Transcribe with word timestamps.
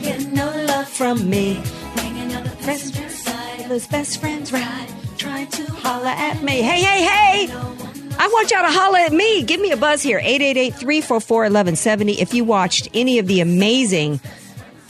Get 0.00 0.32
no 0.32 0.46
love 0.66 0.88
from 0.88 1.28
me. 1.28 1.60
Best 2.64 2.94
friends, 2.94 3.86
best 3.88 4.20
friends 4.20 4.52
ride. 4.52 4.88
Try 5.18 5.44
to 5.46 5.64
holler 5.72 6.08
at 6.08 6.42
me. 6.42 6.62
Hey, 6.62 6.80
hey, 6.80 7.02
hey! 7.02 7.48
I 8.18 8.28
want 8.28 8.50
y'all 8.50 8.62
to 8.62 8.70
holler 8.70 8.98
at 8.98 9.12
me. 9.12 9.42
Give 9.42 9.60
me 9.60 9.72
a 9.72 9.76
buzz 9.76 10.02
here. 10.02 10.20
888-344-1170. 10.20 12.18
If 12.18 12.34
you 12.34 12.44
watched 12.44 12.88
any 12.94 13.18
of 13.18 13.26
the 13.26 13.40
amazing 13.40 14.20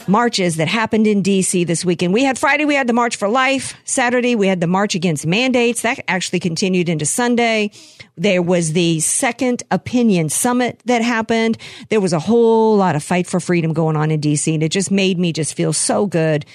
marches 0.07 0.57
that 0.57 0.67
happened 0.67 1.07
in 1.07 1.23
DC 1.23 1.65
this 1.65 1.85
weekend. 1.85 2.13
We 2.13 2.23
had 2.23 2.37
Friday, 2.37 2.65
we 2.65 2.75
had 2.75 2.87
the 2.87 2.93
March 2.93 3.15
for 3.15 3.27
Life. 3.27 3.75
Saturday, 3.85 4.35
we 4.35 4.47
had 4.47 4.61
the 4.61 4.67
March 4.67 4.95
Against 4.95 5.25
Mandates. 5.25 5.81
That 5.81 5.99
actually 6.07 6.39
continued 6.39 6.89
into 6.89 7.05
Sunday. 7.05 7.71
There 8.15 8.41
was 8.41 8.73
the 8.73 8.99
Second 8.99 9.63
Opinion 9.71 10.29
Summit 10.29 10.81
that 10.85 11.01
happened. 11.01 11.57
There 11.89 12.01
was 12.01 12.13
a 12.13 12.19
whole 12.19 12.77
lot 12.77 12.95
of 12.95 13.03
fight 13.03 13.27
for 13.27 13.39
freedom 13.39 13.73
going 13.73 13.95
on 13.95 14.11
in 14.11 14.21
DC, 14.21 14.53
and 14.53 14.63
it 14.63 14.69
just 14.69 14.91
made 14.91 15.17
me 15.17 15.33
just 15.33 15.55
feel 15.55 15.73
so 15.73 16.05
good 16.05 16.45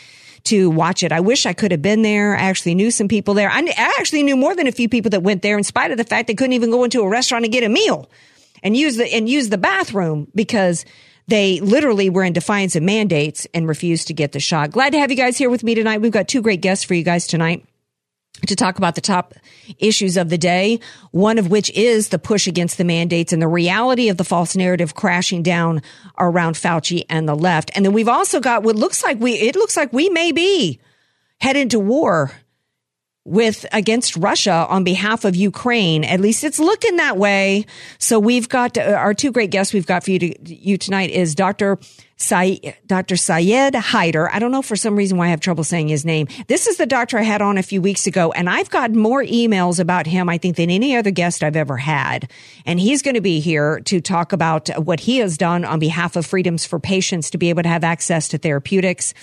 to 0.45 0.71
watch 0.71 1.03
it. 1.03 1.13
I 1.13 1.21
wish 1.21 1.47
I 1.47 1.53
could 1.53 1.73
have 1.73 1.83
been 1.83 2.03
there. 2.03 2.37
I 2.37 2.43
actually 2.43 2.75
knew 2.75 2.91
some 2.91 3.09
people 3.09 3.35
there. 3.35 3.51
I, 3.51 3.61
I 3.61 3.97
actually 3.99 4.23
knew 4.23 4.37
more 4.37 4.55
than 4.55 4.67
a 4.67 4.73
few 4.73 4.89
people 4.89 5.11
that 5.11 5.23
went 5.23 5.43
there 5.43 5.59
in 5.59 5.65
spite 5.65 5.91
of 5.91 5.97
the 5.99 6.05
fact 6.05 6.27
they 6.27 6.35
couldn't 6.35 6.55
even 6.55 6.71
go 6.71 6.85
into 6.85 7.03
a 7.03 7.09
restaurant 7.09 7.45
and 7.45 7.53
get 7.53 7.65
a 7.65 7.69
meal 7.69 8.09
and 8.63 8.77
use 8.77 8.97
the, 8.97 9.13
and 9.13 9.29
use 9.29 9.49
the 9.49 9.59
bathroom 9.59 10.29
because 10.35 10.85
they 11.29 11.61
literally 11.61 12.11
were 12.11 12.25
in 12.25 12.33
defiance 12.33 12.75
of 12.75 12.83
mandates 12.83 13.47
and 13.55 13.69
refused 13.69 14.09
to 14.09 14.15
get 14.15 14.33
the 14.33 14.41
shot. 14.41 14.71
Glad 14.71 14.91
to 14.91 14.99
have 14.99 15.11
you 15.11 15.17
guys 15.17 15.39
here 15.39 15.51
with 15.51 15.63
me 15.63 15.75
tonight. 15.75 16.01
We've 16.01 16.11
got 16.11 16.27
two 16.27 16.43
great 16.43 16.63
guests 16.63 16.85
for 16.85 16.95
you 16.95 17.05
guys 17.05 17.27
tonight 17.27 17.65
to 18.47 18.57
talk 18.57 18.79
about 18.79 18.95
the 18.95 19.01
top 19.01 19.35
issues 19.79 20.17
of 20.17 20.31
the 20.31 20.39
day, 20.39 20.81
one 21.11 21.39
of 21.39 21.51
which 21.51 21.71
is 21.71 22.09
the 22.09 22.19
push 22.19 22.47
against 22.47 22.79
the 22.79 22.85
mandates 22.85 23.33
and 23.33 23.43
the 23.43 23.49
reality 23.49 24.09
of 24.09 24.17
the 24.17 24.25
false 24.25 24.57
narrative 24.57 24.95
crashing 24.95 25.43
down 25.43 25.83
around 26.19 26.55
Fauci 26.55 27.05
and 27.11 27.29
the 27.29 27.35
left. 27.35 27.71
And 27.75 27.85
then 27.85 27.93
we've 27.93 28.09
also 28.09 28.41
got 28.41 28.63
what 28.63 28.77
looks 28.77 29.03
like 29.03 29.21
we, 29.21 29.35
it 29.35 29.57
looks 29.57 29.77
like 29.77 29.93
we 29.93 30.09
may 30.09 30.33
be 30.33 30.81
headed 31.41 31.71
to 31.71 31.81
war 31.81 32.33
with 33.29 33.67
against 33.73 34.17
Russia 34.17 34.67
on 34.69 34.85
behalf 34.85 35.25
of 35.25 35.37
Ukraine. 35.37 36.05
At 36.05 36.21
least 36.21 36.45
it's 36.45 36.59
looking 36.59 36.97
that 36.97 37.17
way. 37.17 37.67
So 37.99 38.19
we've 38.19 38.49
got 38.49 38.79
uh, 38.79 38.83
our 38.83 39.15
two 39.15 39.31
great 39.31 39.51
guests 39.51 39.75
we've 39.75 39.87
got 39.87 40.05
for 40.05 40.11
you 40.11 40.19
to, 40.19 40.55
you 40.55 40.79
tonight 40.79 41.11
is 41.11 41.35
Dr. 41.35 41.79
Sy- 42.17 42.75
Dr. 42.87 43.17
Syed 43.17 43.75
Haider. 43.75 44.29
I 44.33 44.39
don't 44.39 44.51
know 44.51 44.63
for 44.63 44.77
some 44.77 44.97
reason 44.97 45.19
why 45.19 45.27
I 45.27 45.31
have 45.31 45.41
trouble 45.41 45.63
saying 45.63 45.89
his 45.89 46.05
name. 46.05 46.27
This 46.49 46.67
is 46.67 46.77
the 46.77 46.87
doctor 46.87 47.19
I 47.19 47.23
had 47.23 47.43
on 47.43 47.59
a 47.59 47.63
few 47.63 47.81
weeks 47.81 48.07
ago, 48.07 48.33
and 48.33 48.51
I've 48.51 48.71
got 48.71 48.93
more 48.93 49.23
emails 49.23 49.79
about 49.79 50.07
him, 50.07 50.29
I 50.29 50.39
think, 50.39 50.57
than 50.57 50.71
any 50.71 50.97
other 50.97 51.11
guest 51.11 51.43
I've 51.43 51.55
ever 51.55 51.77
had. 51.77 52.31
And 52.67 52.81
he's 52.81 53.03
going 53.03 53.15
to 53.15 53.21
be 53.21 53.41
here 53.41 53.81
to 53.81 54.01
talk 54.01 54.33
about 54.33 54.69
what 54.85 55.01
he 55.01 55.19
has 55.19 55.37
done 55.37 55.65
on 55.65 55.79
behalf 55.79 56.17
of 56.17 56.27
freedoms 56.27 56.65
for 56.65 56.81
patients 56.81 57.31
to 57.31 57.39
be 57.39 57.51
able 57.51 57.63
to 57.63 57.69
have 57.69 57.85
access 57.85 58.29
to 58.29 58.39
therapeutics. 58.39 59.15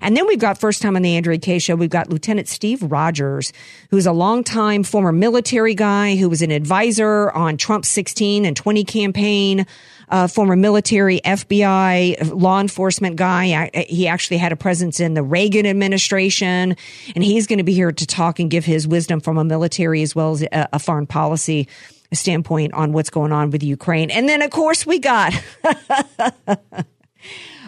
And 0.00 0.16
then 0.16 0.26
we've 0.26 0.38
got 0.38 0.58
first 0.58 0.82
time 0.82 0.96
on 0.96 1.02
the 1.02 1.16
Andrea 1.16 1.38
Kaye 1.38 1.58
show, 1.58 1.74
we've 1.74 1.90
got 1.90 2.10
Lieutenant 2.10 2.48
Steve 2.48 2.82
Rogers, 2.82 3.52
who's 3.90 4.06
a 4.06 4.12
longtime 4.12 4.82
former 4.82 5.12
military 5.12 5.74
guy 5.74 6.16
who 6.16 6.28
was 6.28 6.42
an 6.42 6.50
advisor 6.50 7.30
on 7.30 7.56
Trump's 7.56 7.88
16 7.88 8.44
and 8.44 8.56
20 8.56 8.84
campaign, 8.84 9.66
uh, 10.08 10.28
former 10.28 10.56
military, 10.56 11.20
FBI, 11.20 12.32
law 12.32 12.60
enforcement 12.60 13.16
guy. 13.16 13.70
He 13.88 14.06
actually 14.06 14.36
had 14.36 14.52
a 14.52 14.56
presence 14.56 15.00
in 15.00 15.14
the 15.14 15.22
Reagan 15.22 15.66
administration, 15.66 16.76
and 17.14 17.24
he's 17.24 17.46
going 17.46 17.58
to 17.58 17.64
be 17.64 17.74
here 17.74 17.92
to 17.92 18.06
talk 18.06 18.38
and 18.38 18.50
give 18.50 18.64
his 18.64 18.86
wisdom 18.86 19.20
from 19.20 19.38
a 19.38 19.44
military 19.44 20.02
as 20.02 20.14
well 20.14 20.32
as 20.32 20.46
a 20.52 20.78
foreign 20.78 21.06
policy 21.06 21.68
standpoint 22.12 22.72
on 22.74 22.92
what's 22.92 23.10
going 23.10 23.32
on 23.32 23.50
with 23.50 23.62
Ukraine. 23.62 24.10
And 24.10 24.28
then, 24.28 24.42
of 24.42 24.50
course, 24.50 24.86
we 24.86 24.98
got 24.98 25.32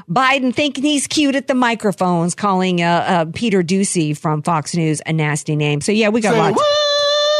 Biden 0.08 0.54
thinking 0.54 0.84
he's 0.84 1.06
cute 1.06 1.34
at 1.34 1.48
the 1.48 1.54
microphones, 1.54 2.34
calling 2.34 2.80
uh, 2.82 3.04
uh, 3.06 3.24
Peter 3.34 3.62
Doocy 3.62 4.16
from 4.16 4.42
Fox 4.42 4.74
News 4.74 5.02
a 5.04 5.12
nasty 5.12 5.54
name. 5.54 5.80
So 5.80 5.92
yeah, 5.92 6.08
we 6.08 6.20
got 6.20 6.32
Say 6.32 6.38
lots. 6.38 6.56
what? 6.56 6.66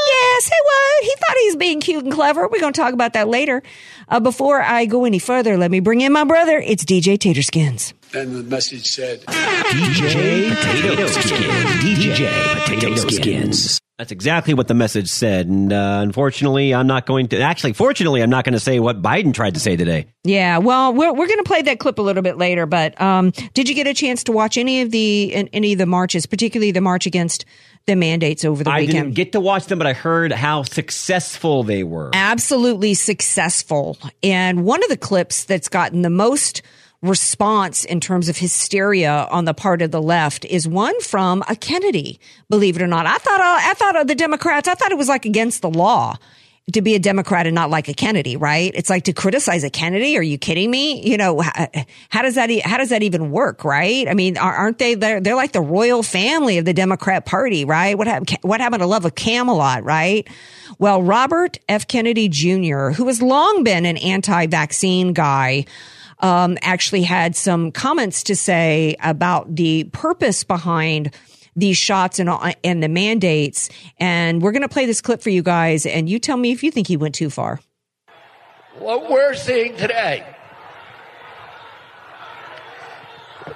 Yeah, 0.09 0.39
say 0.41 0.57
what? 0.65 1.05
He 1.05 1.15
thought 1.19 1.37
he 1.41 1.47
was 1.47 1.57
being 1.57 1.81
cute 1.81 2.05
and 2.05 2.13
clever. 2.13 2.47
We're 2.49 2.61
going 2.61 2.73
to 2.75 2.81
talk 2.81 2.93
about 2.93 3.15
that 3.15 3.29
later. 3.29 3.63
Uh, 4.09 4.21
before 4.21 4.61
I 4.61 4.85
go 4.85 5.05
any 5.05 5.19
further, 5.19 5.57
let 5.57 5.71
me 5.71 5.81
bring 5.81 6.01
in 6.03 6.13
my 6.13 6.25
brother. 6.25 6.59
It's 6.59 6.85
DJ 6.85 7.17
Taterskins. 7.19 7.93
And 8.15 8.35
the 8.35 8.43
message 8.43 8.87
said, 8.87 9.21
DJ 9.27 10.49
Potato 10.57 11.07
Skins. 11.09 11.85
DJ 11.85 12.65
Potato 12.65 12.95
Skins. 12.97 13.79
That's 13.99 14.13
exactly 14.13 14.55
what 14.55 14.69
the 14.69 14.75
message 14.75 15.09
said. 15.09 15.49
And 15.49 15.73
uh, 15.73 15.99
unfortunately, 16.03 16.73
I'm 16.73 16.87
not 16.87 17.05
going 17.05 17.27
to. 17.29 17.41
Actually, 17.41 17.73
fortunately, 17.73 18.23
I'm 18.23 18.31
not 18.31 18.45
going 18.45 18.53
to 18.53 18.61
say 18.61 18.79
what 18.79 19.03
Biden 19.03 19.35
tried 19.35 19.55
to 19.55 19.61
say 19.61 19.77
today. 19.77 20.07
Yeah, 20.25 20.59
well, 20.59 20.95
we're 20.95 21.13
we're 21.13 21.27
going 21.27 21.39
to 21.39 21.45
play 21.45 21.63
that 21.63 21.81
clip 21.81 21.99
a 21.99 22.03
little 22.03 22.23
bit 22.23 22.39
later. 22.39 22.65
But 22.65 22.99
um, 23.01 23.33
did 23.55 23.69
you 23.69 23.75
get 23.75 23.89
a 23.89 23.95
chance 23.95 24.25
to 24.25 24.33
watch 24.33 24.57
any 24.57 24.83
of 24.83 24.93
the 24.93 25.49
any 25.53 25.73
of 25.73 25.79
the 25.79 25.87
marches, 25.87 26.27
particularly 26.27 26.71
the 26.71 26.81
march 26.81 27.07
against 27.07 27.45
the 27.87 27.97
mandates 27.97 28.45
over 28.45 28.63
the 28.63 28.71
I 28.71 28.81
weekend? 28.81 28.99
I 28.99 29.03
didn't 29.03 29.15
get 29.17 29.33
to 29.33 29.41
watch 29.41 29.67
them, 29.67 29.79
but 29.79 29.89
I 29.89 29.95
heard 29.95 30.31
how 30.31 30.63
successful 30.63 31.65
they 31.65 31.83
were. 31.83 32.11
absolutely 32.15 32.95
successful. 32.95 33.99
And 34.23 34.65
one 34.65 34.83
of 34.85 34.89
the 34.91 34.97
clips 34.97 35.45
that's 35.45 35.69
gotten 35.69 36.03
the 36.03 36.11
most 36.11 36.63
response 37.03 37.85
in 37.85 38.01
terms 38.01 38.29
of 38.29 38.39
hysteria 38.39 39.29
on 39.31 39.45
the 39.45 39.55
part 39.55 39.83
of 39.83 39.91
the 39.91 40.03
left 40.03 40.45
is 40.45 40.67
one 40.67 41.01
from 41.01 41.45
a 41.49 41.55
Kennedy. 41.55 42.19
Believe 42.51 42.77
it 42.77 42.83
or 42.83 42.89
not, 42.89 43.07
I 43.07 43.19
thought 43.19 43.41
uh, 43.41 43.59
I 43.61 43.75
thought 43.75 44.01
of 44.01 44.07
the 44.09 44.15
Democrats. 44.15 44.69
I 44.69 44.75
thought 44.75 44.91
it 44.91 44.99
was 44.99 45.09
like 45.09 45.25
against 45.25 45.63
the 45.63 45.71
law 45.71 46.17
to 46.73 46.83
be 46.83 46.95
a 46.95 46.99
Democrat 46.99 47.47
and 47.47 47.55
not 47.55 47.71
like 47.71 47.89
a 47.89 47.95
Kennedy, 47.95 48.37
right? 48.37 48.73
It's 48.75 48.91
like 48.91 49.05
to 49.05 49.13
criticize 49.13 49.65
a 49.65 49.71
Kennedy. 49.71 50.19
Are 50.19 50.23
you 50.23 50.37
kidding 50.37 50.71
me? 50.71 51.01
You 51.09 51.17
know, 51.17 51.41
how, 51.41 51.67
how 52.11 52.23
does 52.23 52.35
that, 52.35 52.51
how 52.61 52.77
does 52.77 52.91
that 52.91 53.03
even 53.03 53.31
work, 53.31 53.65
right? 53.65 54.07
I 54.07 54.13
mean, 54.13 54.37
are- 54.37 54.55
aren't 54.55 54.79
they, 54.79 54.95
they're, 54.95 55.21
they're 55.21 55.35
like 55.35 55.53
the 55.53 55.63
royal 55.63 56.03
family 56.03 56.59
of 56.59 56.67
the 56.67 56.75
Democrat 56.75 57.25
party, 57.25 57.65
right? 57.65 57.97
What 57.97 58.07
happened, 58.07 58.37
what 58.43 58.61
happened 58.61 58.81
to 58.83 58.87
love 58.87 59.07
of 59.07 59.15
Camelot, 59.15 59.83
right? 59.83 60.29
Well, 60.79 61.03
Robert 61.03 61.59
F. 61.71 61.89
Kennedy 61.89 62.29
Jr., 62.29 62.91
who 62.91 63.07
has 63.07 63.23
long 63.23 63.65
been 63.65 63.87
an 63.87 63.97
anti-vaccine 63.97 65.15
guy, 65.15 65.65
um, 66.21 66.59
actually 66.63 67.03
had 67.03 67.37
some 67.37 67.71
comments 67.73 68.23
to 68.25 68.37
say 68.37 68.97
about 69.01 69.55
the 69.55 69.85
purpose 69.93 70.45
behind 70.45 71.15
these 71.57 71.77
shots 71.77 72.19
and, 72.19 72.31
and 72.63 72.83
the 72.83 72.89
mandates. 72.89 73.69
And 73.99 74.41
we're 74.43 74.53
going 74.53 74.63
to 74.63 74.69
play 74.69 74.87
this 74.87 75.01
clip 75.01 75.23
for 75.23 75.31
you 75.31 75.43
guys, 75.43 75.87
and 75.87 76.09
you 76.09 76.19
tell 76.19 76.37
me 76.37 76.53
if 76.53 76.63
you 76.63 76.71
think 76.71 76.87
he 76.87 76.97
went 76.97 77.15
too 77.15 77.31
far. 77.31 77.61
What 78.79 79.11
we're 79.11 79.35
seeing 79.35 79.77
today, 79.77 80.25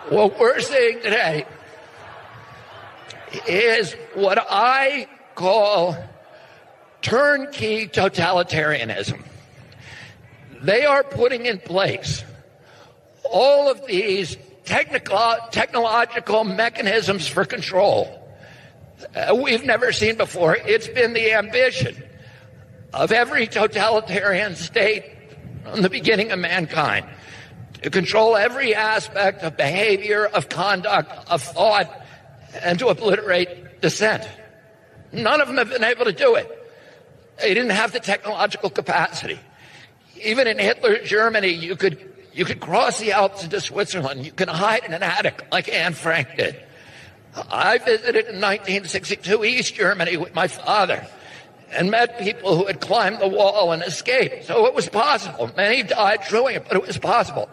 what 0.08 0.38
we're 0.38 0.60
seeing 0.60 1.00
today 1.00 1.46
is 3.46 3.94
what 4.14 4.44
I 4.50 5.06
call 5.34 5.96
turnkey 7.02 7.86
totalitarianism. 7.88 9.22
They 10.60 10.84
are 10.84 11.02
putting 11.02 11.46
in 11.46 11.58
place 11.58 12.24
all 13.32 13.70
of 13.70 13.86
these 13.86 14.36
technical, 14.64 15.36
technological 15.50 16.44
mechanisms 16.44 17.26
for 17.26 17.44
control 17.44 18.22
uh, 19.14 19.34
we've 19.34 19.64
never 19.64 19.92
seen 19.92 20.16
before. 20.16 20.56
It's 20.56 20.88
been 20.88 21.12
the 21.12 21.32
ambition 21.32 22.02
of 22.92 23.12
every 23.12 23.46
totalitarian 23.46 24.54
state 24.54 25.04
from 25.64 25.82
the 25.82 25.90
beginning 25.90 26.30
of 26.30 26.38
mankind 26.38 27.06
to 27.82 27.90
control 27.90 28.36
every 28.36 28.74
aspect 28.74 29.42
of 29.42 29.56
behavior, 29.56 30.26
of 30.26 30.48
conduct, 30.48 31.10
of 31.30 31.42
thought, 31.42 31.90
and 32.62 32.78
to 32.78 32.88
obliterate 32.88 33.80
dissent. 33.80 34.28
None 35.12 35.40
of 35.40 35.48
them 35.48 35.56
have 35.56 35.70
been 35.70 35.84
able 35.84 36.04
to 36.04 36.12
do 36.12 36.36
it. 36.36 36.48
They 37.40 37.54
didn't 37.54 37.70
have 37.70 37.92
the 37.92 38.00
technological 38.00 38.70
capacity. 38.70 39.38
Even 40.22 40.46
in 40.46 40.58
Hitler's 40.58 41.08
Germany, 41.08 41.48
you 41.48 41.74
could 41.74 42.11
you 42.32 42.44
could 42.44 42.60
cross 42.60 42.98
the 42.98 43.12
Alps 43.12 43.44
into 43.44 43.60
Switzerland. 43.60 44.24
You 44.24 44.32
can 44.32 44.48
hide 44.48 44.84
in 44.84 44.92
an 44.92 45.02
attic 45.02 45.46
like 45.52 45.68
Anne 45.68 45.92
Frank 45.92 46.36
did. 46.36 46.56
I 47.50 47.78
visited 47.78 48.26
in 48.26 48.40
1962 48.40 49.44
East 49.44 49.74
Germany 49.74 50.16
with 50.16 50.34
my 50.34 50.48
father 50.48 51.06
and 51.72 51.90
met 51.90 52.18
people 52.18 52.56
who 52.56 52.66
had 52.66 52.80
climbed 52.80 53.20
the 53.20 53.28
wall 53.28 53.72
and 53.72 53.82
escaped. 53.82 54.44
So 54.44 54.66
it 54.66 54.74
was 54.74 54.88
possible. 54.88 55.50
Many 55.56 55.82
died 55.82 56.20
doing 56.28 56.56
it, 56.56 56.64
but 56.68 56.76
it 56.76 56.86
was 56.86 56.98
possible. 56.98 57.48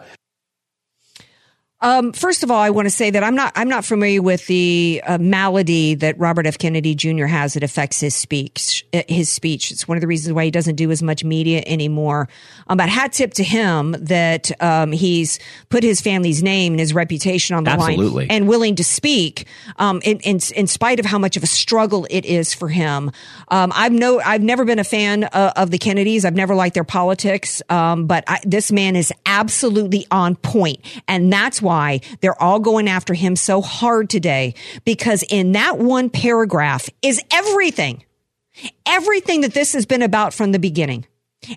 Um, 1.82 2.12
first 2.12 2.42
of 2.42 2.50
all, 2.50 2.60
I 2.60 2.68
want 2.70 2.86
to 2.86 2.90
say 2.90 3.10
that 3.10 3.24
I'm 3.24 3.34
not 3.34 3.52
I'm 3.56 3.68
not 3.68 3.86
familiar 3.86 4.20
with 4.20 4.46
the 4.46 5.02
uh, 5.06 5.16
malady 5.16 5.94
that 5.94 6.18
Robert 6.18 6.46
F. 6.46 6.58
Kennedy 6.58 6.94
Jr. 6.94 7.24
has 7.24 7.54
that 7.54 7.62
affects 7.62 8.00
his 8.00 8.14
speech. 8.14 8.84
Uh, 8.92 9.02
his 9.08 9.30
speech. 9.30 9.70
It's 9.70 9.88
one 9.88 9.96
of 9.96 10.02
the 10.02 10.06
reasons 10.06 10.34
why 10.34 10.44
he 10.44 10.50
doesn't 10.50 10.74
do 10.74 10.90
as 10.90 11.02
much 11.02 11.24
media 11.24 11.62
anymore. 11.66 12.28
Um, 12.66 12.76
but 12.76 12.90
hat 12.90 13.12
tip 13.12 13.32
to 13.34 13.44
him 13.44 13.92
that 13.98 14.50
um, 14.62 14.92
he's 14.92 15.38
put 15.70 15.82
his 15.82 16.02
family's 16.02 16.42
name 16.42 16.74
and 16.74 16.80
his 16.80 16.92
reputation 16.92 17.56
on 17.56 17.64
the 17.64 17.70
Absolutely. 17.70 18.26
line 18.26 18.30
and 18.30 18.46
willing 18.46 18.74
to 18.76 18.84
speak 18.84 19.46
um, 19.78 20.02
in, 20.04 20.18
in 20.20 20.38
in 20.54 20.66
spite 20.66 21.00
of 21.00 21.06
how 21.06 21.18
much 21.18 21.38
of 21.38 21.42
a 21.42 21.46
struggle 21.48 22.06
it 22.10 22.26
is 22.26 22.52
for 22.52 22.68
him. 22.68 23.10
Um, 23.48 23.72
I've 23.74 23.92
no 23.92 24.20
I've 24.20 24.42
never 24.42 24.66
been 24.66 24.80
a 24.80 24.84
fan 24.84 25.24
uh, 25.24 25.54
of 25.56 25.70
the 25.70 25.78
Kennedys. 25.78 26.26
I've 26.26 26.36
never 26.36 26.54
liked 26.54 26.74
their 26.74 26.84
politics. 26.84 27.62
Um, 27.70 28.06
but 28.06 28.24
I, 28.28 28.40
this 28.44 28.70
man 28.70 28.96
is 28.96 29.14
absolutely 29.24 30.06
on 30.10 30.36
point, 30.36 30.80
and 31.08 31.32
that's 31.32 31.62
why 31.62 31.69
why 31.70 32.00
they're 32.20 32.42
all 32.42 32.58
going 32.58 32.88
after 32.88 33.14
him 33.14 33.36
so 33.36 33.62
hard 33.62 34.10
today 34.10 34.54
because 34.84 35.22
in 35.30 35.52
that 35.52 35.78
one 35.78 36.10
paragraph 36.10 36.90
is 37.00 37.22
everything, 37.30 38.02
everything 38.84 39.42
that 39.42 39.54
this 39.54 39.72
has 39.74 39.86
been 39.86 40.02
about 40.02 40.34
from 40.34 40.50
the 40.50 40.58
beginning. 40.58 41.06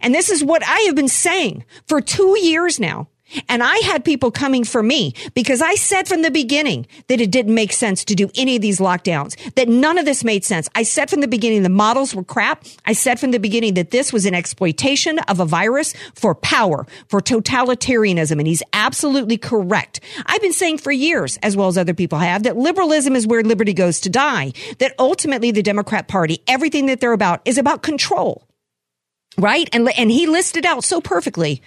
And 0.02 0.14
this 0.14 0.30
is 0.30 0.44
what 0.44 0.62
I 0.64 0.82
have 0.82 0.96
been 0.96 1.08
saying 1.08 1.66
for 1.88 2.00
two 2.00 2.38
years 2.40 2.80
now. 2.80 3.08
And 3.50 3.64
I 3.64 3.78
had 3.78 4.06
people 4.06 4.32
coming 4.32 4.64
for 4.64 4.84
me 4.84 5.14
because 5.34 5.62
I 5.62 5.76
said 5.76 6.08
from 6.08 6.22
the 6.22 6.32
beginning 6.32 6.88
that 7.08 7.22
it 7.22 7.32
didn't 7.32 7.54
make 7.54 7.74
sense 7.74 8.04
to 8.06 8.16
do 8.16 8.30
any 8.36 8.56
of 8.56 8.62
these 8.62 8.80
lockdowns, 8.80 9.36
that 9.56 9.68
none 9.68 9.98
of 9.98 10.06
this 10.06 10.24
made 10.24 10.46
sense. 10.46 10.70
I 10.76 10.84
said 10.84 11.10
from 11.10 11.22
the 11.22 11.28
beginning 11.28 11.64
the 11.64 11.70
models 11.70 12.16
were 12.16 12.24
crap. 12.24 12.66
I 12.86 12.94
said 12.94 13.20
from 13.20 13.32
the 13.32 13.40
beginning 13.40 13.76
that 13.76 13.92
this 13.92 14.14
was 14.14 14.26
an 14.26 14.34
exploitation 14.34 15.20
of 15.20 15.40
a 15.40 15.46
virus 15.46 15.94
for 16.16 16.36
power, 16.36 16.86
for 17.08 17.22
totalitarianism. 17.22 18.38
And 18.38 18.48
he's 18.48 18.64
absolutely 18.74 19.38
correct. 19.38 20.00
I've 20.26 20.42
been 20.42 20.54
saying 20.54 20.80
for 20.80 20.92
years, 20.92 21.38
as 21.44 21.56
well 21.56 21.68
as 21.68 21.78
other 21.78 21.94
people 21.94 22.20
have, 22.20 22.44
that 22.44 22.58
liberalism 22.58 23.16
is 23.16 23.28
where 23.28 23.44
liberty 23.44 23.74
goes 23.74 24.00
to 24.02 24.10
die, 24.10 24.54
that 24.80 24.94
ultimately 25.00 25.52
the 25.52 25.64
Democrat 25.64 26.08
Party, 26.08 26.42
everything 26.48 26.88
that 26.88 27.00
they're 27.00 27.14
about 27.14 27.42
is 27.46 27.58
about 27.58 27.84
control 27.84 28.48
right? 29.38 29.68
And 29.74 29.90
and 29.98 30.12
he 30.12 30.28
listed 30.28 30.66
out 30.66 30.84
so 30.84 31.02
perfectly 31.02 31.62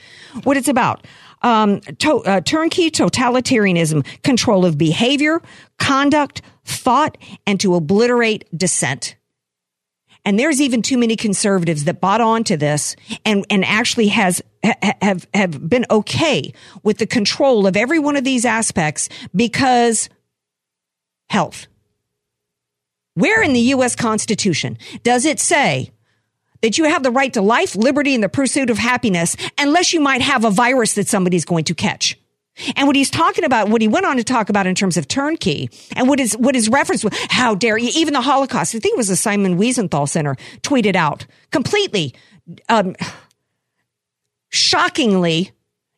what 0.45 0.57
it's 0.57 0.69
about 0.69 1.05
um, 1.43 1.81
to, 1.81 2.19
uh, 2.25 2.41
turnkey 2.41 2.91
totalitarianism, 2.91 4.05
control 4.23 4.65
of 4.65 4.79
behavior, 4.79 5.43
conduct, 5.79 6.43
thought, 6.65 7.17
and 7.47 7.61
to 7.61 7.75
obliterate 7.75 8.44
dissent. 8.56 9.17
And 10.25 10.38
there's 10.38 10.61
even 10.61 10.83
too 10.83 10.99
many 10.99 11.15
conservatives 11.15 11.85
that 11.85 12.00
bought 12.00 12.21
onto 12.21 12.56
this 12.56 12.97
and, 13.25 13.47
and 13.49 13.65
actually 13.65 14.09
has 14.09 14.43
have 14.91 15.29
have 15.33 15.69
been 15.69 15.87
okay 15.88 16.53
with 16.83 16.99
the 16.99 17.06
control 17.06 17.67
of 17.67 17.77
every 17.77 18.00
one 18.00 18.17
of 18.17 18.25
these 18.25 18.44
aspects 18.44 19.09
because 19.35 20.09
health. 21.29 21.69
Where 23.15 23.43
in 23.43 23.53
the 23.53 23.61
US 23.61 23.94
Constitution 23.94 24.79
does 25.03 25.25
it 25.25 25.38
say 25.38 25.93
that 26.62 26.79
you 26.79 26.85
have 26.85 27.03
the 27.03 27.11
right 27.11 27.32
to 27.35 27.43
life, 27.43 27.76
liberty, 27.76 28.14
and 28.14 28.23
the 28.23 28.29
pursuit 28.29 28.70
of 28.70 28.79
happiness 28.79 29.37
unless 29.58 29.93
you 29.93 30.00
might 30.00 30.23
have 30.23 30.44
a 30.44 30.50
virus 30.50 30.94
that 30.94 31.08
somebody's 31.08 31.44
going 31.44 31.64
to 31.64 31.75
catch. 31.75 32.19
And 32.75 32.87
what 32.87 32.97
he's 32.97 33.11
talking 33.11 33.44
about, 33.44 33.69
what 33.69 33.82
he 33.82 33.88
went 33.88 34.06
on 34.06 34.17
to 34.17 34.25
talk 34.25 34.49
about 34.49 34.67
in 34.67 34.75
terms 34.75 34.97
of 34.97 35.06
turnkey 35.06 35.69
and 35.94 36.08
what 36.08 36.19
is, 36.19 36.37
what 36.37 36.55
his 36.55 36.70
reference 36.70 37.05
how 37.29 37.55
dare 37.55 37.76
you, 37.76 37.91
even 37.94 38.14
the 38.14 38.23
Holocaust, 38.23 38.75
I 38.75 38.79
think 38.79 38.94
it 38.94 38.97
was 38.97 39.08
the 39.08 39.17
Simon 39.17 39.58
Wiesenthal 39.58 40.08
Center 40.08 40.37
tweeted 40.62 40.97
out 40.97 41.26
completely, 41.50 42.14
um, 42.69 42.97
shockingly 44.49 45.52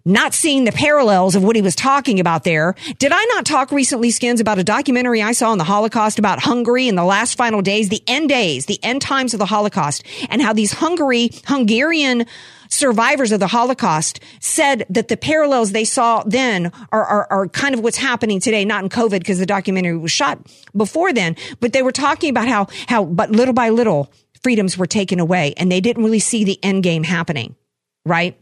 not 0.08 0.34
seeing 0.34 0.64
the 0.64 0.72
parallels 0.72 1.36
of 1.36 1.44
what 1.44 1.54
he 1.54 1.62
was 1.62 1.74
talking 1.74 2.18
about 2.18 2.44
there. 2.44 2.74
Did 2.98 3.12
I 3.12 3.24
not 3.26 3.44
talk 3.44 3.70
recently, 3.70 4.10
Skins, 4.10 4.40
about 4.40 4.58
a 4.58 4.64
documentary 4.64 5.22
I 5.22 5.32
saw 5.32 5.50
on 5.50 5.58
the 5.58 5.64
Holocaust 5.64 6.18
about 6.18 6.40
Hungary 6.40 6.88
in 6.88 6.94
the 6.94 7.04
last 7.04 7.36
final 7.36 7.62
days, 7.62 7.90
the 7.90 8.02
end 8.06 8.30
days, 8.30 8.66
the 8.66 8.82
end 8.82 9.02
times 9.02 9.34
of 9.34 9.38
the 9.38 9.46
Holocaust, 9.46 10.04
and 10.30 10.40
how 10.40 10.52
these 10.52 10.72
Hungary, 10.72 11.30
Hungarian 11.46 12.24
survivors 12.70 13.32
of 13.32 13.40
the 13.40 13.46
Holocaust 13.46 14.20
said 14.40 14.86
that 14.90 15.08
the 15.08 15.16
parallels 15.16 15.72
they 15.72 15.84
saw 15.84 16.22
then 16.24 16.72
are, 16.92 17.04
are, 17.04 17.26
are 17.30 17.48
kind 17.48 17.74
of 17.74 17.80
what's 17.80 17.96
happening 17.96 18.40
today, 18.40 18.64
not 18.64 18.82
in 18.82 18.90
COVID 18.90 19.18
because 19.18 19.38
the 19.38 19.46
documentary 19.46 19.96
was 19.96 20.12
shot 20.12 20.38
before 20.76 21.12
then, 21.12 21.36
but 21.60 21.72
they 21.72 21.82
were 21.82 21.92
talking 21.92 22.30
about 22.30 22.48
how, 22.48 22.66
how, 22.86 23.04
but 23.04 23.30
little 23.30 23.54
by 23.54 23.70
little, 23.70 24.12
freedoms 24.42 24.78
were 24.78 24.86
taken 24.86 25.20
away 25.20 25.54
and 25.56 25.70
they 25.70 25.80
didn't 25.80 26.04
really 26.04 26.18
see 26.18 26.44
the 26.44 26.62
end 26.62 26.82
game 26.82 27.02
happening, 27.02 27.56
right? 28.04 28.38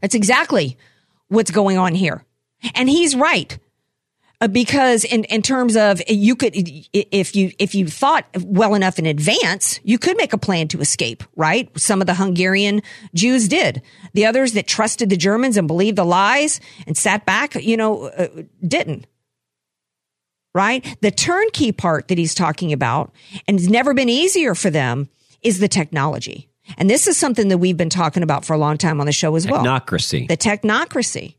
That's 0.00 0.14
exactly 0.14 0.76
what's 1.28 1.50
going 1.50 1.78
on 1.78 1.94
here. 1.94 2.24
And 2.74 2.88
he's 2.88 3.14
right. 3.14 3.58
Uh, 4.40 4.46
because 4.46 5.04
in, 5.04 5.24
in 5.24 5.42
terms 5.42 5.76
of 5.76 6.00
you 6.08 6.36
could 6.36 6.52
if 6.54 7.34
you 7.34 7.50
if 7.58 7.74
you 7.74 7.88
thought 7.88 8.24
well 8.40 8.76
enough 8.76 8.96
in 8.96 9.04
advance 9.04 9.80
you 9.82 9.98
could 9.98 10.16
make 10.16 10.32
a 10.32 10.38
plan 10.38 10.68
to 10.68 10.78
escape 10.80 11.24
right 11.34 11.68
some 11.76 12.00
of 12.00 12.06
the 12.06 12.14
hungarian 12.14 12.80
jews 13.12 13.48
did 13.48 13.82
the 14.14 14.24
others 14.24 14.52
that 14.52 14.68
trusted 14.68 15.10
the 15.10 15.16
germans 15.16 15.56
and 15.56 15.66
believed 15.66 15.98
the 15.98 16.04
lies 16.04 16.60
and 16.86 16.96
sat 16.96 17.26
back 17.26 17.56
you 17.56 17.76
know 17.76 18.04
uh, 18.10 18.28
didn't 18.64 19.08
right 20.54 20.96
the 21.00 21.10
turnkey 21.10 21.72
part 21.72 22.06
that 22.06 22.16
he's 22.16 22.32
talking 22.32 22.72
about 22.72 23.12
and 23.48 23.58
it's 23.58 23.68
never 23.68 23.92
been 23.92 24.08
easier 24.08 24.54
for 24.54 24.70
them 24.70 25.08
is 25.42 25.58
the 25.58 25.66
technology 25.66 26.47
and 26.76 26.90
this 26.90 27.06
is 27.06 27.16
something 27.16 27.48
that 27.48 27.58
we've 27.58 27.76
been 27.76 27.90
talking 27.90 28.22
about 28.22 28.44
for 28.44 28.52
a 28.52 28.58
long 28.58 28.76
time 28.76 29.00
on 29.00 29.06
the 29.06 29.12
show 29.12 29.34
as 29.36 29.46
well. 29.46 29.64
Technocracy. 29.64 30.28
The 30.28 30.36
technocracy. 30.36 31.34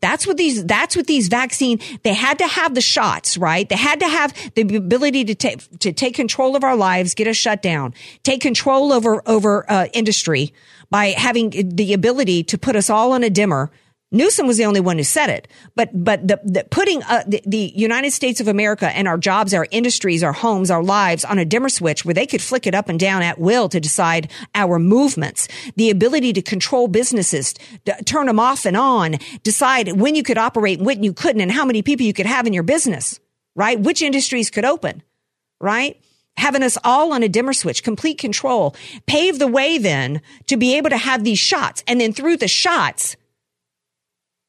That's 0.00 0.26
what 0.26 0.36
these, 0.36 0.64
that's 0.64 0.96
what 0.96 1.06
these 1.06 1.28
vaccine, 1.28 1.80
they 2.04 2.14
had 2.14 2.38
to 2.38 2.46
have 2.46 2.74
the 2.74 2.80
shots, 2.80 3.36
right? 3.36 3.68
They 3.68 3.76
had 3.76 4.00
to 4.00 4.08
have 4.08 4.34
the 4.54 4.76
ability 4.76 5.24
to 5.24 5.34
take, 5.34 5.78
to 5.80 5.92
take 5.92 6.14
control 6.14 6.56
of 6.56 6.64
our 6.64 6.76
lives, 6.76 7.14
get 7.14 7.26
us 7.26 7.36
shut 7.36 7.60
down, 7.60 7.94
take 8.22 8.40
control 8.40 8.92
over, 8.92 9.22
over, 9.26 9.70
uh, 9.70 9.88
industry 9.92 10.54
by 10.90 11.08
having 11.08 11.50
the 11.74 11.92
ability 11.92 12.44
to 12.44 12.58
put 12.58 12.76
us 12.76 12.88
all 12.88 13.12
on 13.12 13.22
a 13.24 13.30
dimmer 13.30 13.70
Newsom 14.12 14.48
was 14.48 14.56
the 14.56 14.64
only 14.64 14.80
one 14.80 14.98
who 14.98 15.04
said 15.04 15.30
it, 15.30 15.46
but 15.76 15.90
but 15.92 16.26
the, 16.26 16.40
the 16.42 16.64
putting 16.64 17.00
uh, 17.04 17.22
the, 17.28 17.40
the, 17.46 17.72
United 17.76 18.10
States 18.10 18.40
of 18.40 18.48
America 18.48 18.88
and 18.88 19.06
our 19.06 19.16
jobs, 19.16 19.54
our 19.54 19.68
industries, 19.70 20.24
our 20.24 20.32
homes, 20.32 20.68
our 20.68 20.82
lives 20.82 21.24
on 21.24 21.38
a 21.38 21.44
dimmer 21.44 21.68
switch 21.68 22.04
where 22.04 22.14
they 22.14 22.26
could 22.26 22.42
flick 22.42 22.66
it 22.66 22.74
up 22.74 22.88
and 22.88 22.98
down 22.98 23.22
at 23.22 23.38
will 23.38 23.68
to 23.68 23.78
decide 23.78 24.28
our 24.56 24.80
movements, 24.80 25.46
the 25.76 25.90
ability 25.90 26.32
to 26.32 26.42
control 26.42 26.88
businesses, 26.88 27.54
to 27.84 27.96
turn 28.04 28.26
them 28.26 28.40
off 28.40 28.66
and 28.66 28.76
on, 28.76 29.14
decide 29.44 30.00
when 30.00 30.16
you 30.16 30.24
could 30.24 30.38
operate, 30.38 30.78
and 30.78 30.86
when 30.86 31.04
you 31.04 31.12
couldn't, 31.12 31.40
and 31.40 31.52
how 31.52 31.64
many 31.64 31.80
people 31.80 32.04
you 32.04 32.12
could 32.12 32.26
have 32.26 32.48
in 32.48 32.52
your 32.52 32.64
business, 32.64 33.20
right? 33.54 33.78
Which 33.78 34.02
industries 34.02 34.50
could 34.50 34.64
open, 34.64 35.04
right? 35.60 35.96
having 36.36 36.62
us 36.62 36.78
all 36.84 37.12
on 37.12 37.22
a 37.22 37.28
dimmer 37.28 37.52
switch, 37.52 37.82
complete 37.82 38.16
control, 38.16 38.74
pave 39.06 39.38
the 39.38 39.46
way 39.46 39.76
then 39.76 40.22
to 40.46 40.56
be 40.56 40.74
able 40.74 40.88
to 40.88 40.96
have 40.96 41.22
these 41.22 41.38
shots. 41.38 41.84
And 41.86 42.00
then 42.00 42.14
through 42.14 42.38
the 42.38 42.48
shots, 42.48 43.14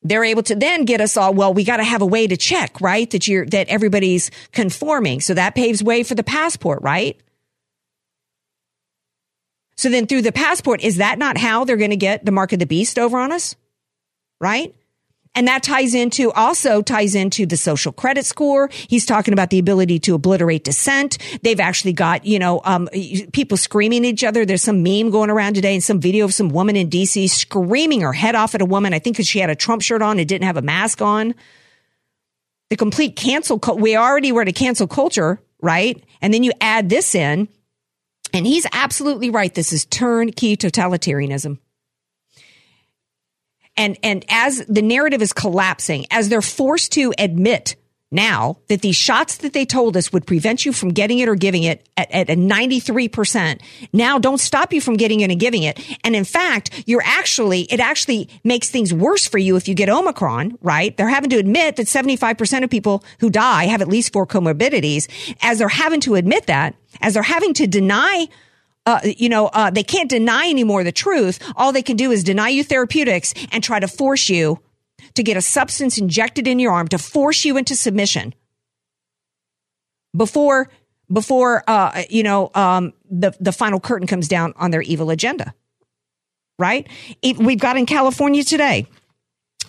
they're 0.04 0.24
able 0.24 0.44
to 0.44 0.56
then 0.56 0.86
get 0.86 1.02
us 1.02 1.16
all, 1.16 1.34
well, 1.34 1.54
we 1.54 1.64
got 1.64 1.78
to 1.78 1.84
have 1.84 2.02
a 2.02 2.06
way 2.06 2.28
to 2.28 2.38
check, 2.38 2.82
right? 2.82 3.10
That 3.12 3.28
you're, 3.28 3.46
that 3.48 3.68
everybody's 3.70 4.32
conforming. 4.52 5.22
So 5.22 5.34
that 5.34 5.56
paves 5.56 5.84
way 5.84 6.04
for 6.04 6.16
the 6.16 6.24
passport, 6.24 6.82
right? 6.82 7.20
So 9.78 9.90
then 9.90 10.08
through 10.08 10.24
the 10.24 10.32
passport, 10.32 10.82
is 10.82 10.98
that 10.98 11.20
not 11.20 11.38
how 11.38 11.66
they're 11.66 11.78
going 11.78 11.92
to 11.92 11.98
get 11.98 12.26
the 12.26 12.32
mark 12.32 12.54
of 12.54 12.60
the 12.60 12.66
beast 12.66 13.00
over 13.00 13.20
on 13.20 13.32
us? 13.32 13.56
Right? 14.40 14.76
And 15.34 15.48
that 15.48 15.64
ties 15.64 15.94
into 15.94 16.32
also 16.32 16.82
ties 16.82 17.16
into 17.16 17.46
the 17.46 17.56
social 17.56 17.94
credit 17.94 18.26
score. 18.26 18.70
He's 18.72 19.06
talking 19.06 19.34
about 19.34 19.50
the 19.50 19.60
ability 19.60 20.00
to 20.00 20.16
obliterate 20.16 20.66
dissent. 20.66 21.18
They've 21.42 21.60
actually 21.60 21.94
got, 21.94 22.26
you 22.26 22.38
know, 22.38 22.62
um, 22.66 22.90
people 23.32 23.56
screaming 23.56 24.06
at 24.06 24.10
each 24.10 24.24
other. 24.26 24.46
There's 24.46 24.64
some 24.64 24.84
meme 24.84 25.10
going 25.10 25.30
around 25.30 25.54
today 25.54 25.74
and 25.74 25.84
some 25.84 26.02
video 26.02 26.26
of 26.26 26.34
some 26.34 26.50
woman 26.50 26.76
in 26.76 26.90
DC 26.90 27.30
screaming 27.30 28.02
her 28.02 28.12
head 28.12 28.36
off 28.36 28.56
at 28.56 28.62
a 28.62 28.66
woman. 28.66 28.94
I 28.94 29.00
think 29.00 29.16
because 29.16 29.28
she 29.28 29.40
had 29.40 29.50
a 29.50 29.56
Trump 29.56 29.82
shirt 29.82 30.02
on 30.02 30.20
and 30.20 30.28
didn't 30.28 30.46
have 30.46 30.58
a 30.58 30.62
mask 30.62 31.02
on. 31.02 31.34
The 32.70 32.76
complete 32.76 33.16
cancel, 33.16 33.58
we 33.78 33.96
already 33.96 34.32
were 34.32 34.42
at 34.42 34.48
a 34.50 34.54
cancel 34.54 34.88
culture, 34.88 35.42
right? 35.62 36.04
And 36.22 36.34
then 36.34 36.44
you 36.44 36.52
add 36.60 36.90
this 36.90 37.16
in 37.16 37.48
and 38.34 38.46
he's 38.46 38.66
absolutely 38.74 39.30
right. 39.30 39.54
This 39.54 39.72
is 39.72 39.86
turnkey 39.86 40.58
totalitarianism. 40.58 41.60
And, 43.82 43.98
and 44.04 44.24
as 44.30 44.64
the 44.68 44.84
narrative 44.84 45.24
is 45.24 45.34
collapsing, 45.34 46.06
as 46.12 46.30
they're 46.30 46.44
forced 46.44 46.92
to 46.92 47.16
admit 47.18 47.76
now 48.12 48.58
that 48.68 48.84
these 48.84 48.96
shots 48.96 49.38
that 49.38 49.54
they 49.54 49.66
told 49.66 49.98
us 49.98 50.14
would 50.14 50.28
prevent 50.28 50.68
you 50.68 50.72
from 50.72 50.90
getting 50.90 51.18
it 51.18 51.28
or 51.28 51.34
giving 51.34 51.64
it 51.64 51.90
at, 51.98 52.12
at 52.12 52.30
a 52.30 52.36
93% 52.36 53.60
now 53.92 54.20
don't 54.20 54.40
stop 54.40 54.72
you 54.72 54.82
from 54.82 54.98
getting 54.98 55.22
it 55.22 55.32
and 55.32 55.40
giving 55.40 55.64
it. 55.64 55.80
And 56.04 56.16
in 56.16 56.26
fact, 56.26 56.84
you're 56.86 57.02
actually, 57.04 57.62
it 57.62 57.80
actually 57.80 58.30
makes 58.44 58.70
things 58.70 58.94
worse 58.94 59.28
for 59.28 59.40
you 59.40 59.56
if 59.56 59.68
you 59.68 59.74
get 59.74 59.90
Omicron, 59.90 60.60
right? 60.62 60.96
They're 60.96 61.10
having 61.10 61.32
to 61.32 61.38
admit 61.38 61.78
that 61.78 61.88
75% 61.88 62.64
of 62.64 62.70
people 62.70 63.04
who 63.20 63.32
die 63.32 63.66
have 63.66 63.82
at 63.82 63.88
least 63.88 64.14
four 64.14 64.28
comorbidities. 64.28 65.10
As 65.42 65.58
they're 65.58 65.70
having 65.70 66.02
to 66.02 66.14
admit 66.14 66.46
that, 66.46 66.76
as 67.02 67.16
they're 67.16 67.24
having 67.24 67.56
to 67.56 67.66
deny 67.66 68.28
uh, 68.86 69.00
you 69.04 69.30
know, 69.30 69.48
uh, 69.48 69.70
they 69.70 69.84
can't 69.84 70.10
deny 70.10 70.50
anymore 70.50 70.84
the 70.84 70.92
truth. 70.92 71.40
All 71.56 71.72
they 71.72 71.84
can 71.84 71.98
do 71.98 72.12
is 72.12 72.24
deny 72.24 72.50
you 72.50 72.64
therapeutics 72.64 73.34
and 73.52 73.64
try 73.64 73.80
to 73.80 73.88
force 73.88 74.30
you 74.30 74.60
to 75.16 75.24
get 75.24 75.38
a 75.38 75.42
substance 75.42 75.98
injected 75.98 76.48
in 76.48 76.60
your 76.60 76.72
arm 76.72 76.88
to 76.90 76.98
force 76.98 77.46
you 77.46 77.58
into 77.58 77.76
submission 77.76 78.34
before 80.16 80.70
before 81.12 81.64
uh, 81.68 82.04
you 82.10 82.24
know 82.24 82.50
um, 82.56 82.94
the 83.10 83.36
the 83.40 83.52
final 83.52 83.80
curtain 83.80 84.08
comes 84.08 84.28
down 84.28 84.54
on 84.58 84.72
their 84.72 84.82
evil 84.82 85.10
agenda. 85.10 85.54
Right? 86.58 86.88
It, 87.24 87.38
we've 87.38 87.60
got 87.60 87.78
in 87.78 87.88
California 87.88 88.44
today 88.44 88.88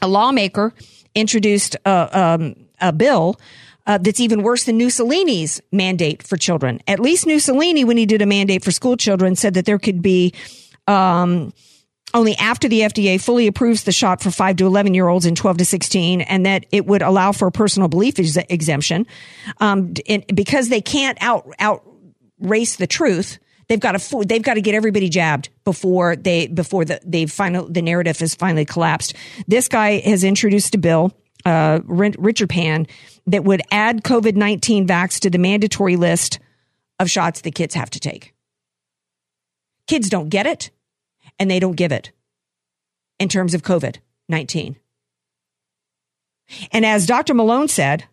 a 0.03 0.09
lawmaker 0.09 0.75
introduced 1.15 1.77
a, 1.87 2.21
um, 2.21 2.57
a 2.81 2.93
bill 2.93 3.39
uh, 3.87 3.99
that's 3.99 4.21
even 4.21 4.43
worse 4.43 4.65
than 4.65 4.79
Mussolini's 4.79 5.61
mandate 5.73 6.23
for 6.23 6.37
children. 6.37 6.81
At 6.87 7.01
least 7.01 7.27
Mussolini, 7.27 7.85
when 7.85 7.97
he 7.97 8.07
did 8.07 8.23
a 8.23 8.27
mandate 8.27 8.65
for 8.65 8.71
school 8.71 8.97
children, 8.97 9.37
said 9.37 9.55
that 9.55 9.65
there 9.65 9.79
could 9.79 10.03
be 10.03 10.33
um, 10.87 11.53
only 12.15 12.37
after 12.37 12.69
the 12.69 12.81
FDA 12.81 13.21
fully 13.21 13.47
approves 13.47 13.85
the 13.85 13.93
shot 13.93 14.23
for 14.23 14.31
5 14.31 14.57
to 14.57 14.67
11 14.67 14.95
year 14.95 15.09
olds 15.09 15.27
and 15.27 15.37
12 15.37 15.59
to 15.59 15.65
16, 15.65 16.21
and 16.23 16.47
that 16.47 16.67
it 16.71 16.87
would 16.87 17.03
allow 17.03 17.33
for 17.33 17.49
a 17.49 17.53
personal 17.53 17.89
belief 17.89 18.19
ex- 18.19 18.37
exemption. 18.37 19.07
Um, 19.59 19.95
because 20.35 20.69
they 20.69 20.81
can't 20.81 21.19
out, 21.21 21.47
out 21.59 21.83
race 22.39 22.77
the 22.77 22.87
truth, 22.87 23.39
they've 23.69 23.81
got 23.81 23.99
to 23.99 24.25
they've 24.25 24.43
got 24.43 24.55
to 24.55 24.61
get 24.61 24.75
everybody 24.75 25.09
jabbed 25.09 25.49
before 25.65 26.17
they 26.17 26.47
before 26.47 26.85
the 26.85 27.01
they 27.05 27.27
final 27.27 27.67
the 27.69 27.83
narrative 27.83 28.19
has 28.19 28.35
finally 28.35 28.65
collapsed. 28.65 29.15
This 29.47 29.69
guy 29.69 30.01
has 30.01 30.25
introduced 30.25 30.75
a 30.75 30.79
bill, 30.79 31.13
uh, 31.45 31.81
Richard 31.85 32.51
Pan, 32.51 32.87
that 33.27 33.45
would 33.45 33.63
add 33.71 34.03
COVID 34.03 34.37
nineteen 34.37 34.87
vax 34.87 35.21
to 35.21 35.31
the 35.31 35.39
mandatory 35.39 35.97
list 35.97 36.39
of 36.99 37.11
shots 37.11 37.41
the 37.41 37.51
kids 37.51 37.75
have 37.75 37.91
to 37.91 38.01
take. 38.01 38.35
Kids 39.87 40.09
don't 40.09 40.29
get 40.29 40.47
it 40.47 40.71
and 41.39 41.51
they 41.51 41.59
don't 41.59 41.77
give 41.77 41.93
it 41.93 42.13
in 43.19 43.29
terms 43.29 43.55
of 43.55 43.63
COVID 43.63 43.97
19. 44.29 44.77
And 46.71 46.87
as 46.87 47.07
Dr. 47.07 47.35
Malone 47.35 47.69
said, 47.69 48.05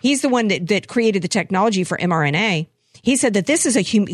he's 0.00 0.22
the 0.22 0.28
one 0.28 0.48
that, 0.48 0.66
that 0.68 0.88
created 0.88 1.22
the 1.22 1.28
technology 1.28 1.84
for 1.84 1.96
mRNA. 1.98 2.68
He 3.02 3.16
said 3.16 3.34
that 3.34 3.46
this 3.46 3.66
is 3.66 3.76
a 3.76 3.82
hum- 3.82 4.08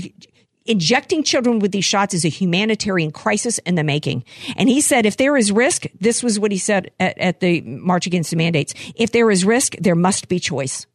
injecting 0.67 1.23
children 1.23 1.59
with 1.59 1.73
these 1.73 1.85
shots 1.85 2.15
is 2.15 2.25
a 2.25 2.29
humanitarian 2.29 3.11
crisis 3.11 3.59
in 3.59 3.75
the 3.75 3.85
making. 3.85 4.25
And 4.57 4.69
he 4.69 4.81
said, 4.81 5.07
if 5.07 5.17
there 5.17 5.37
is 5.37 5.53
risk, 5.53 5.87
this 6.01 6.23
was 6.23 6.39
what 6.39 6.53
he 6.53 6.59
said 6.59 6.91
at, 7.01 7.19
at 7.19 7.41
the 7.41 7.61
March 7.63 8.07
Against 8.07 8.31
the 8.31 8.37
Mandates. 8.37 8.75
If 8.95 9.13
there 9.13 9.31
is 9.31 9.45
risk, 9.45 9.75
there 9.81 9.95
must 9.95 10.29
be 10.29 10.39
choice. 10.39 10.87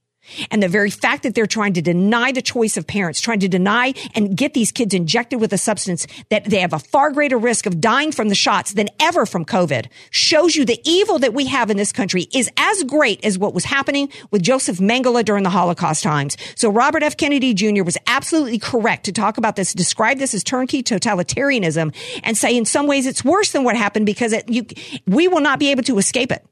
And 0.52 0.62
the 0.62 0.68
very 0.68 0.90
fact 0.90 1.24
that 1.24 1.36
they're 1.36 1.48
trying 1.48 1.74
to 1.74 1.82
deny 1.82 2.32
the 2.32 2.42
choice 2.42 2.78
of 2.78 2.88
parents, 2.88 3.22
trying 3.22 3.40
to 3.40 3.48
deny 3.48 3.94
and 4.16 4.36
get 4.36 4.54
these 4.54 4.72
kids 4.72 4.94
injected 4.94 5.40
with 5.40 5.54
a 5.54 5.58
substance 5.58 6.08
that 6.30 6.46
they 6.46 6.60
have 6.60 6.74
a 6.74 6.80
far 6.80 7.12
greater 7.12 7.38
risk 7.38 7.66
of 7.66 7.80
dying 7.82 8.12
from 8.12 8.30
the 8.30 8.36
shots 8.36 8.74
than 8.74 8.90
ever 9.00 9.26
from 9.26 9.46
COVID 9.46 9.88
shows 10.10 10.56
you 10.56 10.66
the 10.66 10.80
evil 10.84 11.20
that 11.20 11.34
we 11.34 11.46
have 11.46 11.70
in 11.70 11.78
this 11.78 11.92
country 11.92 12.28
is 12.34 12.50
as 12.58 12.84
great 12.84 13.24
as 13.24 13.38
what 13.38 13.54
was 13.54 13.66
happening 13.66 14.10
with 14.32 14.42
Joseph 14.42 14.78
Mengele 14.78 15.24
during 15.24 15.44
the 15.44 15.50
Holocaust 15.50 16.04
times. 16.04 16.38
So 16.56 16.70
Robert 16.70 17.04
F. 17.04 17.18
Kennedy 17.18 17.54
Jr. 17.54 17.84
was 17.84 17.98
absolutely 18.08 18.60
correct 18.60 19.06
to 19.06 19.12
talk 19.12 19.38
about 19.38 19.56
this, 19.56 19.74
describe 19.74 20.18
this 20.18 20.34
as 20.34 20.44
turnkey 20.44 20.84
totalitarianism 20.84 21.94
and 22.24 22.38
say 22.38 22.56
in 22.56 22.66
some 22.66 22.88
ways 22.88 23.06
it's 23.06 23.24
worse 23.24 23.52
than 23.52 23.64
what 23.64 23.76
happened 23.76 24.06
because 24.06 24.34
it, 24.34 24.48
you, 24.50 24.66
we 25.06 25.28
will 25.28 25.42
not 25.42 25.60
be 25.60 25.72
able 25.72 25.84
to 25.84 25.98
escape 25.98 26.32
it 26.32 26.46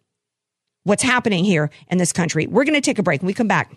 what's 0.85 1.03
happening 1.03 1.43
here 1.43 1.69
in 1.89 1.97
this 1.97 2.13
country. 2.13 2.47
We're 2.47 2.63
going 2.63 2.75
to 2.75 2.81
take 2.81 2.97
a 2.97 3.03
break. 3.03 3.21
When 3.21 3.27
we 3.27 3.33
come 3.33 3.47
back, 3.47 3.75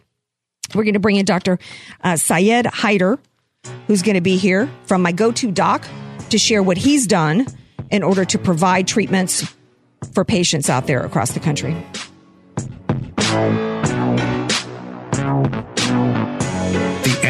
we're 0.75 0.85
going 0.85 0.95
to 0.95 1.01
bring 1.01 1.17
in 1.17 1.25
Dr. 1.25 1.59
Uh, 2.03 2.17
Syed 2.17 2.67
Haider, 2.67 3.19
who's 3.87 4.03
going 4.03 4.15
to 4.15 4.21
be 4.21 4.37
here 4.37 4.71
from 4.85 5.03
my 5.03 5.13
go 5.13 5.33
to 5.33 5.51
doc 5.51 5.89
to 6.31 6.39
share 6.39 6.63
what 6.63 6.77
he's 6.77 7.07
done 7.07 7.47
in 7.91 8.03
order 8.03 8.25
to 8.27 8.39
provide 8.39 8.87
treatments 8.87 9.55
for 10.13 10.25
patients 10.25 10.71
out 10.71 10.87
there 10.87 11.05
across 11.05 11.33
the 11.33 11.41
country. 11.41 11.75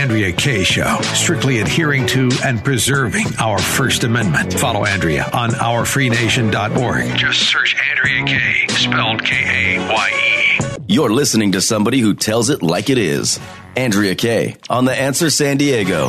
Andrea 0.08 0.32
Kaye 0.32 0.64
Show, 0.64 0.98
strictly 1.12 1.58
adhering 1.58 2.06
to 2.06 2.30
and 2.42 2.64
preserving 2.64 3.26
our 3.38 3.58
First 3.58 4.04
Amendment. 4.04 4.54
Follow 4.54 4.86
Andrea 4.86 5.28
on 5.34 5.50
ourfreenation.org. 5.50 7.14
Just 7.18 7.42
search 7.42 7.76
Andrea 7.90 8.24
Kaye, 8.24 8.66
spelled 8.68 9.22
K 9.22 9.76
A 9.76 9.86
Y 9.86 10.10
E. 10.10 10.76
You're 10.86 11.12
listening 11.12 11.52
to 11.52 11.60
somebody 11.60 11.98
who 12.00 12.14
tells 12.14 12.48
it 12.48 12.62
like 12.62 12.88
it 12.88 12.96
is. 12.96 13.38
Andrea 13.76 14.14
Kaye 14.14 14.56
on 14.70 14.86
The 14.86 14.98
Answer 14.98 15.28
San 15.28 15.58
Diego. 15.58 16.08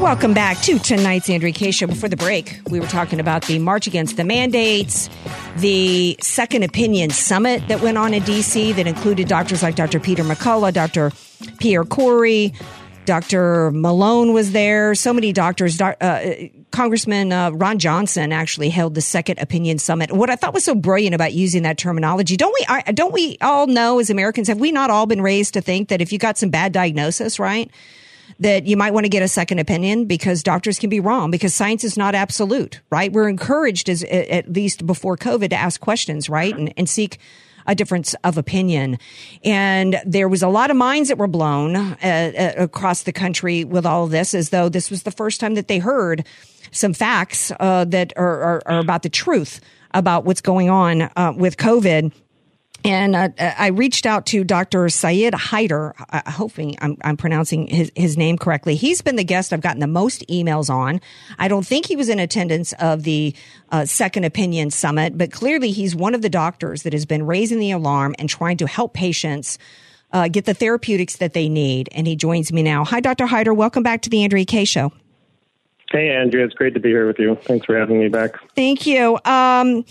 Welcome 0.00 0.34
back 0.34 0.60
to 0.62 0.80
tonight's 0.80 1.30
Andrea 1.30 1.52
Kaye 1.52 1.70
Show. 1.70 1.86
Before 1.86 2.08
the 2.08 2.16
break, 2.16 2.58
we 2.68 2.80
were 2.80 2.88
talking 2.88 3.20
about 3.20 3.46
the 3.46 3.60
March 3.60 3.86
Against 3.86 4.16
the 4.16 4.24
Mandates, 4.24 5.08
the 5.58 6.16
Second 6.20 6.64
Opinion 6.64 7.10
Summit 7.10 7.68
that 7.68 7.80
went 7.80 7.96
on 7.96 8.12
in 8.12 8.24
D.C. 8.24 8.72
that 8.72 8.88
included 8.88 9.28
doctors 9.28 9.62
like 9.62 9.76
Dr. 9.76 10.00
Peter 10.00 10.24
McCullough, 10.24 10.72
Dr. 10.72 11.12
Pierre 11.58 11.84
Kory, 11.84 12.52
Dr. 13.08 13.70
Malone 13.70 14.34
was 14.34 14.52
there. 14.52 14.94
So 14.94 15.14
many 15.14 15.32
doctors. 15.32 15.80
Uh, 15.80 16.48
Congressman 16.72 17.32
uh, 17.32 17.50
Ron 17.52 17.78
Johnson 17.78 18.32
actually 18.32 18.68
held 18.68 18.94
the 18.94 19.00
Second 19.00 19.38
Opinion 19.38 19.78
Summit. 19.78 20.12
What 20.12 20.28
I 20.28 20.36
thought 20.36 20.52
was 20.52 20.64
so 20.64 20.74
brilliant 20.74 21.14
about 21.14 21.32
using 21.32 21.62
that 21.62 21.78
terminology, 21.78 22.36
don't 22.36 22.54
we? 22.60 22.92
Don't 22.92 23.14
we 23.14 23.38
all 23.40 23.66
know 23.66 23.98
as 23.98 24.10
Americans? 24.10 24.48
Have 24.48 24.60
we 24.60 24.72
not 24.72 24.90
all 24.90 25.06
been 25.06 25.22
raised 25.22 25.54
to 25.54 25.62
think 25.62 25.88
that 25.88 26.02
if 26.02 26.12
you 26.12 26.18
got 26.18 26.36
some 26.36 26.50
bad 26.50 26.72
diagnosis, 26.72 27.38
right? 27.38 27.70
that 28.40 28.66
you 28.66 28.76
might 28.76 28.92
want 28.92 29.04
to 29.04 29.08
get 29.08 29.22
a 29.22 29.28
second 29.28 29.58
opinion 29.58 30.04
because 30.04 30.42
doctors 30.42 30.78
can 30.78 30.90
be 30.90 31.00
wrong 31.00 31.30
because 31.30 31.54
science 31.54 31.82
is 31.82 31.96
not 31.96 32.14
absolute, 32.14 32.80
right? 32.90 33.12
We're 33.12 33.28
encouraged 33.28 33.88
as 33.88 34.04
at 34.04 34.52
least 34.52 34.86
before 34.86 35.16
COVID 35.16 35.50
to 35.50 35.56
ask 35.56 35.80
questions, 35.80 36.28
right? 36.28 36.56
And, 36.56 36.72
and 36.76 36.88
seek 36.88 37.18
a 37.68 37.74
difference 37.74 38.14
of 38.24 38.36
opinion. 38.38 38.98
And 39.44 40.00
there 40.04 40.28
was 40.28 40.42
a 40.42 40.48
lot 40.48 40.70
of 40.70 40.76
minds 40.76 41.10
that 41.10 41.18
were 41.18 41.28
blown 41.28 41.76
uh, 41.76 41.96
uh, 42.02 42.52
across 42.56 43.04
the 43.04 43.12
country 43.12 43.62
with 43.62 43.86
all 43.86 44.04
of 44.04 44.10
this, 44.10 44.34
as 44.34 44.50
though 44.50 44.68
this 44.68 44.90
was 44.90 45.04
the 45.04 45.12
first 45.12 45.38
time 45.38 45.54
that 45.54 45.68
they 45.68 45.78
heard 45.78 46.26
some 46.72 46.94
facts 46.94 47.52
uh, 47.60 47.84
that 47.84 48.12
are, 48.16 48.42
are, 48.42 48.62
are, 48.66 48.78
about 48.78 49.02
the 49.02 49.08
truth 49.08 49.60
about 49.94 50.24
what's 50.24 50.40
going 50.40 50.68
on 50.68 51.02
uh, 51.02 51.32
with 51.36 51.56
COVID. 51.56 52.12
And 52.84 53.16
uh, 53.16 53.28
I 53.38 53.68
reached 53.68 54.06
out 54.06 54.26
to 54.26 54.44
Dr. 54.44 54.88
Syed 54.88 55.32
Haider, 55.32 55.94
uh, 56.10 56.30
hoping 56.30 56.76
I'm, 56.80 56.96
I'm, 57.02 57.16
pronouncing 57.16 57.66
his, 57.66 57.90
his 57.96 58.16
name 58.16 58.38
correctly. 58.38 58.76
He's 58.76 59.02
been 59.02 59.16
the 59.16 59.24
guest 59.24 59.52
I've 59.52 59.60
gotten 59.60 59.80
the 59.80 59.88
most 59.88 60.24
emails 60.28 60.70
on. 60.70 61.00
I 61.38 61.48
don't 61.48 61.66
think 61.66 61.86
he 61.86 61.96
was 61.96 62.08
in 62.08 62.20
attendance 62.20 62.72
of 62.74 63.02
the 63.02 63.34
uh, 63.70 63.84
Second 63.84 64.24
Opinion 64.24 64.70
Summit, 64.70 65.18
but 65.18 65.32
clearly 65.32 65.72
he's 65.72 65.96
one 65.96 66.14
of 66.14 66.22
the 66.22 66.28
doctors 66.28 66.84
that 66.84 66.92
has 66.92 67.04
been 67.04 67.26
raising 67.26 67.58
the 67.58 67.72
alarm 67.72 68.14
and 68.18 68.28
trying 68.28 68.56
to 68.58 68.66
help 68.66 68.94
patients 68.94 69.58
uh, 70.12 70.28
get 70.28 70.44
the 70.44 70.54
therapeutics 70.54 71.16
that 71.16 71.32
they 71.32 71.48
need. 71.48 71.88
And 71.92 72.06
he 72.06 72.14
joins 72.14 72.52
me 72.52 72.62
now. 72.62 72.84
Hi, 72.84 73.00
Dr. 73.00 73.26
Haider. 73.26 73.54
Welcome 73.54 73.82
back 73.82 74.02
to 74.02 74.10
the 74.10 74.22
Andrea 74.22 74.44
Kaye 74.44 74.64
Show. 74.64 74.92
Hey, 75.90 76.10
Andrea. 76.14 76.44
It's 76.44 76.54
great 76.54 76.74
to 76.74 76.80
be 76.80 76.90
here 76.90 77.06
with 77.06 77.18
you. 77.18 77.36
Thanks 77.42 77.66
for 77.66 77.76
having 77.76 77.98
me 77.98 78.08
back. 78.08 78.36
Thank 78.54 78.86
you. 78.86 79.18
Um, 79.24 79.84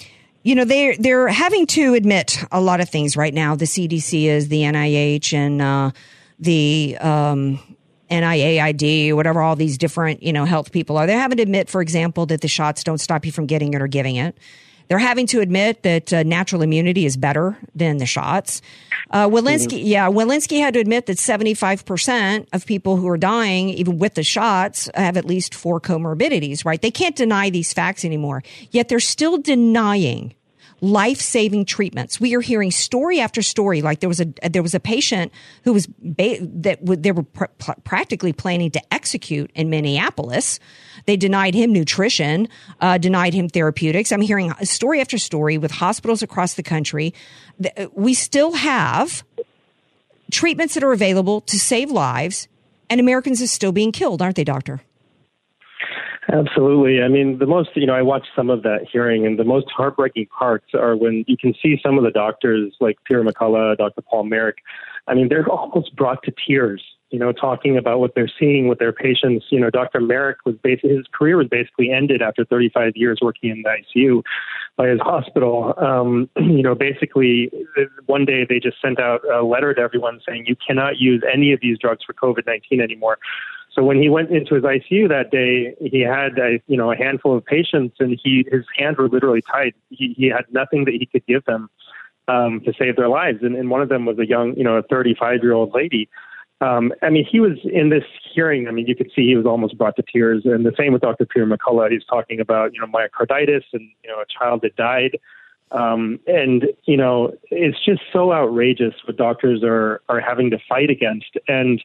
you 0.47 0.55
know 0.55 0.63
they're 0.63 0.95
they're 0.95 1.27
having 1.27 1.67
to 1.67 1.93
admit 1.93 2.41
a 2.53 2.61
lot 2.61 2.79
of 2.79 2.87
things 2.87 3.17
right 3.17 3.33
now. 3.33 3.57
The 3.57 3.65
CDC 3.65 4.27
is 4.27 4.47
the 4.47 4.61
NIH 4.61 5.33
and 5.33 5.61
uh, 5.61 5.91
the 6.39 6.97
um, 7.01 7.59
NIAID, 8.09 9.13
whatever 9.13 9.41
all 9.41 9.57
these 9.57 9.77
different 9.77 10.23
you 10.23 10.31
know 10.31 10.45
health 10.45 10.71
people 10.71 10.95
are. 10.95 11.05
They're 11.05 11.19
having 11.19 11.35
to 11.37 11.43
admit, 11.43 11.67
for 11.69 11.81
example, 11.81 12.25
that 12.27 12.39
the 12.39 12.47
shots 12.47 12.85
don't 12.85 12.99
stop 12.99 13.25
you 13.25 13.31
from 13.33 13.45
getting 13.45 13.73
it 13.73 13.81
or 13.81 13.87
giving 13.87 14.15
it. 14.15 14.37
They're 14.87 14.97
having 14.97 15.27
to 15.27 15.41
admit 15.41 15.83
that 15.83 16.13
uh, 16.13 16.23
natural 16.23 16.61
immunity 16.61 17.05
is 17.05 17.17
better 17.17 17.57
than 17.75 17.97
the 17.97 18.05
shots. 18.05 18.61
Uh, 19.11 19.27
Walensky, 19.27 19.79
mm-hmm. 19.79 19.87
yeah, 19.87 20.07
Walensky 20.07 20.59
had 20.59 20.73
to 20.75 20.79
admit 20.79 21.05
that 21.07 21.17
75% 21.17 22.47
of 22.53 22.65
people 22.65 22.97
who 22.97 23.07
are 23.07 23.17
dying, 23.17 23.69
even 23.69 23.97
with 23.97 24.15
the 24.15 24.23
shots, 24.23 24.89
have 24.95 25.17
at 25.17 25.25
least 25.25 25.53
four 25.53 25.79
comorbidities, 25.79 26.65
right? 26.65 26.81
They 26.81 26.91
can't 26.91 27.15
deny 27.15 27.49
these 27.49 27.73
facts 27.73 28.05
anymore. 28.05 28.43
Yet 28.71 28.89
they're 28.89 28.99
still 28.99 29.37
denying 29.37 30.33
life 30.81 31.19
saving 31.19 31.65
treatments. 31.65 32.19
We 32.19 32.35
are 32.35 32.41
hearing 32.41 32.71
story 32.71 33.19
after 33.19 33.41
story. 33.41 33.81
Like 33.81 33.99
there 33.99 34.09
was 34.09 34.19
a 34.19 34.25
there 34.47 34.61
was 34.61 34.75
a 34.75 34.79
patient 34.79 35.31
who 35.63 35.73
was 35.73 35.87
ba- 35.87 36.37
that 36.41 36.79
w- 36.81 36.99
they 36.99 37.11
were 37.11 37.23
pr- 37.23 37.45
practically 37.83 38.33
planning 38.33 38.71
to 38.71 38.93
execute 38.93 39.51
in 39.55 39.69
Minneapolis. 39.69 40.59
They 41.05 41.17
denied 41.17 41.55
him 41.55 41.73
nutrition, 41.73 42.47
uh, 42.81 42.97
denied 42.97 43.33
him 43.33 43.49
therapeutics. 43.49 44.11
I'm 44.11 44.21
hearing 44.21 44.53
story 44.63 45.01
after 45.01 45.17
story 45.17 45.57
with 45.57 45.71
hospitals 45.71 46.21
across 46.21 46.53
the 46.53 46.63
country. 46.63 47.13
We 47.93 48.13
still 48.13 48.53
have 48.53 49.23
treatments 50.31 50.73
that 50.73 50.83
are 50.83 50.91
available 50.91 51.41
to 51.41 51.59
save 51.59 51.89
lives, 51.89 52.47
and 52.89 52.99
Americans 52.99 53.41
are 53.41 53.47
still 53.47 53.71
being 53.71 53.91
killed, 53.91 54.21
aren't 54.21 54.35
they, 54.35 54.43
doctor? 54.43 54.81
Absolutely. 56.31 57.01
I 57.01 57.07
mean, 57.07 57.39
the 57.39 57.45
most, 57.45 57.69
you 57.75 57.85
know, 57.85 57.93
I 57.93 58.01
watched 58.01 58.29
some 58.35 58.49
of 58.49 58.63
that 58.63 58.85
hearing, 58.91 59.25
and 59.25 59.39
the 59.39 59.45
most 59.45 59.67
heartbreaking 59.69 60.27
parts 60.37 60.67
are 60.73 60.95
when 60.95 61.23
you 61.27 61.37
can 61.37 61.53
see 61.61 61.79
some 61.81 61.97
of 61.97 62.03
the 62.03 62.11
doctors, 62.11 62.75
like 62.81 62.97
Pierre 63.05 63.23
McCullough, 63.23 63.77
Dr. 63.77 64.01
Paul 64.01 64.25
Marik. 64.25 64.57
I 65.07 65.13
mean, 65.13 65.29
they're 65.29 65.47
almost 65.47 65.95
brought 65.95 66.23
to 66.23 66.33
tears 66.45 66.81
you 67.09 67.19
know, 67.19 67.31
talking 67.31 67.77
about 67.77 67.99
what 67.99 68.15
they're 68.15 68.31
seeing 68.39 68.67
with 68.67 68.79
their 68.79 68.91
patients. 68.91 69.45
You 69.49 69.59
know, 69.59 69.69
Dr. 69.69 70.01
Marik 70.01 70.39
was 70.45 70.55
basically 70.61 70.95
his 70.95 71.05
career 71.13 71.37
was 71.37 71.47
basically 71.47 71.89
ended 71.89 72.21
after 72.21 72.43
35 72.43 72.93
years 72.95 73.19
working 73.21 73.49
in 73.49 73.61
the 73.61 73.69
ICU 73.69 74.23
by 74.75 74.89
his 74.89 74.99
hospital. 74.99 75.73
Um, 75.77 76.29
you 76.37 76.61
know, 76.61 76.75
basically 76.75 77.49
one 78.07 78.25
day 78.25 78.45
they 78.47 78.59
just 78.59 78.81
sent 78.81 78.99
out 78.99 79.21
a 79.29 79.43
letter 79.43 79.73
to 79.73 79.81
everyone 79.81 80.19
saying 80.27 80.45
you 80.47 80.55
cannot 80.55 80.97
use 80.97 81.23
any 81.31 81.53
of 81.53 81.61
these 81.61 81.77
drugs 81.79 82.03
for 82.05 82.13
COVID-19 82.13 82.81
anymore. 82.81 83.17
So 83.77 83.83
when 83.83 84.01
he 84.01 84.09
went 84.09 84.31
into 84.31 84.55
his 84.55 84.63
ICU 84.63 85.07
that 85.09 85.29
day, 85.29 85.75
he 85.79 86.01
had 86.01 86.39
a, 86.39 86.59
you 86.67 86.77
know 86.77 86.91
a 86.91 86.95
handful 86.95 87.37
of 87.37 87.45
patients, 87.45 87.97
and 87.99 88.19
he 88.21 88.43
his 88.51 88.65
hands 88.75 88.97
were 88.97 89.07
literally 89.07 89.43
tied. 89.43 89.73
He, 89.89 90.15
he 90.17 90.27
had 90.27 90.45
nothing 90.49 90.85
that 90.85 90.95
he 90.95 91.05
could 91.05 91.25
give 91.27 91.45
them 91.45 91.69
um, 92.27 92.61
to 92.61 92.73
save 92.73 92.95
their 92.95 93.07
lives, 93.07 93.39
and, 93.43 93.55
and 93.55 93.69
one 93.69 93.83
of 93.83 93.89
them 93.89 94.05
was 94.05 94.17
a 94.17 94.25
young, 94.25 94.55
you 94.55 94.63
know, 94.63 94.77
a 94.77 94.83
35 94.83 95.43
year 95.43 95.53
old 95.53 95.75
lady. 95.75 96.09
Um, 96.59 96.91
I 97.03 97.11
mean, 97.11 97.23
he 97.23 97.39
was 97.39 97.59
in 97.71 97.89
this 97.89 98.03
hearing. 98.33 98.67
I 98.67 98.71
mean, 98.71 98.87
you 98.87 98.95
could 98.95 99.11
see 99.15 99.27
he 99.27 99.35
was 99.35 99.45
almost 99.45 99.77
brought 99.77 99.95
to 99.97 100.03
tears. 100.11 100.41
And 100.45 100.65
the 100.65 100.73
same 100.75 100.91
with 100.91 101.03
Dr. 101.03 101.27
Peter 101.27 101.45
McCullough. 101.45 101.91
He's 101.91 102.05
talking 102.05 102.39
about 102.39 102.73
you 102.73 102.81
know 102.81 102.87
myocarditis 102.87 103.63
and 103.73 103.87
you 104.03 104.09
know 104.09 104.19
a 104.19 104.25
child 104.25 104.61
that 104.63 104.75
died. 104.75 105.19
Um, 105.71 106.19
and 106.25 106.65
you 106.85 106.97
know, 106.97 107.33
it's 107.51 107.77
just 107.85 108.01
so 108.11 108.33
outrageous 108.33 108.95
what 109.05 109.17
doctors 109.17 109.61
are 109.63 110.01
are 110.09 110.19
having 110.19 110.49
to 110.49 110.57
fight 110.67 110.89
against. 110.89 111.37
And 111.47 111.83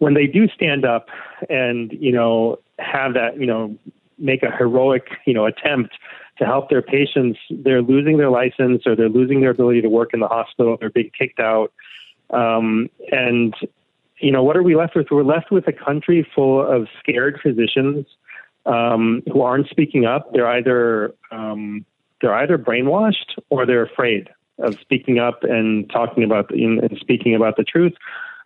when 0.00 0.14
they 0.14 0.26
do 0.26 0.48
stand 0.48 0.84
up 0.84 1.08
and 1.48 1.92
you 1.92 2.10
know 2.10 2.58
have 2.80 3.14
that 3.14 3.38
you 3.38 3.46
know 3.46 3.76
make 4.18 4.42
a 4.42 4.50
heroic 4.50 5.06
you 5.26 5.32
know 5.32 5.46
attempt 5.46 5.94
to 6.38 6.46
help 6.46 6.70
their 6.70 6.82
patients, 6.82 7.38
they're 7.50 7.82
losing 7.82 8.16
their 8.16 8.30
license 8.30 8.86
or 8.86 8.96
they're 8.96 9.10
losing 9.10 9.42
their 9.42 9.50
ability 9.50 9.82
to 9.82 9.90
work 9.90 10.14
in 10.14 10.20
the 10.20 10.26
hospital. 10.26 10.78
They're 10.80 10.88
being 10.88 11.10
kicked 11.16 11.38
out, 11.38 11.70
um, 12.30 12.88
and 13.12 13.54
you 14.18 14.32
know 14.32 14.42
what 14.42 14.56
are 14.56 14.62
we 14.62 14.74
left 14.74 14.96
with? 14.96 15.08
We're 15.10 15.22
left 15.22 15.52
with 15.52 15.68
a 15.68 15.72
country 15.72 16.26
full 16.34 16.66
of 16.66 16.88
scared 16.98 17.38
physicians 17.42 18.06
um, 18.66 19.22
who 19.30 19.42
aren't 19.42 19.68
speaking 19.68 20.06
up. 20.06 20.32
They're 20.32 20.48
either 20.48 21.14
um, 21.30 21.84
they're 22.22 22.34
either 22.34 22.56
brainwashed 22.58 23.38
or 23.50 23.66
they're 23.66 23.84
afraid 23.84 24.30
of 24.58 24.78
speaking 24.80 25.18
up 25.18 25.42
and 25.42 25.90
talking 25.90 26.24
about 26.24 26.50
and 26.50 26.96
speaking 27.00 27.34
about 27.34 27.56
the 27.56 27.64
truth 27.64 27.92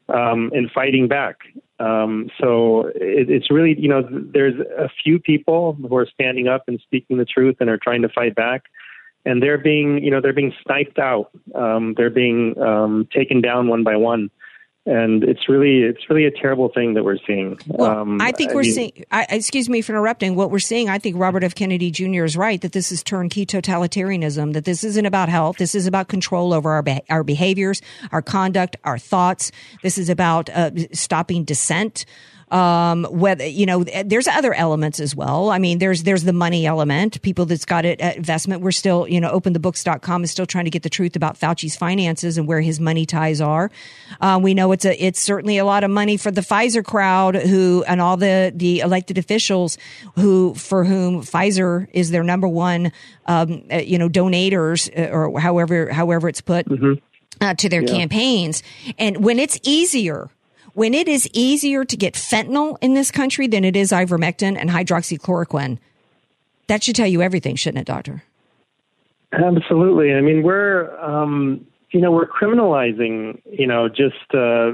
um, 0.08 0.50
and 0.54 0.70
fighting 0.70 1.08
back. 1.08 1.36
Um, 1.80 2.30
so 2.40 2.86
it, 2.94 3.30
it's 3.30 3.50
really, 3.50 3.78
you 3.78 3.88
know, 3.88 4.06
there's 4.10 4.54
a 4.78 4.88
few 5.02 5.18
people 5.18 5.74
who 5.74 5.96
are 5.96 6.06
standing 6.06 6.48
up 6.48 6.64
and 6.68 6.80
speaking 6.80 7.18
the 7.18 7.24
truth 7.24 7.56
and 7.60 7.68
are 7.68 7.78
trying 7.78 8.02
to 8.02 8.08
fight 8.08 8.34
back, 8.34 8.64
and 9.24 9.42
they're 9.42 9.58
being, 9.58 10.02
you 10.02 10.10
know, 10.10 10.20
they're 10.20 10.32
being 10.32 10.54
sniped 10.64 10.98
out. 10.98 11.30
Um, 11.54 11.94
they're 11.96 12.10
being 12.10 12.58
um, 12.60 13.08
taken 13.12 13.40
down 13.40 13.68
one 13.68 13.82
by 13.82 13.96
one 13.96 14.30
and 14.86 15.24
it's 15.24 15.48
really 15.48 15.78
it's 15.78 16.10
really 16.10 16.26
a 16.26 16.30
terrible 16.30 16.68
thing 16.68 16.94
that 16.94 17.04
we're 17.04 17.18
seeing. 17.26 17.58
Well, 17.66 17.90
um, 17.90 18.20
I 18.20 18.32
think 18.32 18.52
I 18.52 18.54
we're 18.54 18.62
mean, 18.62 18.72
seeing. 18.72 19.04
I, 19.10 19.26
excuse 19.30 19.68
me 19.68 19.80
for 19.80 19.92
interrupting. 19.92 20.34
What 20.34 20.50
we're 20.50 20.58
seeing, 20.58 20.88
I 20.90 20.98
think 20.98 21.16
Robert 21.18 21.42
F. 21.42 21.54
Kennedy 21.54 21.90
Jr. 21.90 22.24
is 22.24 22.36
right 22.36 22.60
that 22.60 22.72
this 22.72 22.92
is 22.92 23.02
turnkey 23.02 23.46
totalitarianism. 23.46 24.52
That 24.52 24.64
this 24.64 24.84
isn't 24.84 25.06
about 25.06 25.28
health. 25.28 25.56
This 25.56 25.74
is 25.74 25.86
about 25.86 26.08
control 26.08 26.52
over 26.52 26.70
our 26.72 26.82
be- 26.82 27.02
our 27.08 27.24
behaviors, 27.24 27.80
our 28.12 28.20
conduct, 28.20 28.76
our 28.84 28.98
thoughts. 28.98 29.50
This 29.82 29.96
is 29.96 30.10
about 30.10 30.50
uh, 30.50 30.70
stopping 30.92 31.44
dissent 31.44 32.04
um, 32.54 33.02
whether 33.10 33.44
you 33.44 33.66
know 33.66 33.82
there's 33.82 34.28
other 34.28 34.54
elements 34.54 35.00
as 35.00 35.14
well 35.14 35.50
i 35.50 35.58
mean 35.58 35.78
there's 35.78 36.04
there's 36.04 36.22
the 36.22 36.32
money 36.32 36.66
element 36.66 37.20
people 37.20 37.44
that's 37.44 37.64
got 37.64 37.84
it 37.84 38.00
at 38.00 38.16
investment 38.16 38.62
we're 38.62 38.70
still 38.70 39.08
you 39.08 39.20
know 39.20 39.38
openthebooks.com 39.38 40.22
is 40.22 40.30
still 40.30 40.46
trying 40.46 40.64
to 40.64 40.70
get 40.70 40.84
the 40.84 40.88
truth 40.88 41.16
about 41.16 41.36
fauci's 41.36 41.74
finances 41.74 42.38
and 42.38 42.46
where 42.46 42.60
his 42.60 42.78
money 42.78 43.04
ties 43.04 43.40
are 43.40 43.72
uh, 44.20 44.38
we 44.40 44.54
know 44.54 44.70
it's 44.70 44.84
a 44.84 45.04
it's 45.04 45.20
certainly 45.20 45.58
a 45.58 45.64
lot 45.64 45.82
of 45.82 45.90
money 45.90 46.16
for 46.16 46.30
the 46.30 46.40
pfizer 46.40 46.84
crowd 46.84 47.34
who 47.34 47.84
and 47.88 48.00
all 48.00 48.16
the 48.16 48.52
the 48.54 48.78
elected 48.78 49.18
officials 49.18 49.76
who 50.14 50.54
for 50.54 50.84
whom 50.84 51.22
pfizer 51.22 51.88
is 51.92 52.12
their 52.12 52.22
number 52.22 52.46
one 52.46 52.92
um, 53.26 53.64
uh, 53.72 53.78
you 53.78 53.98
know 53.98 54.08
donators 54.08 54.88
uh, 54.96 55.10
or 55.10 55.40
however 55.40 55.92
however 55.92 56.28
it's 56.28 56.40
put 56.40 56.66
mm-hmm. 56.66 56.94
Uh, 57.40 57.52
to 57.52 57.68
their 57.68 57.82
yeah. 57.82 57.88
campaigns. 57.88 58.62
And 58.96 59.24
when 59.24 59.40
it's 59.40 59.58
easier 59.64 60.30
when 60.74 60.92
it 60.92 61.08
is 61.08 61.28
easier 61.32 61.84
to 61.84 61.96
get 61.96 62.14
fentanyl 62.14 62.76
in 62.80 62.94
this 62.94 63.10
country 63.10 63.46
than 63.46 63.64
it 63.64 63.76
is 63.76 63.92
ivermectin 63.92 64.58
and 64.58 64.70
hydroxychloroquine, 64.70 65.78
that 66.66 66.82
should 66.82 66.96
tell 66.96 67.06
you 67.06 67.22
everything, 67.22 67.56
shouldn't 67.56 67.82
it, 67.82 67.86
doctor? 67.86 68.22
Absolutely. 69.32 70.12
I 70.12 70.20
mean, 70.20 70.42
we're, 70.42 70.96
um, 71.00 71.66
you 71.90 72.00
know, 72.00 72.10
we're 72.10 72.26
criminalizing, 72.26 73.40
you 73.50 73.66
know, 73.66 73.88
just 73.88 74.34
uh, 74.34 74.72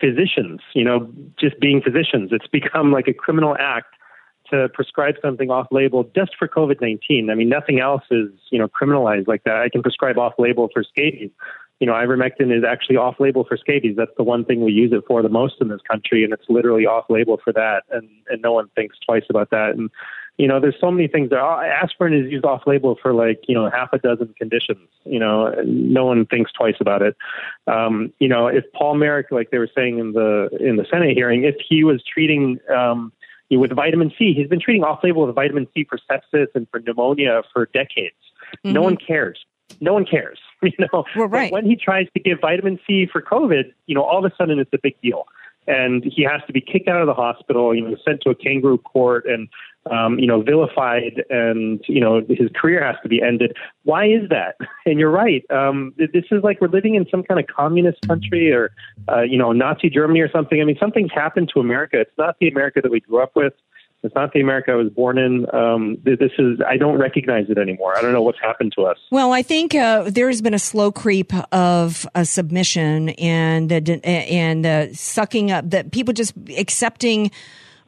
physicians, 0.00 0.60
you 0.74 0.84
know, 0.84 1.10
just 1.38 1.58
being 1.60 1.80
physicians. 1.82 2.30
It's 2.32 2.46
become 2.46 2.92
like 2.92 3.08
a 3.08 3.14
criminal 3.14 3.56
act 3.58 3.94
to 4.50 4.68
prescribe 4.72 5.16
something 5.20 5.50
off 5.50 5.66
label 5.70 6.04
just 6.14 6.36
for 6.38 6.46
COVID 6.46 6.80
19. 6.80 7.30
I 7.30 7.34
mean, 7.34 7.48
nothing 7.48 7.80
else 7.80 8.02
is, 8.10 8.30
you 8.50 8.58
know, 8.58 8.68
criminalized 8.68 9.26
like 9.26 9.44
that. 9.44 9.56
I 9.56 9.68
can 9.68 9.82
prescribe 9.82 10.18
off 10.18 10.34
label 10.38 10.68
for 10.72 10.84
scabies 10.84 11.30
you 11.80 11.86
know, 11.86 11.92
ivermectin 11.92 12.56
is 12.56 12.64
actually 12.64 12.96
off 12.96 13.16
label 13.20 13.44
for 13.44 13.56
scabies. 13.56 13.96
That's 13.96 14.14
the 14.16 14.22
one 14.22 14.44
thing 14.44 14.64
we 14.64 14.72
use 14.72 14.92
it 14.92 15.04
for 15.06 15.22
the 15.22 15.28
most 15.28 15.56
in 15.60 15.68
this 15.68 15.80
country, 15.88 16.24
and 16.24 16.32
it's 16.32 16.46
literally 16.48 16.86
off 16.86 17.04
label 17.10 17.38
for 17.42 17.52
that. 17.52 17.82
And, 17.90 18.08
and 18.28 18.40
no 18.40 18.52
one 18.52 18.68
thinks 18.74 18.96
twice 19.06 19.24
about 19.28 19.50
that. 19.50 19.70
And, 19.76 19.90
you 20.38 20.46
know, 20.46 20.58
there's 20.58 20.76
so 20.80 20.90
many 20.90 21.06
things 21.06 21.30
that 21.30 21.38
uh, 21.38 21.62
aspirin 21.62 22.14
is 22.14 22.30
used 22.30 22.44
off 22.44 22.62
label 22.66 22.96
for 23.00 23.12
like, 23.12 23.40
you 23.46 23.54
know, 23.54 23.70
half 23.70 23.90
a 23.92 23.98
dozen 23.98 24.34
conditions. 24.38 24.88
You 25.04 25.18
know, 25.18 25.54
no 25.64 26.06
one 26.06 26.24
thinks 26.26 26.50
twice 26.52 26.76
about 26.80 27.02
it. 27.02 27.16
Um, 27.66 28.12
you 28.20 28.28
know, 28.28 28.46
if 28.46 28.64
Paul 28.74 28.96
Marik, 28.96 29.30
like 29.30 29.50
they 29.50 29.58
were 29.58 29.70
saying 29.74 29.98
in 29.98 30.12
the 30.12 30.48
in 30.60 30.76
the 30.76 30.86
Senate 30.90 31.14
hearing, 31.14 31.44
if 31.44 31.56
he 31.66 31.84
was 31.84 32.02
treating 32.02 32.58
um, 32.74 33.12
with 33.50 33.74
vitamin 33.74 34.12
C, 34.18 34.34
he's 34.34 34.48
been 34.48 34.60
treating 34.60 34.84
off 34.84 35.00
label 35.02 35.26
with 35.26 35.34
vitamin 35.34 35.66
C 35.74 35.86
for 35.88 35.98
sepsis 36.10 36.48
and 36.54 36.66
for 36.70 36.80
pneumonia 36.80 37.42
for 37.52 37.66
decades. 37.66 38.16
Mm-hmm. 38.64 38.72
No 38.72 38.82
one 38.82 38.96
cares 38.96 39.44
no 39.80 39.92
one 39.92 40.04
cares. 40.04 40.38
You 40.62 40.72
know, 40.92 41.04
well, 41.14 41.28
right. 41.28 41.52
when 41.52 41.64
he 41.64 41.76
tries 41.76 42.08
to 42.14 42.18
give 42.20 42.40
vitamin 42.40 42.80
C 42.86 43.06
for 43.06 43.20
COVID, 43.20 43.72
you 43.86 43.94
know, 43.94 44.02
all 44.02 44.24
of 44.24 44.32
a 44.32 44.34
sudden 44.36 44.58
it's 44.58 44.72
a 44.72 44.78
big 44.82 45.00
deal, 45.00 45.26
and 45.68 46.02
he 46.02 46.22
has 46.24 46.40
to 46.46 46.52
be 46.52 46.60
kicked 46.60 46.88
out 46.88 47.00
of 47.00 47.06
the 47.06 47.14
hospital. 47.14 47.74
You 47.74 47.82
know, 47.82 47.96
sent 48.04 48.22
to 48.22 48.30
a 48.30 48.34
kangaroo 48.34 48.78
court 48.78 49.26
and 49.26 49.48
um, 49.90 50.18
you 50.18 50.26
know 50.26 50.42
vilified, 50.42 51.22
and 51.30 51.84
you 51.86 52.00
know 52.00 52.22
his 52.28 52.50
career 52.54 52.84
has 52.84 52.96
to 53.02 53.08
be 53.08 53.22
ended. 53.22 53.54
Why 53.84 54.06
is 54.06 54.28
that? 54.30 54.56
And 54.86 55.00
you're 55.00 55.10
right. 55.10 55.44
Um, 55.50 55.92
this 55.98 56.24
is 56.30 56.44
like 56.44 56.60
we're 56.60 56.68
living 56.68 56.94
in 56.94 57.06
some 57.10 57.24
kind 57.24 57.40
of 57.40 57.46
communist 57.48 58.06
country 58.06 58.52
or 58.52 58.70
uh, 59.08 59.22
you 59.22 59.36
know 59.36 59.52
Nazi 59.52 59.90
Germany 59.90 60.20
or 60.20 60.30
something. 60.30 60.60
I 60.60 60.64
mean, 60.64 60.78
something's 60.80 61.12
happened 61.12 61.50
to 61.54 61.60
America. 61.60 62.00
It's 62.00 62.16
not 62.16 62.36
the 62.40 62.48
America 62.48 62.80
that 62.82 62.90
we 62.90 63.00
grew 63.00 63.22
up 63.22 63.36
with. 63.36 63.52
It's 64.02 64.14
not 64.14 64.32
the 64.32 64.40
America 64.40 64.72
I 64.72 64.74
was 64.76 64.90
born 64.90 65.18
in. 65.18 65.46
Um, 65.52 65.98
this 66.04 66.30
is 66.38 66.60
I 66.66 66.76
don't 66.76 66.98
recognize 66.98 67.46
it 67.48 67.58
anymore. 67.58 67.96
I 67.96 68.02
don't 68.02 68.12
know 68.12 68.22
what's 68.22 68.40
happened 68.40 68.72
to 68.76 68.84
us. 68.84 68.98
Well, 69.10 69.32
I 69.32 69.42
think 69.42 69.74
uh, 69.74 70.10
there 70.10 70.28
has 70.28 70.42
been 70.42 70.54
a 70.54 70.58
slow 70.58 70.92
creep 70.92 71.32
of 71.52 72.06
a 72.14 72.24
submission 72.24 73.10
and 73.10 73.72
uh, 73.72 73.76
and 74.06 74.96
sucking 74.96 75.50
up 75.50 75.70
that 75.70 75.92
people 75.92 76.14
just 76.14 76.34
accepting. 76.56 77.30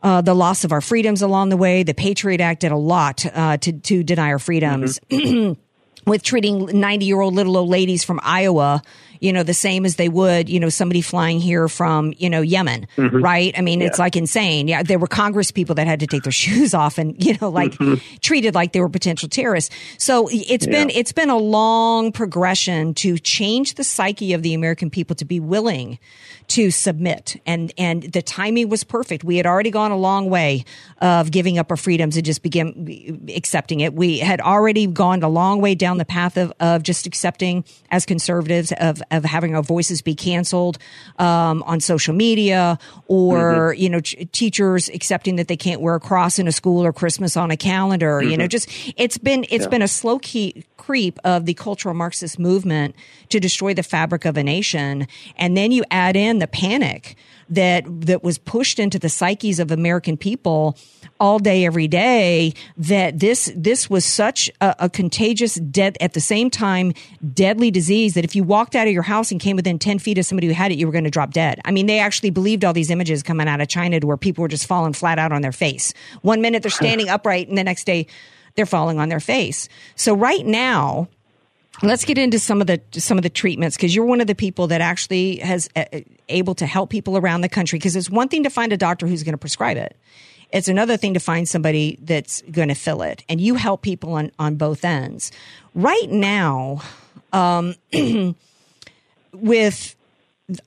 Uh, 0.01 0.21
the 0.21 0.33
loss 0.33 0.63
of 0.63 0.71
our 0.71 0.81
freedoms 0.81 1.23
along 1.23 1.49
the 1.49 1.57
way. 1.57 1.83
The 1.83 1.93
Patriot 1.93 2.41
Act 2.41 2.61
did 2.61 2.71
a 2.71 2.77
lot 2.77 3.27
uh, 3.35 3.57
to 3.57 3.73
to 3.73 4.05
deny 4.05 4.29
our 4.29 4.39
freedoms. 4.39 5.01
Mm-hmm. 5.11 5.61
with 6.09 6.23
treating 6.23 6.81
90 6.81 7.05
year 7.05 7.21
old 7.21 7.35
little 7.35 7.57
old 7.57 7.69
ladies 7.69 8.05
from 8.05 8.19
Iowa, 8.23 8.83
you 9.21 9.33
know, 9.33 9.43
the 9.43 9.55
same 9.55 9.85
as 9.85 9.97
they 9.97 10.09
would, 10.09 10.49
you 10.49 10.61
know, 10.61 10.69
somebody 10.69 11.01
flying 11.01 11.41
here 11.41 11.69
from, 11.69 12.15
you 12.19 12.31
know, 12.31 12.41
Yemen, 12.41 12.87
mm-hmm. 12.97 13.23
right? 13.23 13.57
I 13.59 13.61
mean, 13.61 13.81
yeah. 13.81 13.89
it's 13.89 13.99
like 13.99 14.17
insane. 14.17 14.69
Yeah. 14.69 14.83
There 14.83 14.99
were 14.99 15.07
Congress 15.07 15.51
people 15.51 15.75
that 15.77 15.87
had 15.87 16.01
to 16.01 16.07
take 16.07 16.23
their 16.23 16.33
shoes 16.39 16.75
off 16.75 16.99
and, 16.99 17.23
you 17.25 17.37
know, 17.41 17.49
like 17.51 17.73
mm-hmm. 17.73 17.95
treated 18.21 18.55
like 18.55 18.73
they 18.73 18.81
were 18.81 18.89
potential 18.89 19.29
terrorists. 19.29 19.75
So 19.99 20.29
it's 20.31 20.67
yeah. 20.67 20.73
been, 20.73 20.91
it's 20.91 21.13
been 21.13 21.31
a 21.31 21.37
long 21.37 22.13
progression 22.13 22.95
to 22.95 23.19
change 23.19 23.75
the 23.75 23.85
psyche 23.85 24.33
of 24.33 24.43
the 24.43 24.55
American 24.55 24.91
people 24.91 25.17
to 25.17 25.25
be 25.25 25.41
willing 25.41 25.99
to 26.49 26.71
submit. 26.71 27.41
And, 27.45 27.73
and 27.77 28.05
the 28.05 28.23
timing 28.23 28.69
was 28.69 28.83
perfect. 28.83 29.23
We 29.23 29.37
had 29.37 29.47
already 29.47 29.71
gone 29.71 29.91
a 29.91 29.97
long 29.97 30.31
way 30.31 30.65
of 31.01 31.31
giving 31.31 31.59
up 31.59 31.71
our 31.71 31.77
freedoms 31.77 32.17
and 32.17 32.25
just 32.25 32.43
begin 32.43 33.29
accepting 33.35 33.81
it. 33.81 33.93
We 33.95 34.19
had 34.19 34.41
already 34.41 34.87
gone 34.87 35.23
a 35.23 35.29
long 35.29 35.61
way 35.61 35.75
down 35.75 35.99
the 35.99 36.05
path 36.05 36.37
of, 36.37 36.53
of 36.59 36.83
just 36.83 37.07
accepting 37.07 37.65
as 37.91 38.07
conservatives 38.07 38.73
of, 38.79 39.03
of 39.11 39.25
having 39.25 39.55
our 39.55 39.63
voices 39.63 40.03
be 40.03 40.15
canceled, 40.15 40.79
um, 41.19 41.63
on 41.65 41.81
social 41.81 42.15
media 42.15 42.79
or, 43.07 43.73
mm-hmm. 43.73 43.83
you 43.83 43.91
know, 43.91 44.01
ch- 44.01 44.17
teachers 44.33 44.89
accepting 44.89 45.37
that 45.37 45.49
they 45.49 45.57
can't 45.57 45.81
wear 45.81 45.95
a 45.95 46.01
cross 46.01 46.39
in 46.39 46.49
a 46.49 46.53
school 46.53 46.85
or 46.85 46.93
Christmas 46.93 47.37
on 47.37 47.51
a 47.51 47.57
calendar, 47.57 48.21
mm-hmm. 48.21 48.31
you 48.31 48.37
know, 48.37 48.45
mm-hmm. 48.45 48.49
just, 48.49 48.69
it's 48.97 49.19
been, 49.19 49.45
it's 49.51 49.65
yeah. 49.65 49.71
been 49.71 49.83
a 49.83 49.89
slow 49.89 50.19
key 50.19 50.65
creep 50.77 51.19
of 51.25 51.47
the 51.47 51.55
cultural 51.55 51.95
Marxist 51.95 52.39
movement 52.39 52.95
to 53.29 53.39
destroy 53.41 53.75
the 53.75 53.83
fabric 53.83 54.25
of 54.25 54.37
a 54.37 54.43
nation. 54.43 55.07
And 55.37 55.57
then 55.57 55.73
you 55.73 55.85
add 55.91 56.17
in 56.17 56.39
the 56.39 56.47
panic 56.47 57.17
that, 57.51 57.85
that 58.07 58.23
was 58.23 58.39
pushed 58.39 58.79
into 58.79 58.99
the 58.99 59.09
psyches 59.09 59.59
of 59.59 59.71
American 59.71 60.17
people 60.17 60.77
all 61.21 61.39
day, 61.39 61.65
every 61.65 61.89
day, 61.89 62.55
that 62.77 63.19
this, 63.19 63.53
this 63.57 63.91
was 63.91 64.05
such 64.05 64.51
a, 64.61 64.75
a 64.81 64.89
contagious, 64.89 65.55
dead, 65.55 65.97
at 66.01 66.13
the 66.13 66.21
same 66.21 66.51
time, 66.51 66.93
deadly 67.35 67.71
disease 67.71 68.15
that 68.15 68.25
if 68.25 68.37
you 68.37 68.45
walked 68.45 68.77
out 68.77 68.87
of 68.87 68.93
your 68.93 69.03
house 69.03 69.31
and 69.31 69.41
came 69.41 69.57
within 69.57 69.79
10 69.79 69.99
feet 69.99 70.19
of 70.19 70.27
somebody 70.27 70.47
who 70.47 70.53
had 70.53 70.71
it, 70.71 70.79
you 70.79 70.87
were 70.87 70.93
going 70.93 71.05
to 71.05 71.11
drop 71.11 71.33
dead. 71.33 71.61
I 71.65 71.71
mean, 71.73 71.87
they 71.87 71.99
actually 71.99 72.31
believed 72.31 72.65
all 72.65 72.73
these 72.73 72.91
images 72.91 73.23
coming 73.23 73.49
out 73.49 73.61
of 73.61 73.69
China 73.69 73.99
to 74.01 74.07
where 74.07 74.17
people 74.17 74.43
were 74.43 74.49
just 74.49 74.67
falling 74.67 74.93
flat 74.93 75.19
out 75.19 75.33
on 75.33 75.43
their 75.43 75.53
face. 75.53 75.93
One 76.23 76.41
minute 76.41 76.63
they're 76.63 76.71
standing 76.71 77.09
upright 77.09 77.49
and 77.49 77.59
the 77.59 77.65
next 77.65 77.85
day 77.85 78.07
they're 78.55 78.67
falling 78.67 78.99
on 78.99 79.09
their 79.09 79.21
face. 79.21 79.69
So 79.95 80.15
right 80.15 80.45
now, 80.45 81.09
let's 81.83 82.05
get 82.05 82.19
into 82.19 82.39
some 82.39 82.61
of 82.61 82.67
the 82.67 82.81
some 82.93 83.19
of 83.19 83.23
the 83.23 83.31
treatments 83.31 83.77
because 83.77 83.95
you're 83.95 84.05
one 84.05 84.21
of 84.21 84.27
the 84.27 84.35
people 84.35 84.67
that 84.69 84.81
actually 84.81 85.37
has 85.37 85.69
uh, 85.77 85.85
able 86.29 86.55
to 86.55 86.67
help 86.67 86.91
people 86.91 87.17
around 87.17 87.41
the 87.41 87.49
country 87.49 87.79
because 87.79 87.97
it's 87.97 88.11
one 88.11 88.29
thing 88.29 88.43
to 88.43 88.51
find 88.51 88.73
a 88.73 88.77
doctor 88.77 89.07
who's 89.07 89.23
going 89.23 89.35
to 89.35 89.39
prescribe 89.39 89.77
it. 89.77 89.97
It's 90.51 90.69
another 90.69 90.97
thing 90.97 91.15
to 91.15 91.21
find 91.21 91.49
somebody 91.49 91.99
that's 92.03 92.43
going 92.51 92.69
to 92.69 92.75
fill 92.75 93.03
it 93.03 93.23
and 93.29 93.41
you 93.41 93.55
help 93.55 93.83
people 93.83 94.15
on 94.15 94.33
on 94.39 94.57
both 94.57 94.85
ends. 94.85 95.31
Right 95.75 96.11
now 96.11 96.83
um, 97.33 97.75
with 99.33 99.95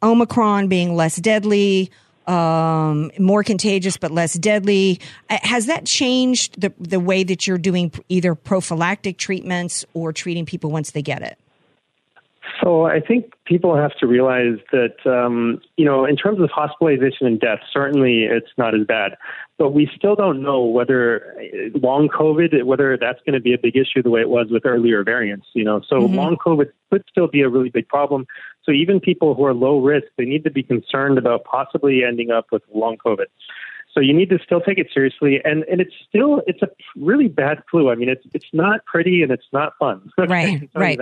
omicron 0.04 0.68
being 0.68 0.96
less 0.96 1.16
deadly 1.16 1.92
um, 2.28 3.12
more 3.20 3.44
contagious 3.44 3.98
but 3.98 4.12
less 4.12 4.34
deadly. 4.34 5.00
Uh, 5.30 5.38
has 5.44 5.66
that 5.66 5.86
changed 5.86 6.60
the 6.60 6.74
the 6.80 7.00
way 7.00 7.24
that 7.24 7.48
you're 7.48 7.58
doing 7.58 7.92
either 8.10 8.36
prophylactic 8.36 9.18
treatments 9.18 9.86
or 9.94 10.14
treating 10.14 10.46
people 10.46 10.72
once 10.72 10.92
they 10.92 11.02
get 11.02 11.22
it? 11.22 11.38
So 12.62 12.86
I 12.86 13.00
think 13.00 13.34
people 13.46 13.76
have 13.76 13.96
to 14.00 14.08
realize 14.08 14.58
that 14.72 14.96
um, 15.06 15.62
you 15.78 15.86
know, 15.86 16.06
in 16.06 16.16
terms 16.16 16.40
of 16.40 16.50
hospitalization 16.52 17.26
and 17.26 17.40
death, 17.40 17.60
certainly 17.72 18.24
it's 18.24 18.52
not 18.58 18.76
as 18.76 18.86
bad, 18.86 19.18
but 19.58 19.72
we 19.72 19.90
still 19.96 20.16
don't 20.16 20.42
know 20.42 20.64
whether 20.66 21.36
uh, 21.40 21.78
long 21.80 22.08
COVID, 22.08 22.64
whether 22.64 22.98
that's 22.98 23.20
going 23.26 23.34
to 23.34 23.40
be 23.40 23.54
a 23.54 23.58
big 23.58 23.76
issue 23.76 24.02
the 24.04 24.10
way 24.10 24.22
it 24.22 24.30
was 24.30 24.48
with 24.52 24.66
earlier 24.66 25.04
variants. 25.04 25.48
You 25.54 25.64
know, 25.64 25.82
so 25.88 26.02
mm-hmm. 26.02 26.16
long 26.16 26.38
COVID 26.38 26.72
could 26.92 27.04
still 27.10 27.28
be 27.28 27.42
a 27.42 27.50
really 27.50 27.70
big 27.70 27.88
problem. 27.88 28.28
So 28.64 28.72
even 28.72 29.00
people 29.00 29.34
who 29.34 29.46
are 29.46 29.54
low 29.54 29.80
risk, 29.80 30.08
they 30.18 30.26
need 30.26 30.44
to 30.44 30.52
be 30.52 30.64
concerned 30.64 31.18
about 31.18 31.44
possibly 31.44 32.04
ending 32.04 32.32
up 32.32 32.48
with 32.52 32.62
long 32.74 32.98
COVID. 32.98 33.26
So 33.94 34.00
you 34.00 34.14
need 34.14 34.30
to 34.30 34.40
still 34.40 34.62
take 34.62 34.78
it 34.78 34.88
seriously, 34.94 35.42
and 35.44 35.64
and 35.64 35.82
it's 35.82 35.94
still 36.08 36.42
it's 36.48 36.62
a 36.62 36.70
really 36.96 37.28
bad 37.28 37.62
flu. 37.70 37.90
I 37.90 37.96
mean, 37.96 38.08
it's 38.08 38.26
it's 38.34 38.48
not 38.54 38.86
pretty 38.86 39.22
and 39.22 39.32
it's 39.32 39.48
not 39.52 39.74
fun. 39.78 40.10
Right, 40.18 40.70
right. 40.76 41.00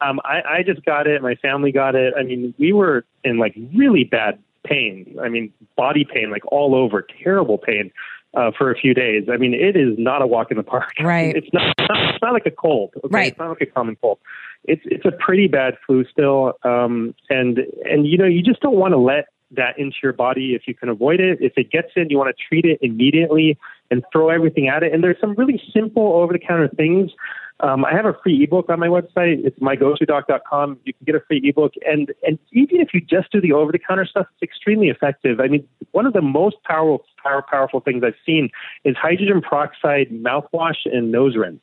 Um, 0.00 0.20
I, 0.24 0.42
I 0.58 0.62
just 0.64 0.84
got 0.84 1.06
it. 1.06 1.22
My 1.22 1.36
family 1.36 1.70
got 1.70 1.94
it. 1.94 2.14
I 2.18 2.24
mean, 2.24 2.52
we 2.58 2.72
were 2.72 3.04
in 3.22 3.38
like 3.38 3.54
really 3.74 4.02
bad 4.02 4.38
pain. 4.64 5.16
I 5.22 5.28
mean, 5.28 5.52
body 5.76 6.04
pain, 6.04 6.30
like 6.30 6.44
all 6.50 6.74
over, 6.74 7.06
terrible 7.22 7.58
pain 7.58 7.92
uh, 8.34 8.50
for 8.56 8.70
a 8.70 8.76
few 8.76 8.92
days. 8.94 9.28
I 9.32 9.36
mean, 9.36 9.54
it 9.54 9.76
is 9.76 9.94
not 9.96 10.22
a 10.22 10.26
walk 10.26 10.50
in 10.50 10.56
the 10.56 10.62
park. 10.62 10.94
Right. 11.00 11.36
It's 11.36 11.48
not. 11.52 11.74
It's 11.78 11.88
not, 11.88 12.14
it's 12.14 12.22
not 12.22 12.32
like 12.32 12.46
a 12.46 12.50
cold. 12.50 12.92
Okay? 12.96 13.08
Right. 13.10 13.28
It's 13.28 13.38
not 13.38 13.50
like 13.50 13.60
a 13.60 13.66
common 13.66 13.96
cold. 13.96 14.18
It's 14.66 14.82
it's 14.84 15.04
a 15.04 15.12
pretty 15.12 15.48
bad 15.48 15.74
flu 15.86 16.04
still, 16.04 16.54
um, 16.64 17.14
and 17.30 17.58
and 17.84 18.06
you 18.06 18.18
know 18.18 18.26
you 18.26 18.42
just 18.42 18.60
don't 18.60 18.76
want 18.76 18.92
to 18.92 18.98
let 18.98 19.26
that 19.52 19.78
into 19.78 19.96
your 20.02 20.12
body 20.12 20.54
if 20.54 20.62
you 20.66 20.74
can 20.74 20.88
avoid 20.88 21.20
it. 21.20 21.38
If 21.40 21.52
it 21.56 21.70
gets 21.70 21.88
in, 21.96 22.10
you 22.10 22.18
want 22.18 22.36
to 22.36 22.44
treat 22.48 22.64
it 22.64 22.78
immediately 22.82 23.58
and 23.90 24.04
throw 24.12 24.28
everything 24.28 24.68
at 24.68 24.82
it. 24.82 24.92
And 24.92 25.02
there's 25.02 25.20
some 25.20 25.34
really 25.34 25.62
simple 25.72 26.14
over 26.14 26.32
the 26.32 26.38
counter 26.38 26.68
things. 26.68 27.12
Um, 27.60 27.84
I 27.84 27.92
have 27.92 28.04
a 28.04 28.14
free 28.22 28.42
ebook 28.42 28.68
on 28.68 28.80
my 28.80 28.88
website. 28.88 29.44
It's 29.44 29.58
mygotodoc.com. 29.60 30.78
You 30.84 30.92
can 30.92 31.04
get 31.04 31.14
a 31.14 31.20
free 31.20 31.40
ebook. 31.42 31.72
And, 31.86 32.12
and 32.22 32.38
even 32.52 32.80
if 32.80 32.88
you 32.92 33.00
just 33.00 33.32
do 33.32 33.40
the 33.40 33.52
over 33.52 33.72
the 33.72 33.78
counter 33.78 34.04
stuff, 34.04 34.26
it's 34.34 34.42
extremely 34.42 34.88
effective. 34.88 35.40
I 35.40 35.48
mean, 35.48 35.66
one 35.92 36.06
of 36.06 36.12
the 36.12 36.20
most 36.20 36.56
powerful, 36.64 37.06
power, 37.22 37.42
powerful 37.48 37.80
things 37.80 38.02
I've 38.04 38.14
seen 38.26 38.50
is 38.84 38.94
hydrogen 38.96 39.40
peroxide 39.40 40.10
mouthwash 40.10 40.84
and 40.84 41.10
nose 41.10 41.36
rinse. 41.36 41.62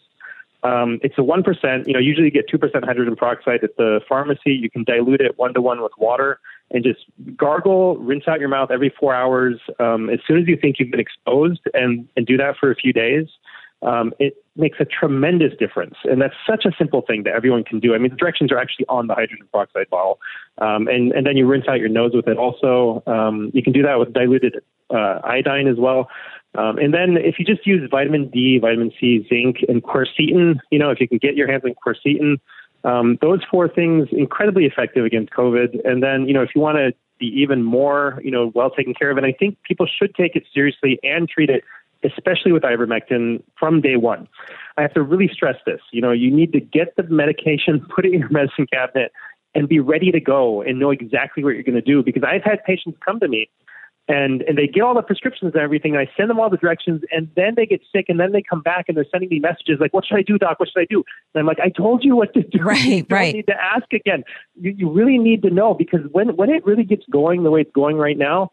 Um, 0.64 1.00
it's 1.04 1.18
a 1.18 1.22
1%. 1.22 1.88
You 1.88 1.94
know, 1.94 2.00
usually 2.00 2.26
you 2.26 2.32
get 2.32 2.48
2% 2.50 2.86
hydrogen 2.86 3.16
peroxide 3.16 3.64
at 3.64 3.76
the 3.78 4.00
pharmacy. 4.08 4.54
You 4.54 4.70
can 4.70 4.84
dilute 4.84 5.22
it 5.22 5.38
one 5.38 5.54
to 5.54 5.62
one 5.62 5.82
with 5.82 5.92
water 5.98 6.40
and 6.72 6.84
just 6.84 7.02
gargle, 7.36 7.98
rinse 7.98 8.28
out 8.28 8.40
your 8.40 8.50
mouth 8.50 8.72
every 8.72 8.94
four 9.00 9.14
hours 9.14 9.60
um, 9.80 10.10
as 10.10 10.20
soon 10.28 10.40
as 10.40 10.48
you 10.48 10.58
think 10.60 10.78
you've 10.80 10.92
been 10.92 11.00
exposed 11.00 11.62
and, 11.74 12.08
and 12.16 12.26
do 12.26 12.38
that 12.38 12.56
for 12.60 12.72
a 12.72 12.76
few 12.76 12.94
days. 12.94 13.28
Um, 13.82 14.14
it 14.18 14.36
makes 14.56 14.80
a 14.80 14.86
tremendous 14.86 15.52
difference. 15.60 15.96
And 16.06 16.22
that's 16.22 16.36
such 16.50 16.64
a 16.64 16.72
simple 16.78 17.02
thing 17.02 17.24
that 17.24 17.34
everyone 17.34 17.66
can 17.66 17.82
do. 17.82 17.94
I 17.94 17.98
mean, 17.98 18.12
the 18.12 18.18
directions 18.18 18.50
are 18.52 18.58
actually 18.58 18.86
on 18.88 19.08
the 19.08 19.14
hydrogen 19.14 19.46
peroxide 19.52 19.90
bottle. 19.90 20.20
Um, 20.60 20.88
and, 20.88 21.12
and 21.12 21.28
then 21.28 21.36
you 21.36 21.46
rinse 21.46 21.68
out 21.68 21.80
your 21.80 21.90
nose 21.90 22.12
with 22.14 22.28
it 22.30 22.38
also. 22.38 23.04
Um, 23.08 23.52
you 23.54 23.62
can 23.62 23.74
do 23.74 23.82
that 23.84 24.00
with 24.00 24.14
diluted 24.14 24.64
uh, 24.90 25.20
iodine 25.24 25.68
as 25.68 25.78
well. 25.78 26.08
Um, 26.56 26.78
and 26.78 26.94
then 26.94 27.18
if 27.18 27.40
you 27.40 27.46
just 27.46 27.66
use 27.66 27.88
vitamin 27.90 28.30
D, 28.30 28.60
vitamin 28.60 28.92
C, 29.00 29.26
zinc, 29.28 29.58
and 29.68 29.84
quercetin, 29.84 30.60
you 30.72 30.80
know, 30.80 30.92
if 30.92 31.00
you 31.00 31.08
can 31.08 31.18
get 31.18 31.36
your 31.36 31.52
hands 31.52 31.64
on 31.66 31.74
quercetin, 31.86 32.40
um, 32.84 33.18
those 33.22 33.40
four 33.50 33.68
things 33.68 34.10
incredibly 34.12 34.66
effective 34.66 35.06
against 35.06 35.32
COVID. 35.34 35.80
And 35.86 36.04
then, 36.04 36.28
you 36.28 36.34
know, 36.34 36.42
if 36.42 36.50
you 36.54 36.62
want 36.62 36.78
to 36.78 36.94
be 37.20 37.28
even 37.28 37.64
more, 37.64 38.20
you 38.24 38.32
know, 38.32 38.52
well 38.54 38.70
taken 38.70 38.94
care 38.94 39.10
of, 39.10 39.18
and 39.18 39.26
I 39.26 39.32
think 39.32 39.58
people 39.64 39.88
should 39.88 40.14
take 40.16 40.36
it 40.36 40.44
seriously 40.54 41.00
and 41.02 41.28
treat 41.28 41.50
it, 41.50 41.64
especially 42.04 42.52
with 42.52 42.64
ivermectin 42.64 43.42
from 43.58 43.82
day 43.82 43.96
one. 43.96 44.28
I 44.78 44.82
have 44.82 44.94
to 44.94 45.02
really 45.02 45.30
stress 45.34 45.56
this. 45.66 45.80
You 45.92 46.02
know, 46.02 46.12
you 46.12 46.30
need 46.30 46.52
to 46.54 46.60
get 46.60 46.96
the 46.98 47.04
medication, 47.04 47.86
put 47.96 48.06
it 48.06 48.14
in 48.14 48.20
your 48.20 48.30
medicine 48.30 48.68
cabinet, 48.72 49.12
and 49.56 49.68
be 49.68 49.80
ready 49.80 50.12
to 50.12 50.20
go 50.20 50.62
and 50.62 50.80
know 50.80 50.92
exactly 50.92 51.44
what 51.44 51.52
you're 51.52 51.64
going 51.64 51.76
to 51.76 51.82
do. 51.82 52.04
Because 52.04 52.24
I've 52.24 52.44
had 52.44 52.64
patients 52.64 52.98
come 53.06 53.20
to 53.22 53.28
me 53.28 53.50
and 54.08 54.42
and 54.42 54.58
they 54.58 54.68
get 54.68 54.82
all 54.82 54.94
the 54.94 55.02
prescriptions 55.02 55.54
and 55.54 55.62
everything. 55.62 55.96
And 55.96 56.02
I 56.02 56.12
send 56.18 56.30
them 56.30 56.40
all 56.40 56.50
the 56.50 56.58
directions, 56.58 57.02
and 57.12 57.30
then 57.36 57.54
they 57.56 57.66
get 57.66 57.82
sick, 57.92 58.06
and 58.10 58.20
then 58.20 58.32
they 58.32 58.42
come 58.42 58.62
back 58.62 58.86
and 58.88 58.98
they're 58.98 59.06
sending 59.12 59.30
me 59.30 59.40
messages 59.40 59.78
like, 59.80 59.94
"What 59.94 60.06
should 60.06 60.18
I 60.18 60.24
do, 60.24 60.38
doc? 60.38 60.60
What 60.60 60.70
should 60.70 60.82
I 60.82 60.88
do?" 60.90 61.04
And 61.34 61.40
I'm 61.40 61.46
like, 61.46 61.60
"I 61.60 61.70
told 61.70 62.04
you 62.04 62.16
what 62.16 62.34
to 62.34 62.44
do. 62.44 62.60
Right, 62.64 62.86
you 62.86 63.06
right. 63.10 63.36
Need 63.36 63.48
to 63.48 63.62
ask 63.62 63.92
again. 63.94 64.24
You, 64.60 64.74
you 64.78 64.92
really 64.92 65.18
need 65.18 65.42
to 65.44 65.50
know 65.50 65.74
because 65.74 66.02
when 66.12 66.36
when 66.36 66.50
it 66.50 66.66
really 66.66 66.84
gets 66.84 67.04
going 67.12 67.44
the 67.44 67.52
way 67.52 67.62
it's 67.62 67.72
going 67.74 67.98
right 67.98 68.18
now, 68.18 68.52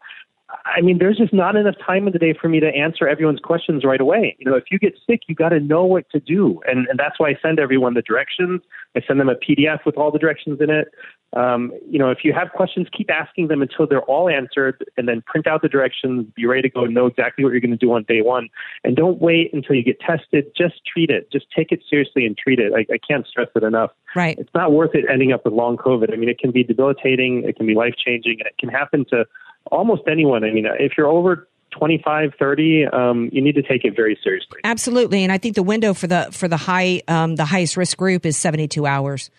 I 0.65 0.81
mean, 0.81 0.97
there's 0.97 1.17
just 1.17 1.33
not 1.33 1.55
enough 1.55 1.75
time 1.85 2.07
in 2.07 2.13
the 2.13 2.19
day 2.19 2.33
for 2.39 2.49
me 2.49 2.59
to 2.59 2.67
answer 2.67 3.07
everyone's 3.07 3.39
questions 3.39 3.83
right 3.83 4.01
away. 4.01 4.35
You 4.39 4.49
know, 4.49 4.57
if 4.57 4.65
you 4.71 4.79
get 4.79 4.93
sick, 5.07 5.21
you 5.27 5.35
got 5.35 5.49
to 5.49 5.59
know 5.59 5.85
what 5.85 6.09
to 6.11 6.19
do, 6.19 6.61
and 6.65 6.87
and 6.87 6.99
that's 6.99 7.19
why 7.19 7.29
I 7.29 7.37
send 7.41 7.59
everyone 7.59 7.93
the 7.93 8.01
directions. 8.01 8.61
I 8.95 9.01
send 9.07 9.19
them 9.19 9.29
a 9.29 9.35
PDF 9.35 9.85
with 9.85 9.97
all 9.97 10.11
the 10.11 10.19
directions 10.19 10.59
in 10.61 10.69
it. 10.69 10.89
Um, 11.33 11.71
you 11.89 11.97
know, 11.97 12.09
if 12.09 12.19
you 12.23 12.33
have 12.33 12.51
questions, 12.51 12.87
keep 12.95 13.09
asking 13.09 13.47
them 13.47 13.61
until 13.61 13.87
they're 13.87 14.01
all 14.03 14.29
answered, 14.29 14.85
and 14.97 15.07
then 15.07 15.21
print 15.25 15.47
out 15.47 15.61
the 15.61 15.69
directions. 15.69 16.27
Be 16.35 16.45
ready 16.45 16.63
to 16.63 16.69
go. 16.69 16.85
Know 16.85 17.05
exactly 17.05 17.43
what 17.43 17.51
you're 17.51 17.61
going 17.61 17.71
to 17.71 17.77
do 17.77 17.91
on 17.93 18.03
day 18.03 18.21
one, 18.21 18.49
and 18.83 18.95
don't 18.95 19.21
wait 19.21 19.53
until 19.53 19.75
you 19.75 19.83
get 19.83 19.99
tested. 19.99 20.47
Just 20.57 20.81
treat 20.85 21.09
it. 21.09 21.31
Just 21.31 21.45
take 21.55 21.71
it 21.71 21.81
seriously 21.89 22.25
and 22.25 22.37
treat 22.37 22.59
it. 22.59 22.73
I, 22.75 22.85
I 22.93 22.97
can't 22.97 23.25
stress 23.25 23.47
it 23.55 23.63
enough. 23.63 23.91
Right. 24.15 24.37
It's 24.37 24.53
not 24.53 24.73
worth 24.73 24.93
it 24.93 25.05
ending 25.09 25.31
up 25.31 25.45
with 25.45 25.53
long 25.53 25.77
COVID. 25.77 26.11
I 26.11 26.17
mean, 26.17 26.29
it 26.29 26.39
can 26.39 26.51
be 26.51 26.63
debilitating. 26.63 27.43
It 27.47 27.55
can 27.55 27.65
be 27.65 27.75
life 27.75 27.95
changing, 27.97 28.39
and 28.39 28.47
it 28.47 28.57
can 28.59 28.69
happen 28.69 29.05
to 29.11 29.25
almost 29.65 30.03
anyone. 30.07 30.43
I 30.43 30.51
mean, 30.51 30.65
if 30.79 30.93
you're 30.97 31.07
over 31.07 31.47
25 31.71 32.33
30 32.37 32.85
um, 32.87 33.29
you 33.31 33.41
need 33.41 33.55
to 33.55 33.61
take 33.61 33.85
it 33.85 33.95
very 33.95 34.19
seriously. 34.23 34.59
Absolutely. 34.63 35.23
And 35.23 35.31
i 35.31 35.37
think 35.37 35.55
the 35.55 35.63
window 35.63 35.93
for 35.93 36.07
the 36.07 36.27
for 36.31 36.47
the 36.47 36.57
high 36.57 37.01
um, 37.07 37.35
the 37.35 37.45
highest 37.45 37.77
risk 37.77 37.97
group 37.97 38.25
is 38.25 38.37
72 38.37 38.85
hours 38.85 39.29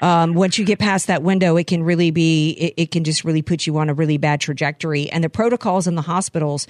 um, 0.00 0.34
once 0.34 0.58
you 0.58 0.64
get 0.64 0.78
past 0.78 1.06
that 1.06 1.22
window, 1.22 1.56
it 1.56 1.66
can 1.66 1.82
really 1.82 2.10
be, 2.10 2.50
it, 2.50 2.74
it, 2.76 2.90
can 2.90 3.04
just 3.04 3.24
really 3.24 3.42
put 3.42 3.66
you 3.66 3.78
on 3.78 3.88
a 3.88 3.94
really 3.94 4.18
bad 4.18 4.40
trajectory. 4.40 5.10
And 5.10 5.24
the 5.24 5.30
protocols 5.30 5.86
in 5.86 5.94
the 5.94 6.02
hospitals 6.02 6.66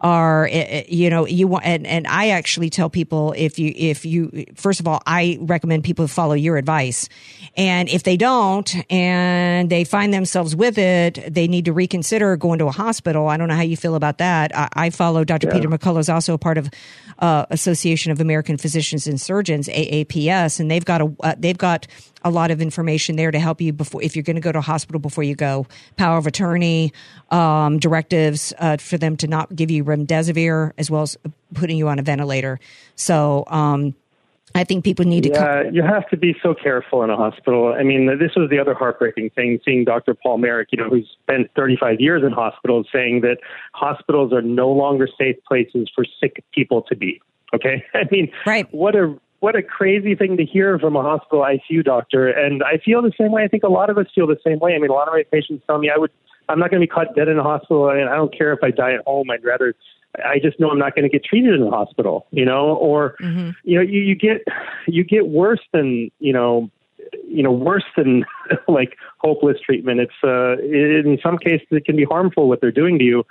are, 0.00 0.46
eh, 0.46 0.50
eh, 0.68 0.84
you 0.88 1.10
know, 1.10 1.26
you 1.26 1.48
want, 1.48 1.64
and, 1.64 1.86
and 1.86 2.06
I 2.06 2.28
actually 2.28 2.70
tell 2.70 2.88
people 2.88 3.34
if 3.36 3.58
you, 3.58 3.72
if 3.74 4.04
you, 4.04 4.46
first 4.54 4.78
of 4.78 4.86
all, 4.86 5.02
I 5.06 5.38
recommend 5.40 5.82
people 5.82 6.06
follow 6.06 6.34
your 6.34 6.56
advice. 6.56 7.08
And 7.56 7.88
if 7.88 8.04
they 8.04 8.16
don't 8.16 8.72
and 8.92 9.68
they 9.70 9.82
find 9.82 10.14
themselves 10.14 10.54
with 10.54 10.78
it, 10.78 11.24
they 11.28 11.48
need 11.48 11.64
to 11.64 11.72
reconsider 11.72 12.36
going 12.36 12.60
to 12.60 12.66
a 12.66 12.72
hospital. 12.72 13.26
I 13.28 13.36
don't 13.36 13.48
know 13.48 13.56
how 13.56 13.62
you 13.62 13.76
feel 13.76 13.96
about 13.96 14.18
that. 14.18 14.56
I, 14.56 14.68
I 14.74 14.90
follow 14.90 15.24
Dr. 15.24 15.48
Yeah. 15.48 15.54
Peter 15.54 15.68
McCullough 15.68 15.98
is 15.98 16.08
also 16.08 16.32
a 16.32 16.38
part 16.38 16.58
of 16.58 16.70
uh, 17.18 17.46
Association 17.50 18.12
of 18.12 18.20
American 18.20 18.56
Physicians 18.56 19.06
and 19.08 19.20
Surgeons, 19.20 19.68
AAPS, 19.68 20.60
and 20.60 20.70
they've 20.70 20.84
got 20.84 21.00
a, 21.00 21.12
uh, 21.20 21.34
they've 21.36 21.58
got 21.58 21.88
a 22.22 22.30
lot 22.30 22.50
of 22.50 22.60
information 22.68 23.16
there 23.16 23.30
to 23.30 23.38
help 23.38 23.60
you 23.62 23.72
before 23.72 24.02
if 24.02 24.14
you're 24.14 24.22
going 24.22 24.36
to 24.36 24.42
go 24.42 24.52
to 24.52 24.58
a 24.58 24.62
hospital 24.62 25.00
before 25.00 25.24
you 25.24 25.34
go. 25.34 25.66
Power 25.96 26.18
of 26.18 26.26
attorney, 26.26 26.92
um, 27.30 27.78
directives 27.78 28.52
uh, 28.58 28.76
for 28.76 28.98
them 28.98 29.16
to 29.16 29.26
not 29.26 29.56
give 29.56 29.70
you 29.70 29.84
remdesivir, 29.84 30.72
as 30.76 30.90
well 30.90 31.02
as 31.02 31.16
putting 31.54 31.78
you 31.78 31.88
on 31.88 31.98
a 31.98 32.02
ventilator. 32.02 32.60
So. 32.96 33.44
Um, 33.48 33.94
I 34.54 34.64
think 34.64 34.82
people 34.82 35.04
need 35.04 35.24
to. 35.24 35.30
Yeah, 35.30 35.70
you 35.70 35.82
have 35.82 36.08
to 36.08 36.16
be 36.16 36.34
so 36.42 36.54
careful 36.54 37.02
in 37.02 37.10
a 37.10 37.16
hospital. 37.16 37.74
I 37.78 37.82
mean, 37.82 38.06
this 38.18 38.32
was 38.34 38.48
the 38.50 38.58
other 38.58 38.74
heartbreaking 38.74 39.30
thing, 39.30 39.60
seeing 39.64 39.84
Dr. 39.84 40.14
Paul 40.14 40.38
Marik, 40.38 40.68
you 40.72 40.78
know, 40.78 40.88
who's 40.88 41.06
spent 41.22 41.50
35 41.54 42.00
years 42.00 42.22
in 42.24 42.32
hospitals, 42.32 42.86
saying 42.92 43.20
that 43.20 43.38
hospitals 43.74 44.32
are 44.32 44.42
no 44.42 44.70
longer 44.70 45.06
safe 45.18 45.36
places 45.46 45.90
for 45.94 46.06
sick 46.18 46.42
people 46.52 46.82
to 46.82 46.96
be. 46.96 47.20
Okay, 47.54 47.84
I 47.94 48.04
mean, 48.10 48.32
right. 48.46 48.72
what 48.72 48.96
a 48.96 49.18
what 49.40 49.54
a 49.54 49.62
crazy 49.62 50.14
thing 50.14 50.36
to 50.36 50.44
hear 50.44 50.78
from 50.78 50.96
a 50.96 51.02
hospital 51.02 51.44
ICU 51.44 51.84
doctor. 51.84 52.28
And 52.28 52.62
I 52.62 52.78
feel 52.78 53.02
the 53.02 53.12
same 53.18 53.30
way. 53.30 53.44
I 53.44 53.48
think 53.48 53.62
a 53.62 53.68
lot 53.68 53.90
of 53.90 53.98
us 53.98 54.06
feel 54.14 54.26
the 54.26 54.38
same 54.44 54.58
way. 54.58 54.74
I 54.74 54.78
mean, 54.78 54.90
a 54.90 54.94
lot 54.94 55.08
of 55.08 55.14
my 55.14 55.24
patients 55.30 55.62
tell 55.66 55.78
me 55.78 55.90
I 55.94 55.98
would, 55.98 56.10
I'm 56.48 56.58
not 56.58 56.70
going 56.70 56.80
to 56.80 56.86
be 56.86 56.90
caught 56.90 57.14
dead 57.14 57.28
in 57.28 57.38
a 57.38 57.42
hospital, 57.42 57.88
and 57.88 58.08
I 58.08 58.16
don't 58.16 58.36
care 58.36 58.52
if 58.52 58.60
I 58.62 58.70
die 58.70 58.94
at 58.94 59.04
home. 59.04 59.30
I'd 59.30 59.44
rather, 59.44 59.74
I 60.24 60.38
just 60.42 60.58
know 60.58 60.70
I'm 60.70 60.78
not 60.78 60.94
going 60.94 61.04
to 61.04 61.08
get 61.08 61.24
treated 61.24 61.54
in 61.54 61.62
a 61.62 61.70
hospital, 61.70 62.26
you 62.30 62.44
know. 62.44 62.74
Or, 62.76 63.14
mm-hmm. 63.20 63.50
you 63.62 63.76
know, 63.76 63.82
you, 63.82 64.00
you 64.00 64.14
get, 64.16 64.42
you 64.86 65.04
get 65.04 65.28
worse 65.28 65.60
than, 65.72 66.10
you 66.18 66.32
know, 66.32 66.70
you 67.26 67.42
know, 67.42 67.52
worse 67.52 67.84
than 67.96 68.24
like 68.68 68.96
hopeless 69.18 69.58
treatment. 69.64 70.00
It's 70.00 70.12
uh, 70.24 70.58
in 70.62 71.18
some 71.22 71.38
cases 71.38 71.66
it 71.70 71.84
can 71.84 71.96
be 71.96 72.04
harmful 72.04 72.48
what 72.48 72.60
they're 72.60 72.72
doing 72.72 72.98
to 72.98 73.04
you 73.04 73.24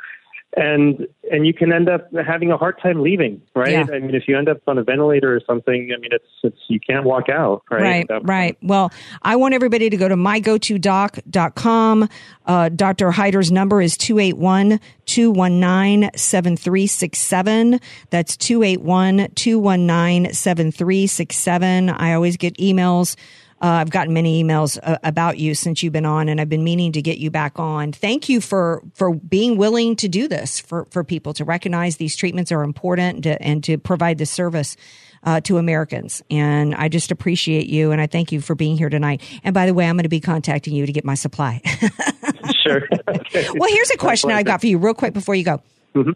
and 0.56 1.08
and 1.30 1.46
you 1.46 1.54
can 1.54 1.74
end 1.74 1.90
up 1.90 2.10
having 2.26 2.52
a 2.52 2.58
hard 2.58 2.80
time 2.82 3.02
leaving, 3.02 3.42
right? 3.54 3.72
Yeah. 3.72 3.86
I 3.94 4.00
mean, 4.00 4.16
if 4.16 4.28
you 4.28 4.38
end 4.38 4.48
up 4.48 4.62
on 4.66 4.78
a 4.78 4.84
ventilator 4.84 5.36
or 5.36 5.42
something, 5.46 5.92
I 5.96 6.00
mean, 6.00 6.12
it's 6.12 6.26
it's 6.44 6.58
you 6.70 6.80
can't 6.80 7.04
walk 7.04 7.28
out, 7.30 7.64
right? 7.70 8.06
Right, 8.10 8.24
right. 8.24 8.58
Well, 8.62 8.92
I 9.22 9.36
want 9.36 9.54
everybody 9.54 9.90
to 9.90 9.98
go 9.98 10.08
to 10.08 10.16
mygotodoc.com. 10.16 12.10
Uh, 12.46 12.70
Dr. 12.70 13.12
Haider's 13.12 13.52
number 13.52 13.82
is 13.82 13.98
281 13.98 14.80
219 15.06 16.12
7367. 16.16 17.80
That's 18.10 18.38
281 18.38 19.30
219 19.36 20.34
7367. 20.34 21.90
I 21.90 22.14
always 22.14 22.38
get 22.38 22.58
emails 22.58 23.16
uh, 23.62 23.66
I've 23.66 23.90
gotten 23.90 24.14
many 24.14 24.44
emails 24.44 24.78
uh, 24.84 24.98
about 25.04 25.40
you 25.40 25.56
since 25.56 25.82
you've 25.82 25.94
been 25.94 26.06
on, 26.06 26.30
and 26.30 26.40
I've 26.40 26.50
been 26.50 26.64
meaning 26.64 26.92
to 26.92 27.02
get 27.02 27.18
you 27.18 27.32
back 27.32 27.58
on. 27.58 27.92
Thank 27.92 28.30
you 28.30 28.40
for 28.40 28.84
for 28.94 29.16
being 29.16 29.58
willing 29.58 29.96
to 29.98 30.08
do 30.08 30.28
this 30.28 30.60
for 30.60 30.86
for 30.92 31.04
people 31.04 31.34
to 31.34 31.44
recognize 31.44 31.98
these 31.98 32.16
treatments 32.16 32.52
are 32.52 32.64
important 32.64 33.24
to, 33.24 33.42
and 33.42 33.64
to 33.64 33.78
provide 33.78 34.18
the 34.18 34.26
service. 34.26 34.76
Uh, 35.24 35.42
to 35.42 35.58
Americans. 35.58 36.22
And 36.30 36.74
I 36.76 36.88
just 36.88 37.12
appreciate 37.12 37.68
you 37.68 37.92
and 37.92 38.00
I 38.00 38.06
thank 38.06 38.32
you 38.32 38.40
for 38.40 38.56
being 38.56 38.78
here 38.78 38.88
tonight. 38.88 39.22
And 39.44 39.54
by 39.54 39.66
the 39.66 39.74
way, 39.74 39.86
I'm 39.90 39.96
going 39.96 40.04
to 40.04 40.10
be 40.10 40.22
contacting 40.22 40.74
you 40.74 40.86
to 40.86 40.92
get 40.94 41.04
my 41.04 41.16
supply. 41.16 41.60
sure. 42.64 42.88
okay. 43.10 43.48
Well, 43.54 43.70
here's 43.70 43.90
a 43.90 43.98
question 43.98 44.32
I've 44.32 44.46
got 44.46 44.62
for 44.62 44.68
you 44.68 44.78
real 44.78 44.94
quick 44.94 45.14
before 45.14 45.36
you 45.36 45.44
go. 45.44 45.62
Mm-hmm. 45.96 46.12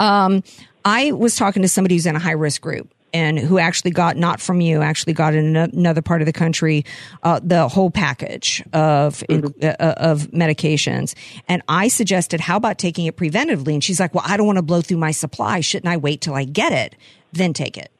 Um, 0.00 0.42
I 0.84 1.12
was 1.12 1.36
talking 1.36 1.62
to 1.62 1.68
somebody 1.68 1.94
who's 1.94 2.06
in 2.06 2.16
a 2.16 2.18
high 2.18 2.32
risk 2.32 2.62
group 2.62 2.92
and 3.14 3.38
who 3.38 3.58
actually 3.58 3.92
got 3.92 4.16
not 4.16 4.40
from 4.40 4.60
you 4.60 4.82
actually 4.82 5.14
got 5.14 5.34
in 5.34 5.56
another 5.56 6.02
part 6.02 6.20
of 6.20 6.26
the 6.26 6.32
country 6.32 6.84
uh, 7.22 7.40
the 7.42 7.68
whole 7.68 7.90
package 7.90 8.62
of 8.72 9.24
mm-hmm. 9.30 9.46
uh, 9.62 9.94
of 9.96 10.30
medications. 10.32 11.14
And 11.48 11.62
i 11.68 11.88
suggested 11.88 12.40
how 12.40 12.56
about 12.56 12.78
taking 12.78 13.06
it 13.06 13.16
preventively? 13.16 13.72
And 13.72 13.82
she's 13.82 14.00
like 14.00 14.14
well 14.14 14.24
i 14.26 14.36
don't 14.36 14.46
want 14.46 14.58
to 14.58 14.62
blow 14.62 14.82
through 14.82 14.98
my 14.98 15.12
supply. 15.12 15.60
Shouldn't 15.60 15.88
i 15.88 15.96
wait 15.96 16.20
till 16.20 16.34
i 16.34 16.44
get 16.44 16.72
it? 16.72 16.96
Then 17.32 17.52
take 17.52 17.78
it 17.78 17.90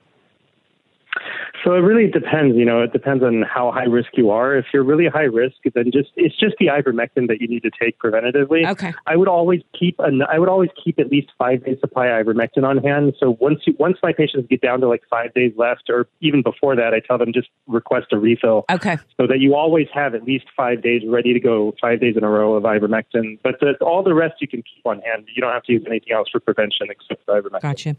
so 1.65 1.73
it 1.73 1.79
really 1.79 2.11
depends. 2.11 2.57
You 2.57 2.65
know, 2.65 2.83
it 2.83 2.93
depends 2.93 3.25
on 3.25 3.43
how 3.43 3.73
high 3.73 3.85
risk 3.85 4.11
you 4.15 4.31
are. 4.31 4.55
If 4.55 4.67
you're 4.73 4.85
really 4.85 5.09
high 5.09 5.23
risk, 5.23 5.57
then 5.75 5.91
just 5.91 6.11
it's 6.15 6.39
just 6.39 6.55
the 6.59 6.67
ivermectin 6.67 7.27
that 7.29 7.41
you 7.41 7.49
need 7.49 7.63
to 7.63 7.71
take 7.81 7.99
preventatively. 7.99 8.69
Okay. 8.69 8.93
I 9.07 9.17
would 9.17 9.29
always 9.29 9.63
keep 9.79 9.97
an 9.99 10.23
I 10.23 10.39
would 10.39 10.51
always 10.51 10.71
keep 10.83 10.99
at 10.99 11.09
least 11.09 11.31
five 11.39 11.65
days 11.65 11.79
supply 11.81 12.09
of 12.09 12.27
ivermectin 12.27 12.65
on 12.65 12.79
hand. 12.79 13.15
So 13.19 13.37
once 13.41 13.61
you 13.67 13.75
once 13.79 13.97
my 14.03 14.13
patients 14.13 14.47
get 14.49 14.61
down 14.61 14.81
to 14.81 14.89
like 14.89 15.03
five 15.09 15.33
days 15.33 15.53
left, 15.57 15.89
or 15.89 16.07
even 16.21 16.43
before 16.43 16.77
that, 16.77 16.93
I 16.93 17.01
tell 17.01 17.17
them 17.17 17.33
just 17.33 17.49
request 17.67 18.09
a 18.13 18.19
refill. 18.19 18.67
Okay. 18.71 18.99
So 19.17 19.27
that 19.27 19.41
you 19.41 19.55
always 19.55 19.87
have 19.95 20.15
at 20.15 20.25
least 20.25 20.45
five 20.55 20.83
days 20.83 21.03
ready 21.09 21.33
to 21.33 21.41
go, 21.41 21.75
five 21.81 22.01
days 22.01 22.17
in 22.17 22.25
a 22.25 22.29
row 22.29 22.55
of 22.55 22.65
ivermectin. 22.65 23.39
But 23.43 23.61
the, 23.61 23.75
all 23.81 24.03
the 24.03 24.15
rest 24.15 24.35
you 24.41 24.49
can 24.49 24.63
keep 24.63 24.85
on 24.87 25.01
hand. 25.01 25.27
You 25.35 25.41
don't 25.41 25.53
have 25.53 25.65
to 25.65 25.73
use 25.73 25.85
anything 25.87 26.13
else 26.13 26.29
for 26.31 26.41
prevention 26.41 26.89
except 26.91 27.27
ivermectin. 27.27 27.63
Gotcha. 27.63 27.97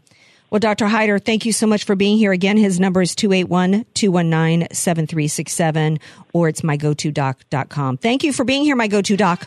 Well, 0.50 0.60
Dr. 0.60 0.86
Haider, 0.86 1.20
thank 1.22 1.44
you 1.44 1.52
so 1.52 1.66
much 1.66 1.84
for 1.84 1.94
being 1.96 2.16
here. 2.18 2.30
Again, 2.32 2.56
his 2.56 2.78
number 2.78 3.02
is 3.02 3.16
281-219-7367 3.16 6.00
or 6.32 6.48
it's 6.48 6.62
mygotodoc.com. 6.62 7.96
Thank 7.98 8.24
you 8.24 8.32
for 8.32 8.44
being 8.44 8.62
here, 8.62 8.76
my 8.76 8.88
go-to 8.88 9.16
doc. 9.16 9.46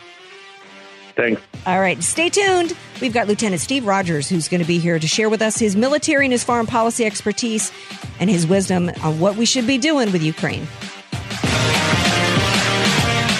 Thanks. 1.16 1.42
All 1.66 1.80
right, 1.80 2.04
stay 2.04 2.30
tuned. 2.30 2.76
We've 3.02 3.14
got 3.14 3.28
Lieutenant 3.28 3.62
Steve 3.62 3.86
Rogers 3.86 4.30
who's 4.30 4.48
going 4.48 4.62
to 4.62 4.68
be 4.68 4.80
here 4.80 5.00
to 5.00 5.08
share 5.08 5.30
with 5.30 5.42
us 5.42 5.58
his 5.58 5.76
military 5.76 6.26
and 6.26 6.32
his 6.32 6.44
foreign 6.44 6.66
policy 6.66 7.06
expertise 7.06 7.72
and 8.20 8.30
his 8.30 8.48
wisdom 8.48 8.90
on 9.04 9.20
what 9.20 9.36
we 9.36 9.46
should 9.46 9.68
be 9.68 9.78
doing 9.78 10.12
with 10.12 10.24
Ukraine. 10.24 10.68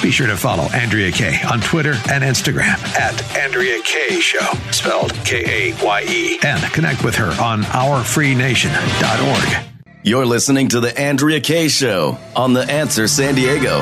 Be 0.02 0.12
sure 0.12 0.28
to 0.28 0.38
follow 0.38 0.64
Andrea 0.74 1.12
Kaye 1.12 1.42
on 1.52 1.60
Twitter 1.60 1.92
and 2.10 2.24
Instagram 2.24 2.78
at 2.98 3.36
Andrea 3.38 3.82
Kaye 3.84 4.22
Show, 4.22 4.40
spelled 4.72 5.14
K 5.26 5.72
A 5.72 5.84
Y 5.84 6.04
E, 6.08 6.40
and 6.42 6.62
connect 6.72 7.04
with 7.04 7.16
her 7.16 7.32
on 7.42 7.64
OurFreeNation.org. 7.64 9.66
You're 10.04 10.26
listening 10.26 10.70
to 10.70 10.80
The 10.80 10.98
Andrea 10.98 11.42
Kaye 11.42 11.68
Show 11.68 12.18
on 12.34 12.54
The 12.54 12.62
Answer 12.62 13.10
San 13.10 13.36
Diego. 13.36 13.80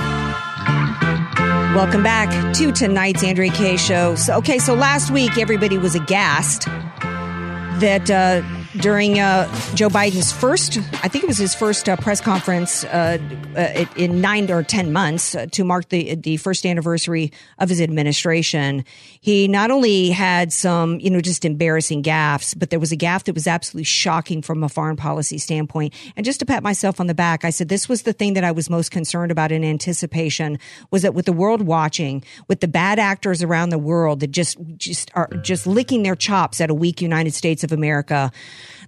Welcome 1.76 2.02
back 2.02 2.56
to 2.56 2.72
tonight's 2.72 3.24
Andrea 3.24 3.52
Kaye 3.52 3.78
Show. 3.78 4.16
So, 4.16 4.38
okay, 4.38 4.58
so 4.58 4.74
last 4.74 5.12
week 5.12 5.38
everybody 5.38 5.78
was 5.78 5.94
aghast 5.94 6.66
that 7.80 8.10
uh, 8.10 8.42
during 8.80 9.20
uh, 9.20 9.48
Joe 9.74 9.90
Biden's 9.90 10.32
first, 10.32 10.78
I 11.04 11.08
think 11.08 11.24
it 11.24 11.28
was 11.28 11.38
his 11.38 11.56
first 11.56 11.90
uh, 11.90 11.96
press 11.98 12.22
conference 12.22 12.84
uh, 12.86 13.18
uh 13.56 13.86
in 13.96 14.22
nine 14.22 14.50
or 14.52 14.64
ten 14.64 14.94
months 14.94 15.36
uh, 15.36 15.48
to 15.52 15.64
mark 15.64 15.90
the 15.90 16.16
the 16.16 16.38
first 16.38 16.66
anniversary 16.66 17.32
of 17.60 17.70
his 17.70 17.82
administration. 17.82 18.86
He 19.20 19.48
not 19.48 19.72
only 19.72 20.10
had 20.10 20.54
some, 20.54 21.00
you 21.00 21.10
know, 21.10 21.22
just 21.22 21.46
embarrassing 21.46 22.04
gaffes, 22.04 22.58
but 22.58 22.70
there 22.70 22.80
was 22.80 22.92
a 22.92 22.98
gaffe 22.98 23.24
that 23.24 23.34
was 23.34 23.48
absolutely 23.48 23.84
shocking 23.84 24.42
from 24.42 24.64
a 24.64 24.70
foreign 24.70 24.96
policy 24.96 25.38
standpoint. 25.38 25.94
And 26.16 26.26
just 26.26 26.40
to 26.40 26.46
pat 26.46 26.64
myself 26.64 27.00
on 27.00 27.08
the 27.08 27.16
back, 27.16 27.44
I 27.46 27.50
said 27.50 27.70
this 27.70 27.90
was 27.90 28.04
the 28.04 28.14
thing 28.14 28.34
that 28.34 28.44
I 28.44 28.52
was 28.52 28.70
most 28.70 28.92
concerned 28.92 29.32
about 29.32 29.52
in 29.52 29.64
anticipation 29.64 30.60
was 30.92 31.02
that 31.02 31.14
with 31.14 31.26
the 31.26 31.34
world 31.34 31.62
watching, 31.62 32.24
with 32.48 32.60
the 32.60 32.68
bad 32.68 33.00
actors 33.00 33.42
around 33.42 33.70
the 33.70 33.78
world 33.78 34.20
that 34.20 34.32
just 34.32 34.58
just 34.78 35.12
are 35.16 35.30
just 35.42 35.66
licking 35.68 36.04
their 36.04 36.16
chops 36.16 36.62
at 36.62 36.70
a 36.70 36.74
weak 36.74 37.02
United 37.02 37.34
States 37.34 37.64
of 37.64 37.72
America 37.72 38.32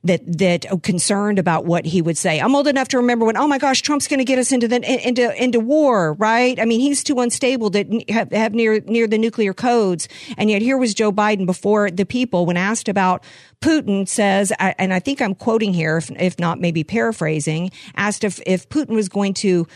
that 0.03 0.21
that 0.37 0.65
concerned 0.83 1.39
about 1.39 1.65
what 1.65 1.85
he 1.85 2.01
would 2.01 2.17
say. 2.17 2.39
I'm 2.39 2.55
old 2.55 2.67
enough 2.67 2.87
to 2.89 2.97
remember 2.97 3.25
when, 3.25 3.37
oh 3.37 3.47
my 3.47 3.57
gosh, 3.57 3.81
Trump's 3.81 4.07
going 4.07 4.19
to 4.19 4.25
get 4.25 4.39
us 4.39 4.51
into 4.51 4.67
the 4.67 5.07
into 5.07 5.35
into 5.41 5.59
war, 5.59 6.13
right? 6.13 6.59
I 6.59 6.65
mean, 6.65 6.79
he's 6.79 7.03
too 7.03 7.19
unstable 7.19 7.69
to 7.71 8.03
have, 8.09 8.31
have 8.31 8.53
near 8.53 8.79
near 8.81 9.07
the 9.07 9.17
nuclear 9.17 9.53
codes, 9.53 10.07
and 10.37 10.49
yet 10.49 10.61
here 10.61 10.77
was 10.77 10.93
Joe 10.93 11.11
Biden 11.11 11.45
before 11.45 11.91
the 11.91 12.05
people 12.05 12.45
when 12.45 12.57
asked 12.57 12.87
about 12.87 13.23
Putin 13.61 14.07
says, 14.07 14.53
and 14.59 14.93
I 14.93 14.99
think 14.99 15.21
I'm 15.21 15.35
quoting 15.35 15.73
here, 15.73 15.97
if, 15.97 16.09
if 16.11 16.39
not 16.39 16.59
maybe 16.59 16.83
paraphrasing, 16.83 17.71
asked 17.95 18.23
if 18.23 18.39
if 18.45 18.69
Putin 18.69 18.95
was 18.95 19.09
going 19.09 19.33
to. 19.35 19.67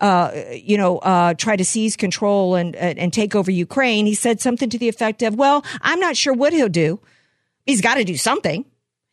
Uh, 0.00 0.44
you 0.52 0.78
know, 0.78 0.98
uh, 0.98 1.34
try 1.34 1.56
to 1.56 1.64
seize 1.64 1.96
control 1.96 2.54
and 2.54 2.76
and 2.76 3.12
take 3.12 3.34
over 3.34 3.50
Ukraine. 3.50 4.06
He 4.06 4.14
said 4.14 4.40
something 4.40 4.70
to 4.70 4.78
the 4.78 4.88
effect 4.88 5.22
of, 5.22 5.34
"Well, 5.34 5.64
I'm 5.82 5.98
not 5.98 6.16
sure 6.16 6.32
what 6.32 6.52
he'll 6.52 6.68
do. 6.68 7.00
He's 7.66 7.80
got 7.80 7.96
to 7.96 8.04
do 8.04 8.16
something." 8.16 8.64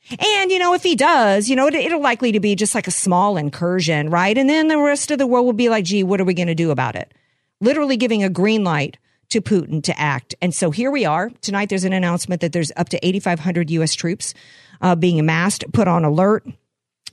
And, 0.10 0.52
you 0.52 0.60
know, 0.60 0.74
if 0.74 0.84
he 0.84 0.96
does, 0.96 1.50
you 1.50 1.56
know, 1.56 1.68
it, 1.68 1.92
will 1.92 2.02
likely 2.02 2.32
to 2.32 2.40
be 2.40 2.56
just 2.56 2.76
like 2.76 2.88
a 2.88 2.92
small 2.92 3.38
incursion, 3.38 4.10
right? 4.10 4.38
And 4.38 4.50
then 4.50 4.68
the 4.68 4.78
rest 4.78 5.10
of 5.12 5.18
the 5.18 5.26
world 5.26 5.46
will 5.46 5.54
be 5.54 5.70
like, 5.70 5.86
gee, 5.86 6.04
what 6.04 6.22
are 6.22 6.26
we 6.26 6.34
going 6.34 6.48
to 6.48 6.56
do 6.56 6.72
about 6.72 6.96
it? 6.96 7.14
Literally 7.60 7.98
giving 7.98 8.24
a 8.24 8.30
green 8.30 8.64
light 8.64 8.98
to 9.30 9.42
Putin 9.42 9.84
to 9.84 10.00
act. 10.00 10.36
And 10.42 10.54
so 10.54 10.70
here 10.70 10.92
we 10.92 11.06
are. 11.06 11.32
Tonight, 11.42 11.70
there's 11.70 11.84
an 11.84 11.94
announcement 11.94 12.42
that 12.42 12.52
there's 12.52 12.72
up 12.78 12.90
to 12.90 13.06
8,500 13.06 13.72
U.S. 13.72 13.96
troops 13.96 14.34
uh, 14.82 14.96
being 14.96 15.20
amassed, 15.20 15.64
put 15.74 15.88
on 15.88 16.06
alert. 16.06 16.46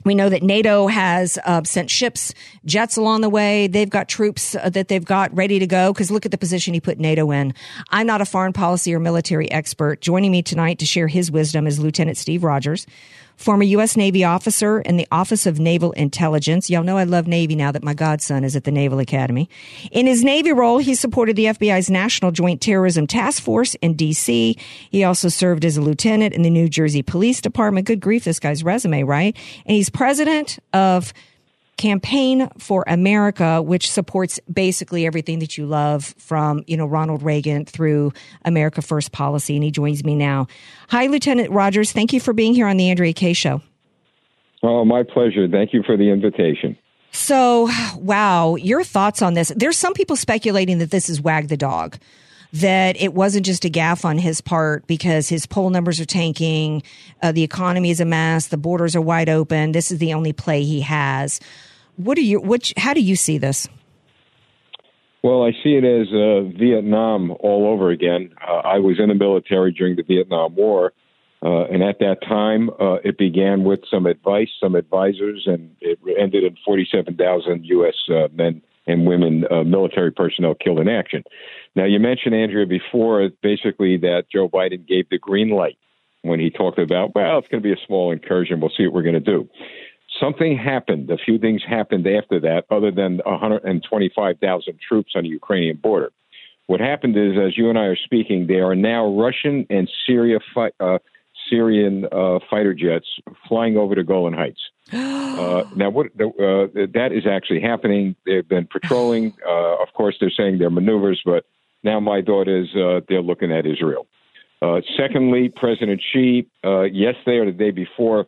We 0.05 0.15
know 0.15 0.27
that 0.27 0.43
NATO 0.43 0.87
has 0.87 1.39
uh, 1.45 1.63
sent 1.63 1.89
ships, 1.89 2.33
jets 2.65 2.97
along 2.97 3.21
the 3.21 3.29
way. 3.29 3.67
They've 3.67 3.89
got 3.89 4.09
troops 4.09 4.53
uh, 4.53 4.69
that 4.69 4.89
they've 4.89 5.03
got 5.03 5.33
ready 5.35 5.59
to 5.59 5.67
go 5.67 5.93
because 5.93 6.11
look 6.11 6.25
at 6.25 6.31
the 6.31 6.37
position 6.37 6.73
he 6.73 6.81
put 6.81 6.99
NATO 6.99 7.31
in. 7.31 7.53
I'm 7.89 8.05
not 8.05 8.19
a 8.19 8.25
foreign 8.25 8.53
policy 8.53 8.93
or 8.93 8.99
military 8.99 9.49
expert. 9.49 10.01
Joining 10.01 10.31
me 10.31 10.41
tonight 10.41 10.79
to 10.79 10.85
share 10.85 11.07
his 11.07 11.31
wisdom 11.31 11.67
is 11.67 11.79
Lieutenant 11.79 12.17
Steve 12.17 12.43
Rogers, 12.43 12.85
former 13.37 13.63
U.S. 13.63 13.97
Navy 13.97 14.23
officer 14.23 14.81
in 14.81 14.97
the 14.97 15.07
Office 15.11 15.45
of 15.45 15.59
Naval 15.59 15.91
Intelligence. 15.93 16.69
Y'all 16.69 16.83
know 16.83 16.97
I 16.97 17.03
love 17.03 17.27
Navy 17.27 17.55
now 17.55 17.71
that 17.71 17.83
my 17.83 17.93
godson 17.93 18.43
is 18.43 18.55
at 18.55 18.63
the 18.63 18.71
Naval 18.71 18.99
Academy. 18.99 19.49
In 19.91 20.07
his 20.07 20.23
Navy 20.23 20.51
role, 20.51 20.77
he 20.77 20.95
supported 20.95 21.35
the 21.35 21.45
FBI's 21.45 21.89
National 21.89 22.31
Joint 22.31 22.61
Terrorism 22.61 23.07
Task 23.07 23.41
Force 23.43 23.75
in 23.75 23.95
D.C. 23.95 24.57
He 24.89 25.03
also 25.03 25.29
served 25.29 25.65
as 25.65 25.77
a 25.77 25.81
lieutenant 25.81 26.33
in 26.33 26.41
the 26.41 26.49
New 26.49 26.69
Jersey 26.69 27.01
Police 27.01 27.41
Department. 27.41 27.87
Good 27.87 27.99
grief, 27.99 28.23
this 28.23 28.39
guy's 28.39 28.63
resume, 28.63 29.03
right? 29.03 29.35
And 29.65 29.75
he's 29.75 29.89
president 29.89 30.59
of 30.73 31.13
Campaign 31.83 32.47
for 32.59 32.85
America, 32.87 33.61
which 33.61 33.91
supports 33.91 34.39
basically 34.51 35.05
everything 35.05 35.39
that 35.39 35.57
you 35.57 35.65
love 35.65 36.15
from, 36.17 36.63
you 36.65 36.77
know, 36.77 36.85
Ronald 36.85 37.21
Reagan 37.23 37.65
through 37.65 38.13
America 38.45 38.81
First 38.81 39.11
policy. 39.11 39.55
And 39.55 39.65
he 39.65 39.69
joins 39.69 40.01
me 40.05 40.15
now. 40.15 40.47
Hi, 40.87 41.07
Lieutenant 41.07 41.51
Rogers. 41.51 41.91
Thank 41.91 42.13
you 42.13 42.21
for 42.21 42.31
being 42.31 42.53
here 42.53 42.67
on 42.67 42.77
the 42.77 42.89
Andrea 42.89 43.11
Kaye 43.11 43.33
Show. 43.33 43.61
Oh, 44.63 44.85
my 44.85 45.03
pleasure. 45.03 45.45
Thank 45.49 45.73
you 45.73 45.83
for 45.83 45.97
the 45.97 46.09
invitation. 46.09 46.77
So, 47.11 47.69
wow, 47.97 48.55
your 48.55 48.85
thoughts 48.85 49.21
on 49.21 49.33
this? 49.33 49.51
There's 49.53 49.77
some 49.77 49.93
people 49.93 50.15
speculating 50.15 50.77
that 50.77 50.89
this 50.89 51.09
is 51.09 51.19
Wag 51.19 51.49
the 51.49 51.57
Dog 51.57 51.97
that 52.53 52.95
it 53.01 53.13
wasn't 53.13 53.45
just 53.45 53.65
a 53.65 53.69
gaffe 53.69 54.05
on 54.05 54.17
his 54.17 54.39
part 54.39 54.87
because 54.87 55.27
his 55.27 55.45
poll 55.45 55.69
numbers 55.69 55.99
are 55.99 56.05
tanking, 56.05 56.81
uh, 57.21 57.33
the 57.33 57.43
economy 57.43 57.89
is 57.89 57.99
a 57.99 58.05
mess, 58.05 58.47
the 58.47 58.57
borders 58.57 58.95
are 58.95 59.01
wide 59.01 59.27
open. 59.27 59.73
This 59.73 59.91
is 59.91 59.97
the 59.97 60.13
only 60.13 60.31
play 60.31 60.63
he 60.63 60.79
has. 60.79 61.41
What 61.97 62.15
do 62.15 62.25
you? 62.25 62.39
Which? 62.39 62.73
How 62.77 62.93
do 62.93 63.01
you 63.01 63.15
see 63.15 63.37
this? 63.37 63.67
Well, 65.23 65.43
I 65.43 65.51
see 65.63 65.75
it 65.75 65.85
as 65.85 66.07
uh, 66.13 66.41
Vietnam 66.57 67.31
all 67.39 67.67
over 67.67 67.91
again. 67.91 68.33
Uh, 68.45 68.55
I 68.55 68.79
was 68.79 68.99
in 68.99 69.07
the 69.07 69.15
military 69.15 69.71
during 69.71 69.95
the 69.95 70.03
Vietnam 70.03 70.53
War, 70.55 70.91
uh, 71.41 71.63
and 71.65 71.81
at 71.81 71.99
that 71.99 72.17
time, 72.27 72.69
uh, 72.71 72.95
it 73.05 73.17
began 73.17 73.63
with 73.63 73.79
some 73.89 74.05
advice, 74.05 74.49
some 74.59 74.75
advisors, 74.75 75.43
and 75.45 75.73
it 75.79 75.97
ended 76.19 76.43
in 76.43 76.57
47,000 76.65 77.65
U.S. 77.65 77.95
Uh, 78.09 78.27
men 78.33 78.61
and 78.85 79.07
women, 79.07 79.45
uh, 79.49 79.63
military 79.63 80.11
personnel 80.11 80.55
killed 80.55 80.79
in 80.79 80.89
action. 80.89 81.23
Now, 81.73 81.85
you 81.85 81.99
mentioned, 81.99 82.35
Andrea, 82.35 82.65
before, 82.65 83.29
basically, 83.41 83.95
that 83.97 84.25
Joe 84.29 84.49
Biden 84.49 84.85
gave 84.85 85.07
the 85.09 85.17
green 85.17 85.51
light 85.51 85.77
when 86.23 86.39
he 86.39 86.49
talked 86.49 86.79
about, 86.79 87.15
well, 87.15 87.39
it's 87.39 87.47
going 87.47 87.63
to 87.63 87.67
be 87.67 87.73
a 87.73 87.85
small 87.85 88.11
incursion. 88.11 88.59
We'll 88.59 88.71
see 88.75 88.85
what 88.87 88.93
we're 88.93 89.03
going 89.03 89.13
to 89.13 89.19
do 89.19 89.49
something 90.19 90.57
happened. 90.57 91.09
A 91.09 91.17
few 91.17 91.37
things 91.37 91.61
happened 91.67 92.07
after 92.07 92.39
that, 92.41 92.65
other 92.69 92.91
than 92.91 93.21
125,000 93.25 94.79
troops 94.79 95.13
on 95.15 95.23
the 95.23 95.29
Ukrainian 95.29 95.77
border. 95.77 96.11
What 96.67 96.79
happened 96.79 97.17
is, 97.17 97.37
as 97.37 97.57
you 97.57 97.69
and 97.69 97.77
I 97.77 97.85
are 97.85 97.97
speaking, 97.97 98.47
there 98.47 98.69
are 98.69 98.75
now 98.75 99.07
Russian 99.07 99.65
and 99.69 99.89
Syria 100.07 100.39
fi- 100.55 100.71
uh, 100.79 100.99
Syrian 101.49 102.05
uh, 102.11 102.39
fighter 102.49 102.73
jets 102.73 103.07
flying 103.47 103.77
over 103.77 103.95
the 103.95 104.03
Golan 104.03 104.33
Heights. 104.33 104.61
Uh, 105.33 105.63
now, 105.75 105.89
what 105.89 106.05
uh, 106.05 106.69
that 106.93 107.09
is 107.11 107.25
actually 107.25 107.59
happening. 107.59 108.15
They've 108.23 108.47
been 108.47 108.67
patrolling. 108.67 109.33
Uh, 109.47 109.81
of 109.81 109.91
course, 109.95 110.15
they're 110.19 110.29
saying 110.29 110.59
they're 110.59 110.69
maneuvers, 110.69 111.19
but 111.25 111.43
now 111.83 111.99
my 111.99 112.21
thought 112.21 112.47
is 112.47 112.67
uh, 112.75 112.99
they're 113.09 113.23
looking 113.23 113.51
at 113.51 113.65
Israel. 113.65 114.05
secondly, 114.95 115.49
President 115.49 115.99
Xi, 116.11 116.47
yesterday 116.63 117.37
or 117.39 117.45
the 117.45 117.57
day 117.57 117.71
before, 117.71 118.27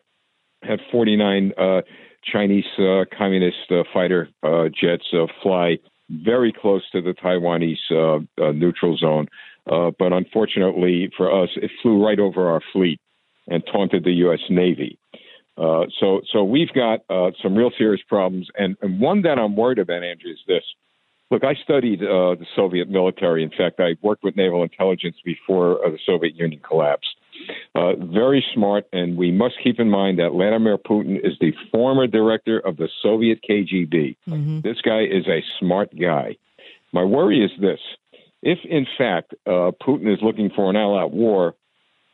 had 0.66 0.80
49 0.92 1.52
uh, 1.58 1.82
Chinese 2.24 2.66
uh, 2.80 3.06
communist 3.18 3.72
uh, 3.72 3.84
fighter 3.94 4.30
uh, 4.44 4.66
jets 4.70 5.06
uh, 5.14 5.28
fly 5.42 5.78
very 6.10 6.54
close 6.54 6.84
to 6.92 7.02
the 7.02 7.14
Taiwanese 7.14 7.92
uh, 7.92 8.52
neutral 8.52 8.98
zone. 8.98 9.28
but 9.66 10.14
unfortunately 10.14 11.12
for 11.18 11.44
us, 11.44 11.50
it 11.56 11.72
flew 11.82 12.04
right 12.04 12.20
over 12.20 12.50
our 12.50 12.62
fleet 12.74 13.00
and 13.48 13.64
taunted 13.72 14.04
the 14.04 14.14
U.S. 14.26 14.40
Navy. 14.50 14.98
so, 15.58 16.22
so 16.32 16.44
we've 16.44 16.74
got 16.74 17.00
some 17.42 17.56
real 17.56 17.72
serious 17.78 18.02
problems, 18.08 18.48
and, 18.56 18.76
and 18.82 19.00
one 19.00 19.24
that 19.24 19.40
I'm 19.40 19.56
worried 19.56 19.80
about, 19.80 20.04
Andrew, 20.04 20.32
is 20.32 20.40
this. 20.48 20.64
Look, 21.32 21.44
I 21.44 21.56
studied 21.64 22.04
uh, 22.04 22.36
the 22.36 22.46
Soviet 22.56 22.88
military. 22.88 23.44
In 23.44 23.50
fact, 23.50 23.80
I 23.80 23.96
worked 24.02 24.24
with 24.24 24.36
naval 24.36 24.62
intelligence 24.62 25.18
before 25.26 25.84
uh, 25.84 25.90
the 25.90 26.00
Soviet 26.06 26.36
Union 26.36 26.62
collapsed. 26.68 27.16
Uh, 27.76 27.94
very 27.96 28.44
smart, 28.54 28.86
and 28.94 29.18
we 29.18 29.32
must 29.32 29.56
keep 29.64 29.80
in 29.80 29.90
mind 29.90 30.20
that 30.20 30.32
Vladimir 30.32 30.78
Putin 30.78 31.18
is 31.18 31.34
the 31.42 31.52
former 31.72 32.08
director 32.08 32.60
of 32.60 32.78
the 32.78 32.88
Soviet 33.02 33.40
KGB. 33.48 34.16
Mm-hmm. 34.28 34.62
This 34.62 34.78
guy 34.82 35.02
is 35.04 35.28
a 35.28 35.44
smart 35.60 35.90
guy. 36.00 36.38
My 36.94 37.04
worry 37.04 37.44
is 37.44 37.52
this 37.60 37.80
if, 38.46 38.60
in 38.64 38.86
fact, 38.98 39.34
uh, 39.48 39.72
Putin 39.86 40.14
is 40.14 40.20
looking 40.22 40.52
for 40.56 40.70
an 40.70 40.76
all 40.76 40.98
out 40.98 41.12
war, 41.12 41.56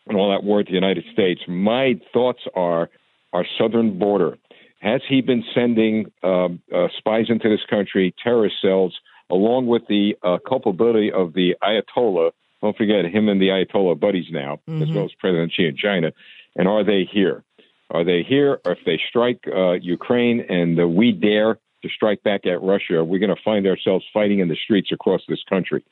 an 0.07 0.15
all 0.15 0.33
out 0.33 0.43
war 0.43 0.57
with 0.57 0.67
the 0.67 0.73
United 0.73 1.03
States, 1.13 1.41
my 1.47 1.99
thoughts 2.13 2.39
are 2.55 2.89
our 3.33 3.45
southern 3.59 3.99
border. 3.99 4.37
Has 4.79 5.01
he 5.07 5.21
been 5.21 5.43
sending 5.53 6.11
um, 6.23 6.61
uh, 6.73 6.87
spies 6.97 7.25
into 7.29 7.49
this 7.49 7.59
country, 7.69 8.15
terrorist 8.23 8.55
cells, 8.61 8.97
along 9.29 9.67
with 9.67 9.83
the 9.87 10.15
uh, 10.23 10.37
culpability 10.47 11.11
of 11.11 11.33
the 11.33 11.55
Ayatollah 11.61 12.31
don't 12.61 12.77
forget 12.77 13.05
him 13.05 13.29
and 13.29 13.41
the 13.41 13.47
Ayatollah 13.47 13.99
buddies 13.99 14.27
now, 14.31 14.59
mm-hmm. 14.67 14.83
as 14.83 14.89
well 14.91 15.05
as 15.05 15.11
President 15.19 15.51
Xi 15.55 15.67
in 15.67 15.75
China. 15.75 16.11
And 16.55 16.67
are 16.67 16.83
they 16.83 17.07
here? 17.11 17.43
Are 17.89 18.03
they 18.03 18.23
here? 18.23 18.59
Or 18.65 18.73
if 18.73 18.79
they 18.85 18.99
strike 19.09 19.43
uh, 19.47 19.73
Ukraine 19.73 20.45
and 20.47 20.79
uh, 20.79 20.87
we 20.87 21.11
dare 21.11 21.59
to 21.83 21.89
strike 21.89 22.23
back 22.23 22.45
at 22.45 22.61
Russia, 22.61 23.03
we're 23.03 23.19
going 23.19 23.35
to 23.35 23.41
find 23.43 23.65
ourselves 23.67 24.05
fighting 24.13 24.39
in 24.39 24.47
the 24.47 24.57
streets 24.63 24.91
across 24.91 25.21
this 25.27 25.43
country. 25.49 25.83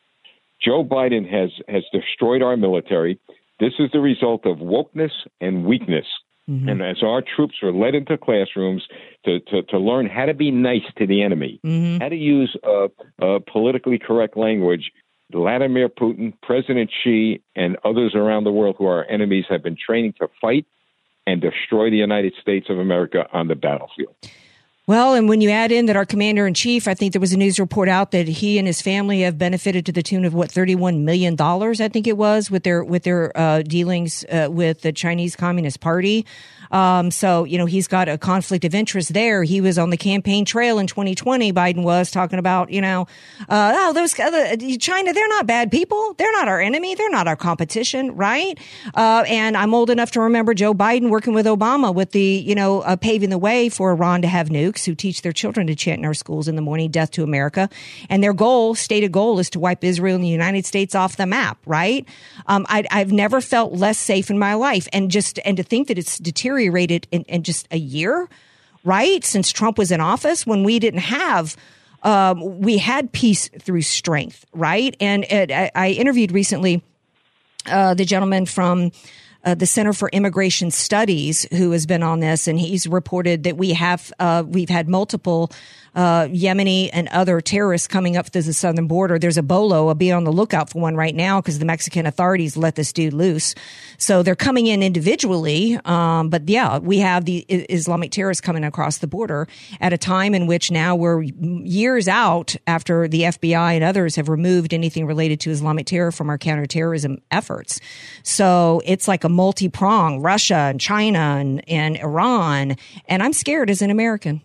Joe 0.62 0.84
Biden 0.84 1.30
has 1.30 1.52
has 1.68 1.84
destroyed 1.92 2.42
our 2.42 2.58
military. 2.58 3.20
This 3.60 3.74
is 3.80 3.90
the 3.92 4.00
result 4.00 4.46
of 4.46 4.58
wokeness 4.58 5.12
and 5.42 5.66
weakness. 5.66 6.06
Mm-hmm. 6.50 6.70
And 6.70 6.82
as 6.82 6.98
our 7.04 7.22
troops 7.22 7.56
were 7.62 7.72
led 7.72 7.94
into 7.94 8.18
classrooms 8.18 8.88
to, 9.26 9.40
to, 9.40 9.62
to 9.64 9.78
learn 9.78 10.08
how 10.08 10.26
to 10.26 10.34
be 10.34 10.50
nice 10.50 10.82
to 10.98 11.06
the 11.06 11.22
enemy, 11.22 11.60
mm-hmm. 11.64 12.02
how 12.02 12.10
to 12.10 12.16
use 12.16 12.56
uh, 12.64 12.88
uh, 13.22 13.40
politically 13.52 14.00
correct 14.00 14.36
language, 14.36 14.92
Vladimir 15.32 15.90
Putin, 15.90 16.34
President 16.42 16.90
Xi, 17.04 17.42
and 17.56 17.78
others 17.86 18.16
around 18.16 18.44
the 18.46 18.52
world 18.52 18.76
who 18.78 18.88
are 18.88 19.00
our 19.00 19.10
enemies 19.10 19.46
have 19.50 19.62
been 19.62 19.78
training 19.78 20.14
to 20.20 20.28
fight 20.42 20.66
and 21.28 21.40
destroy 21.40 21.90
the 21.90 21.98
United 21.98 22.34
States 22.42 22.68
of 22.70 22.80
America 22.80 23.28
on 23.32 23.48
the 23.48 23.56
battlefield. 23.56 24.16
Well, 24.88 25.14
and 25.14 25.30
when 25.30 25.40
you 25.40 25.52
add 25.52 25.72
in 25.72 25.86
that 25.86 25.96
our 25.96 26.06
commander 26.06 26.48
in 26.48 26.56
chief, 26.56 26.88
I 26.88 26.96
think 26.96 27.14
there 27.14 27.22
was 27.22 27.32
a 27.32 27.38
news 27.38 27.60
report 27.60 27.88
out 27.88 28.10
that 28.10 28.28
he 28.28 28.58
and 28.58 28.66
his 28.66 28.82
family 28.82 29.22
have 29.22 29.38
benefited 29.38 29.86
to 29.86 29.92
the 29.92 30.02
tune 30.02 30.26
of 30.26 30.34
what 30.34 30.50
thirty-one 30.50 31.06
million 31.06 31.36
dollars, 31.36 31.80
I 31.80 31.90
think 31.90 32.08
it 32.08 32.18
was, 32.18 32.50
with 32.50 32.64
their 32.64 32.84
with 32.84 33.04
their 33.04 33.32
uh, 33.38 33.62
dealings 33.62 34.26
uh, 34.32 34.48
with 34.50 34.82
the 34.82 34.92
Chinese 34.92 35.36
Communist 35.36 35.80
Party. 35.80 36.26
Um, 36.72 37.12
so, 37.12 37.44
you 37.44 37.58
know, 37.58 37.66
he's 37.66 37.88
got 37.88 38.08
a 38.08 38.18
conflict 38.18 38.66
of 38.66 38.76
interest 38.76 39.14
there. 39.14 39.44
He 39.44 39.62
was 39.62 39.78
on 39.78 39.90
the 39.90 39.98
campaign 39.98 40.46
trail 40.46 40.80
in 40.80 40.88
2020. 40.88 41.52
Biden 41.52 41.84
was 41.84 42.12
talking 42.12 42.40
about, 42.40 42.70
you 42.72 42.82
know, 42.82 43.08
uh, 43.50 43.74
oh, 43.76 43.94
those 43.94 44.18
other, 44.20 44.56
China, 44.78 45.14
they're 45.14 45.28
not 45.28 45.48
bad 45.48 45.72
people. 45.72 46.14
They're 46.18 46.32
not 46.32 46.48
our 46.48 46.60
enemy. 46.60 46.96
They're 46.96 47.10
not 47.10 47.28
our 47.28 47.36
competition, 47.36 48.16
right? 48.16 48.58
Uh, 48.94 49.24
and 49.28 49.58
I'm 49.58 49.74
old 49.74 49.90
enough 49.90 50.12
to 50.12 50.22
remember 50.22 50.54
Joe 50.54 50.74
Biden 50.74 51.10
working 51.10 51.34
with 51.34 51.46
Obama 51.46 51.94
with 51.94 52.12
the, 52.12 52.22
you 52.22 52.56
know, 52.56 52.82
uh, 52.82 52.96
paving 52.96 53.30
the 53.30 53.38
way 53.38 53.70
for 53.70 53.92
Iran 53.92 54.22
to 54.22 54.28
have 54.28 54.50
nukes 54.50 54.86
who 54.86 54.94
teach 54.94 55.22
their 55.22 55.34
children 55.34 55.68
to 55.68 55.76
chant 55.76 56.00
in 56.00 56.06
our 56.06 56.14
schools 56.14 56.48
in 56.48 56.56
the 56.56 56.62
morning, 56.62 56.92
death 56.92 57.12
to 57.12 57.24
America. 57.24 57.70
And 58.10 58.24
their 58.24 58.34
goal, 58.34 58.76
stated 58.76 59.12
goal, 59.12 59.40
is 59.40 59.50
to 59.52 59.60
wipe 59.60 59.84
Israel 59.84 60.16
and 60.16 60.24
the 60.24 60.30
United 60.30 60.66
States 60.66 60.94
off 60.94 61.18
the 61.18 61.26
map, 61.26 61.58
right? 61.66 62.08
Um, 62.46 62.66
I, 62.70 62.84
I've 62.92 63.12
never 63.12 63.42
felt 63.42 63.74
less 63.74 63.98
safe 63.98 64.30
in 64.30 64.38
my 64.38 64.54
life. 64.54 64.88
And 64.94 65.10
just, 65.10 65.40
and 65.46 65.58
to 65.58 65.64
think 65.64 65.88
that 65.88 65.98
it's 65.98 66.18
deteriorated 66.18 66.59
deteriorated 66.60 67.08
in, 67.12 67.24
in 67.24 67.44
just 67.44 67.68
a 67.72 67.78
year, 67.78 68.28
right? 68.84 69.24
Since 69.24 69.52
Trump 69.52 69.78
was 69.78 69.92
in 69.92 70.02
office, 70.02 70.46
when 70.46 70.64
we 70.64 70.80
didn't 70.80 71.02
have 71.02 71.56
um, 72.02 72.62
we 72.62 72.78
had 72.78 73.12
peace 73.12 73.50
through 73.60 73.82
strength, 73.82 74.46
right? 74.54 74.96
And 75.02 75.26
it, 75.26 75.52
I, 75.52 75.70
I, 75.76 75.90
interviewed 75.90 76.32
recently 76.32 76.82
uh, 77.66 77.94
the 77.94 78.06
gentleman 78.06 78.46
from 78.46 78.92
uh, 79.44 79.56
the 79.56 79.66
Center 79.66 79.94
for 79.94 80.10
Immigration 80.10 80.72
Studies 80.72 81.48
who 81.54 81.72
has 81.72 81.86
been 81.86 82.04
on 82.04 82.20
this, 82.20 82.48
and 82.48 82.60
he's 82.60 82.88
reported 82.88 83.44
that 83.44 83.58
we 83.58 83.74
have 83.74 84.12
uh, 84.20 84.44
we've 84.46 84.70
had 84.70 84.88
multiple 84.88 85.52
uh, 85.96 86.26
Yemeni 86.26 86.90
and 86.94 87.08
other 87.10 87.42
terrorists 87.42 87.88
coming 87.88 88.18
up 88.18 88.28
through 88.30 88.44
the 88.44 88.54
southern 88.54 88.88
border. 88.88 89.20
There's 89.20 89.38
a 89.38 89.44
bolo. 89.44 89.88
I'll 89.88 89.96
be 89.96 90.12
on 90.12 90.24
the 90.24 90.32
lookout 90.32 90.70
for 90.70 90.80
one 90.80 90.96
right 90.96 91.16
now 91.16 91.42
because 91.42 91.60
the 91.60 91.66
Mexican 91.66 92.06
authorities 92.06 92.56
let 92.56 92.76
this 92.76 92.94
dude 92.94 93.14
loose. 93.14 93.56
So 93.98 94.24
they're 94.24 94.36
coming 94.36 94.68
in 94.68 94.84
individually. 94.84 95.80
Um, 95.86 96.30
but 96.30 96.48
yeah, 96.48 96.78
we 96.78 97.00
have 97.00 97.26
the 97.26 97.40
Islamic 97.50 98.12
terrorists 98.12 98.42
coming 98.42 98.64
across 98.64 99.00
the 99.00 99.08
border 99.08 99.48
at 99.82 99.94
a 99.94 99.98
time 99.98 100.36
in 100.36 100.48
which 100.48 100.72
now 100.72 100.96
we're 100.96 101.22
years 101.22 102.08
out 102.08 102.56
after 102.68 103.08
the 103.08 103.24
FBI 103.24 103.74
and 103.74 103.84
others 103.84 104.16
have 104.16 104.30
removed 104.30 104.74
anything 104.74 105.06
related 105.06 105.40
to 105.42 105.52
Islamic 105.52 105.86
terror 105.86 106.12
from 106.12 106.30
our 106.30 106.38
counterterrorism 106.38 107.22
efforts. 107.32 107.80
So 108.24 108.82
it's 108.86 109.08
like 109.08 109.24
a 109.24 109.29
multi 109.30 109.70
prong 109.70 110.22
Russia 110.22 110.56
and 110.56 110.82
China 110.82 111.20
and, 111.20 111.68
and 111.70 111.98
Iran. 111.98 112.76
And 113.08 113.24
I'm 113.24 113.34
scared 113.34 113.70
as 113.70 113.82
an 113.82 113.90
American. 113.90 114.42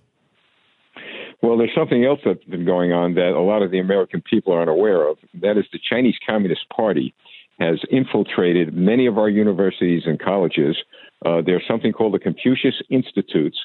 Well, 1.42 1.58
there's 1.58 1.74
something 1.74 2.04
else 2.04 2.20
that's 2.24 2.44
been 2.44 2.64
going 2.64 2.92
on 2.92 3.14
that 3.14 3.32
a 3.32 3.40
lot 3.40 3.62
of 3.62 3.70
the 3.70 3.78
American 3.78 4.22
people 4.22 4.52
aren't 4.52 4.70
aware 4.70 5.06
of. 5.06 5.18
That 5.34 5.58
is 5.58 5.64
the 5.72 5.78
Chinese 5.90 6.16
Communist 6.26 6.66
Party 6.74 7.14
has 7.60 7.78
infiltrated 7.90 8.74
many 8.74 9.06
of 9.06 9.18
our 9.18 9.28
universities 9.28 10.02
and 10.06 10.18
colleges. 10.18 10.76
Uh, 11.24 11.40
there's 11.44 11.62
something 11.68 11.92
called 11.92 12.14
the 12.14 12.18
Confucius 12.18 12.74
Institutes. 12.90 13.58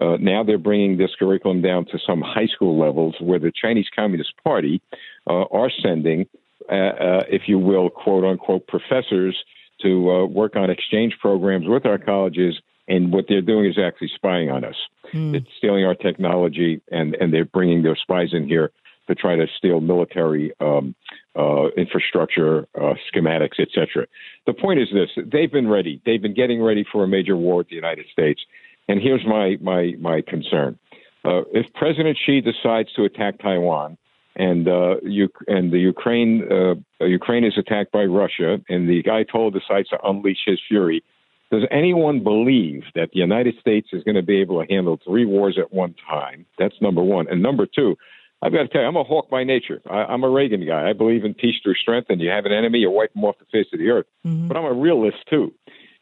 Uh, 0.00 0.16
now 0.18 0.42
they're 0.42 0.58
bringing 0.58 0.96
this 0.96 1.10
curriculum 1.18 1.62
down 1.62 1.84
to 1.86 1.98
some 2.06 2.20
high 2.20 2.46
school 2.46 2.78
levels 2.78 3.14
where 3.20 3.38
the 3.38 3.52
Chinese 3.52 3.86
Communist 3.94 4.32
Party 4.42 4.82
uh, 5.26 5.44
are 5.52 5.70
sending, 5.82 6.26
uh, 6.70 6.74
uh, 6.74 7.22
if 7.28 7.42
you 7.46 7.58
will, 7.58 7.88
quote 7.88 8.24
unquote, 8.24 8.66
professors 8.66 9.36
to 9.82 10.10
uh, 10.10 10.26
work 10.26 10.56
on 10.56 10.70
exchange 10.70 11.16
programs 11.20 11.66
with 11.68 11.86
our 11.86 11.98
colleges 11.98 12.60
and 12.88 13.12
what 13.12 13.26
they're 13.28 13.42
doing 13.42 13.66
is 13.66 13.78
actually 13.78 14.10
spying 14.14 14.50
on 14.50 14.64
us. 14.64 14.76
Mm. 15.12 15.34
It's 15.34 15.48
stealing 15.58 15.84
our 15.84 15.94
technology, 15.94 16.80
and 16.90 17.14
and 17.14 17.32
they're 17.32 17.44
bringing 17.44 17.82
their 17.82 17.96
spies 17.96 18.30
in 18.32 18.46
here 18.46 18.70
to 19.08 19.14
try 19.14 19.36
to 19.36 19.46
steal 19.56 19.80
military 19.80 20.52
um, 20.60 20.94
uh, 21.36 21.68
infrastructure, 21.76 22.66
uh, 22.74 22.94
schematics, 23.12 23.60
etc. 23.60 24.06
The 24.46 24.52
point 24.52 24.80
is 24.80 24.88
this: 24.92 25.10
they've 25.16 25.50
been 25.50 25.68
ready. 25.68 26.00
They've 26.04 26.22
been 26.22 26.34
getting 26.34 26.62
ready 26.62 26.84
for 26.90 27.04
a 27.04 27.08
major 27.08 27.36
war 27.36 27.56
with 27.56 27.68
the 27.68 27.76
United 27.76 28.06
States. 28.12 28.40
And 28.88 29.00
here's 29.00 29.24
my 29.26 29.56
my 29.60 29.94
my 29.98 30.22
concern: 30.26 30.78
uh, 31.24 31.42
if 31.52 31.72
President 31.74 32.16
Xi 32.24 32.40
decides 32.40 32.92
to 32.94 33.04
attack 33.04 33.38
Taiwan, 33.40 33.98
and 34.36 34.68
uh, 34.68 34.96
you, 35.02 35.28
and 35.48 35.72
the 35.72 35.78
Ukraine 35.78 36.46
uh, 36.50 37.04
Ukraine 37.04 37.44
is 37.44 37.54
attacked 37.58 37.90
by 37.90 38.04
Russia, 38.04 38.58
and 38.68 38.88
the 38.88 39.02
Ayatollah 39.02 39.52
decides 39.52 39.88
to 39.88 39.98
unleash 40.04 40.44
his 40.46 40.60
fury. 40.68 41.02
Does 41.50 41.64
anyone 41.70 42.22
believe 42.22 42.84
that 42.94 43.10
the 43.12 43.20
United 43.20 43.56
States 43.60 43.88
is 43.92 44.02
going 44.02 44.16
to 44.16 44.22
be 44.22 44.40
able 44.40 44.62
to 44.62 44.72
handle 44.72 44.98
three 45.04 45.24
wars 45.24 45.58
at 45.58 45.72
one 45.72 45.94
time? 46.08 46.46
That's 46.58 46.74
number 46.80 47.02
one. 47.02 47.26
And 47.30 47.42
number 47.42 47.66
two, 47.66 47.96
I've 48.42 48.52
got 48.52 48.62
to 48.62 48.68
tell 48.68 48.82
you, 48.82 48.88
I'm 48.88 48.96
a 48.96 49.04
hawk 49.04 49.30
by 49.30 49.44
nature. 49.44 49.80
I, 49.88 50.04
I'm 50.04 50.24
a 50.24 50.28
Reagan 50.28 50.66
guy. 50.66 50.90
I 50.90 50.92
believe 50.92 51.24
in 51.24 51.34
peace 51.34 51.54
through 51.62 51.74
strength, 51.74 52.10
and 52.10 52.20
you 52.20 52.30
have 52.30 52.46
an 52.46 52.52
enemy, 52.52 52.80
you 52.80 52.90
wipe 52.90 53.14
them 53.14 53.24
off 53.24 53.38
the 53.38 53.46
face 53.46 53.66
of 53.72 53.78
the 53.78 53.88
earth. 53.88 54.06
Mm-hmm. 54.26 54.48
But 54.48 54.56
I'm 54.56 54.64
a 54.64 54.74
realist 54.74 55.18
too. 55.30 55.54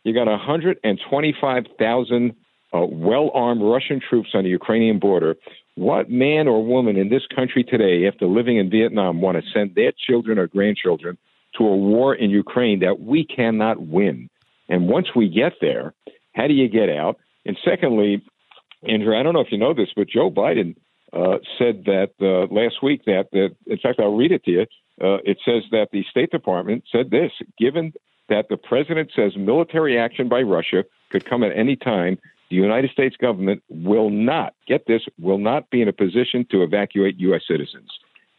You 0.02 0.12
got 0.12 0.26
125,000 0.26 2.36
uh, 2.74 2.86
well 2.86 3.30
armed 3.34 3.62
Russian 3.62 4.00
troops 4.00 4.30
on 4.34 4.44
the 4.44 4.50
Ukrainian 4.50 4.98
border. 4.98 5.36
What 5.76 6.08
man 6.08 6.46
or 6.46 6.64
woman 6.64 6.96
in 6.96 7.08
this 7.08 7.26
country 7.34 7.64
today, 7.64 8.06
after 8.06 8.26
living 8.26 8.58
in 8.58 8.70
Vietnam, 8.70 9.20
want 9.20 9.36
to 9.36 9.50
send 9.52 9.74
their 9.74 9.92
children 9.92 10.38
or 10.38 10.46
grandchildren 10.46 11.18
to 11.58 11.64
a 11.64 11.76
war 11.76 12.14
in 12.14 12.30
Ukraine 12.30 12.80
that 12.80 13.00
we 13.00 13.24
cannot 13.24 13.80
win? 13.80 14.30
And 14.68 14.88
once 14.88 15.08
we 15.14 15.28
get 15.28 15.54
there, 15.60 15.94
how 16.34 16.46
do 16.46 16.54
you 16.54 16.68
get 16.68 16.88
out? 16.88 17.18
And 17.44 17.58
secondly, 17.64 18.24
Andrew, 18.88 19.18
I 19.18 19.22
don't 19.22 19.34
know 19.34 19.40
if 19.40 19.50
you 19.52 19.58
know 19.58 19.74
this, 19.74 19.88
but 19.94 20.08
Joe 20.08 20.30
Biden 20.30 20.76
uh, 21.12 21.38
said 21.58 21.84
that 21.86 22.10
uh, 22.20 22.52
last 22.54 22.82
week 22.82 23.04
that, 23.06 23.28
that, 23.32 23.54
in 23.66 23.78
fact, 23.78 24.00
I'll 24.00 24.16
read 24.16 24.32
it 24.32 24.44
to 24.44 24.50
you. 24.50 24.66
Uh, 25.00 25.18
it 25.24 25.38
says 25.44 25.62
that 25.72 25.88
the 25.92 26.04
State 26.10 26.30
Department 26.30 26.84
said 26.90 27.10
this 27.10 27.32
given 27.58 27.92
that 28.28 28.48
the 28.48 28.56
president 28.56 29.10
says 29.14 29.36
military 29.36 29.98
action 29.98 30.28
by 30.28 30.40
Russia 30.42 30.84
could 31.10 31.24
come 31.24 31.42
at 31.42 31.56
any 31.56 31.76
time, 31.76 32.18
the 32.54 32.62
United 32.62 32.90
States 32.90 33.16
government 33.16 33.62
will 33.68 34.10
not, 34.10 34.54
get 34.68 34.86
this, 34.86 35.02
will 35.18 35.38
not 35.38 35.70
be 35.70 35.82
in 35.82 35.88
a 35.88 35.92
position 35.92 36.46
to 36.50 36.62
evacuate 36.62 37.18
U.S. 37.18 37.42
citizens. 37.48 37.90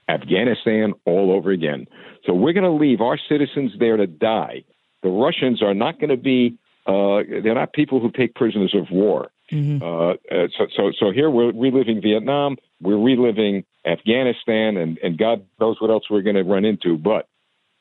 Afghanistan 0.07 0.93
all 1.05 1.31
over 1.31 1.51
again. 1.51 1.85
So 2.25 2.33
we're 2.33 2.53
going 2.53 2.63
to 2.63 2.71
leave 2.71 3.01
our 3.01 3.17
citizens 3.17 3.73
there 3.77 3.97
to 3.97 4.07
die. 4.07 4.63
The 5.03 5.09
Russians 5.09 5.61
are 5.61 5.73
not 5.73 5.99
going 5.99 6.11
to 6.11 6.17
be, 6.17 6.57
uh, 6.85 7.23
they're 7.43 7.55
not 7.55 7.73
people 7.73 7.99
who 7.99 8.11
take 8.11 8.35
prisoners 8.35 8.73
of 8.73 8.89
war. 8.89 9.31
Mm-hmm. 9.51 9.83
Uh, 9.83 10.11
uh, 10.11 10.47
so, 10.57 10.67
so, 10.75 10.91
so 10.97 11.11
here 11.11 11.29
we're 11.29 11.51
reliving 11.51 12.01
Vietnam, 12.01 12.55
we're 12.81 12.97
reliving 12.97 13.65
Afghanistan, 13.85 14.77
and, 14.77 14.97
and 15.03 15.17
God 15.17 15.45
knows 15.59 15.81
what 15.81 15.91
else 15.91 16.09
we're 16.09 16.21
going 16.21 16.35
to 16.35 16.43
run 16.43 16.63
into. 16.65 16.97
But 16.97 17.27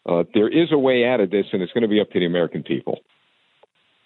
uh, 0.07 0.25
there 0.35 0.49
is 0.49 0.73
a 0.73 0.79
way 0.79 1.07
out 1.07 1.21
of 1.21 1.31
this, 1.31 1.47
and 1.53 1.63
it's 1.63 1.73
going 1.73 1.83
to 1.83 1.89
be 1.89 2.01
up 2.01 2.11
to 2.11 2.19
the 2.19 2.27
American 2.27 2.63
people. 2.63 3.01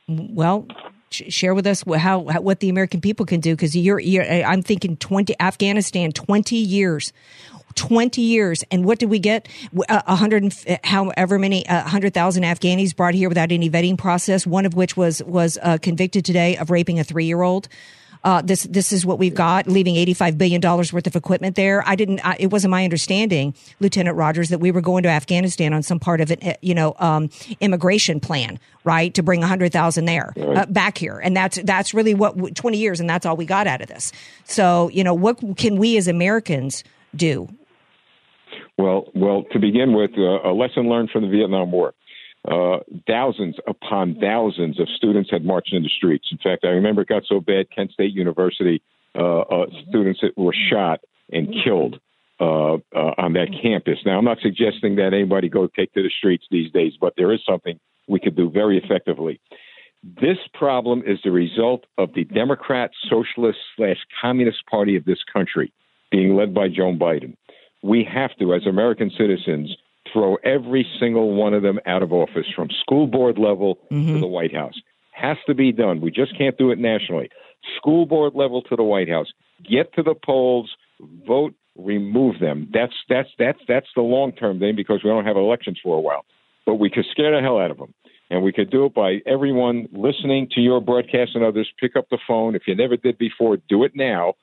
Well, 0.09 0.67
share 1.11 1.55
with 1.55 1.67
us 1.67 1.83
how, 1.83 2.27
how, 2.27 2.41
what 2.41 2.61
the 2.61 2.69
American 2.69 3.01
people 3.01 3.27
can 3.27 3.41
do 3.41 3.55
because 3.55 3.77
you're, 3.77 4.01
you're 4.01 4.25
I'm 4.25 4.63
thinking 4.63 4.97
20 4.97 5.35
Afghanistan 5.41 6.13
20 6.13 6.57
years 6.57 7.13
20 7.75 8.21
years. 8.21 8.65
And 8.73 8.85
what 8.85 8.99
did 8.99 9.09
we 9.09 9.21
get? 9.21 9.47
Uh, 9.89 10.17
hundred 10.17 10.53
however 10.83 11.39
many 11.39 11.67
uh, 11.69 11.83
hundred 11.83 12.13
thousand 12.13 12.43
Afghanis 12.43 12.95
brought 12.95 13.15
here 13.15 13.29
without 13.29 13.53
any 13.53 13.71
vetting 13.71 13.97
process 13.97 14.47
one 14.47 14.67
of 14.67 14.75
which 14.75 14.97
was 14.97 15.23
was 15.23 15.59
uh, 15.63 15.79
convicted 15.81 16.25
today 16.25 16.57
of 16.57 16.71
raping 16.71 16.99
a 16.99 17.05
three 17.05 17.27
year 17.27 17.43
old 17.43 17.69
uh, 18.25 18.43
this 18.43 18.65
this 18.65 18.93
is 18.93 19.07
what 19.07 19.19
we've 19.19 19.35
got, 19.35 19.67
leaving 19.67 19.97
eighty 19.97 20.15
five 20.15 20.37
billion 20.37 20.61
dollars 20.61 20.93
worth 20.93 21.07
of 21.07 21.17
equipment 21.17 21.57
there. 21.57 21.83
I 21.87 21.95
didn't. 21.95 22.21
I, 22.27 22.37
it 22.39 22.51
wasn't 22.51 22.73
my 22.73 22.85
understanding, 22.85 23.55
Lieutenant 23.81 24.17
Rogers, 24.17 24.49
that 24.49 24.59
we 24.59 24.71
were 24.71 24.81
going 24.81 25.03
to 25.05 25.09
Afghanistan 25.09 25.73
on 25.73 25.83
some 25.83 26.01
part 26.01 26.21
of 26.21 26.31
it, 26.31 26.59
you 26.63 26.75
know, 26.75 26.95
um, 26.99 27.31
immigration 27.61 28.21
plan, 28.21 28.59
right, 28.85 29.13
to 29.15 29.23
bring 29.23 29.43
a 29.43 29.47
hundred 29.47 29.73
thousand 29.73 30.07
there 30.07 30.33
uh, 30.37 30.67
back 30.67 30.99
here, 30.99 31.19
and 31.19 31.37
that's 31.37 31.61
that's 31.63 31.95
really 31.95 32.15
what 32.15 32.55
twenty 32.55 32.79
years, 32.79 33.01
and 33.01 33.09
that's 33.09 33.27
all 33.27 33.37
we 33.37 33.47
got 33.47 33.67
out 33.67 33.81
of 33.81 33.89
this. 33.89 34.13
So, 34.45 34.89
you 34.89 35.05
know, 35.05 35.15
what 35.15 35.39
can 35.57 35.77
we 35.77 35.97
as 35.97 36.09
Americans 36.09 36.85
do? 37.15 37.49
Well, 38.77 39.09
well, 39.15 39.45
to 39.53 39.59
begin 39.59 39.93
with, 39.93 40.13
uh, 40.17 40.49
a 40.49 40.53
lesson 40.53 40.89
learned 40.89 41.11
from 41.11 41.23
the 41.23 41.29
Vietnam 41.29 41.73
War 41.73 41.95
uh, 42.47 42.79
thousands 43.07 43.57
upon 43.67 44.17
thousands 44.21 44.79
of 44.79 44.89
students 44.97 45.31
had 45.31 45.45
marched 45.45 45.73
in 45.73 45.83
the 45.83 45.89
streets. 45.89 46.29
In 46.31 46.39
fact, 46.39 46.65
I 46.65 46.69
remember 46.69 47.03
it 47.03 47.09
got 47.09 47.25
so 47.27 47.41
bad, 47.41 47.67
Kent 47.75 47.93
State 47.93 48.13
University 48.13 48.83
uh, 49.15 49.41
uh, 49.41 49.67
students 49.89 50.21
were 50.37 50.55
shot 50.71 51.01
and 51.33 51.55
killed 51.65 52.01
uh, 52.41 52.75
uh, 52.75 53.15
on 53.19 53.33
that 53.33 53.49
campus. 53.63 53.99
Now, 54.05 54.19
I'm 54.19 54.25
not 54.25 54.39
suggesting 54.41 54.97
that 54.97 55.13
anybody 55.13 55.49
go 55.49 55.67
take 55.67 55.93
to 55.95 56.03
the 56.03 56.11
streets 56.11 56.45
these 56.51 56.71
days, 56.73 56.93
but 57.01 57.15
there 57.17 57.33
is 57.33 57.41
something 57.45 57.81
we 58.07 58.21
could 58.21 58.37
do 58.37 58.49
very 58.51 58.79
effectively. 58.79 59.41
This 60.05 60.39
problem 60.55 61.03
is 61.05 61.19
the 61.25 61.33
result 61.33 61.85
of 61.97 62.15
the 62.15 62.25
Democrat, 62.25 62.93
Socialist 63.11 63.59
slash 63.77 63.97
Communist 64.21 64.65
Party 64.71 64.95
of 64.95 65.05
this 65.05 65.19
country 65.31 65.73
being 66.11 66.37
led 66.37 66.55
by 66.55 66.69
Joe 66.69 66.93
Biden. 66.93 67.35
We 67.83 68.05
have 68.05 68.37
to, 68.39 68.55
as 68.55 68.67
American 68.67 69.11
citizens, 69.19 69.77
throw 70.13 70.37
every 70.45 70.87
single 71.01 71.35
one 71.35 71.55
of 71.55 71.63
them 71.63 71.79
out 71.87 72.03
of 72.03 72.13
office 72.13 72.47
from 72.55 72.69
school 72.81 73.07
board 73.07 73.39
level 73.39 73.79
mm-hmm. 73.91 74.15
to 74.15 74.21
the 74.21 74.27
White 74.27 74.55
House. 74.55 74.75
Has 75.13 75.37
to 75.47 75.55
be 75.55 75.73
done. 75.73 76.01
We 76.01 76.11
just 76.11 76.37
can't 76.37 76.57
do 76.57 76.71
it 76.71 76.79
nationally. 76.79 77.31
School 77.77 78.07
board 78.07 78.35
level 78.35 78.63
to 78.63 78.77
the 78.77 78.85
White 78.85 79.09
House. 79.09 79.27
Get 79.69 79.93
to 79.95 80.03
the 80.03 80.15
polls, 80.15 80.71
vote, 81.27 81.55
remove 81.77 82.39
them. 82.39 82.69
That's 82.73 82.93
that's 83.09 83.29
that's 83.39 83.59
that's 83.67 83.89
the 83.97 84.03
long 84.03 84.33
term 84.33 84.61
thing 84.61 84.77
because 84.77 85.01
we 85.03 85.11
don't 85.11 85.25
have 85.25 85.37
elections 85.37 85.81
for 85.83 85.97
a 85.97 86.01
while. 86.01 86.25
But 86.67 86.77
we 86.77 86.91
could 86.91 87.07
scare 87.11 87.35
the 87.35 87.43
hell 87.43 87.59
out 87.59 87.71
of 87.71 87.79
them. 87.79 87.95
And 88.31 88.43
we 88.43 88.53
could 88.53 88.71
do 88.71 88.85
it 88.85 88.95
by 88.95 89.21
everyone 89.27 89.89
listening 89.91 90.49
to 90.55 90.61
your 90.61 90.81
broadcast 90.83 91.31
and 91.35 91.43
others 91.43 91.69
pick 91.81 91.97
up 91.97 92.07
the 92.11 92.19
phone. 92.29 92.55
If 92.55 92.63
you 92.67 92.77
never 92.77 92.97
did 92.97 93.17
before, 93.17 93.57
do 93.69 93.85
it 93.85 93.93
now 93.95 94.35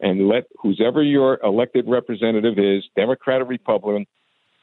and 0.00 0.28
let 0.28 0.44
whoever 0.60 1.02
your 1.02 1.38
elected 1.42 1.86
representative 1.88 2.58
is, 2.58 2.84
Democrat 2.96 3.40
or 3.40 3.44
Republican, 3.44 4.06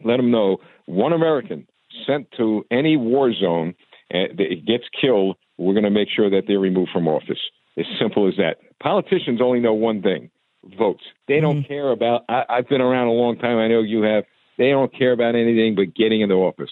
let 0.06 0.18
them 0.18 0.32
know 0.32 0.58
one 0.86 1.14
American 1.14 1.68
sent 2.06 2.28
to 2.38 2.66
any 2.72 2.98
war 2.98 3.34
zone 3.34 3.76
uh, 4.14 4.28
that 4.38 4.66
gets 4.66 4.86
killed, 5.00 5.38
we're 5.58 5.74
going 5.74 5.84
to 5.84 5.90
make 5.92 6.10
sure 6.14 6.30
that 6.30 6.44
they're 6.48 6.60
removed 6.60 6.92
from 6.92 7.08
office. 7.08 7.40
As 7.78 7.86
simple 8.00 8.28
as 8.28 8.36
that. 8.38 8.58
Politicians 8.82 9.40
only 9.42 9.60
know 9.60 9.74
one 9.74 10.02
thing 10.02 10.30
votes. 10.78 11.04
They 11.28 11.40
don't 11.40 11.60
mm-hmm. 11.60 11.68
care 11.68 11.92
about, 11.92 12.24
I, 12.30 12.44
I've 12.50 12.68
been 12.68 12.82
around 12.82 13.08
a 13.08 13.14
long 13.14 13.38
time. 13.38 13.58
I 13.58 13.68
know 13.68 13.82
you 13.82 14.02
have. 14.04 14.26
They 14.58 14.70
don't 14.70 14.94
care 14.96 15.14
about 15.14 15.36
anything 15.36 15.76
but 15.76 15.96
getting 15.96 16.22
into 16.22 16.36
office. 16.36 16.70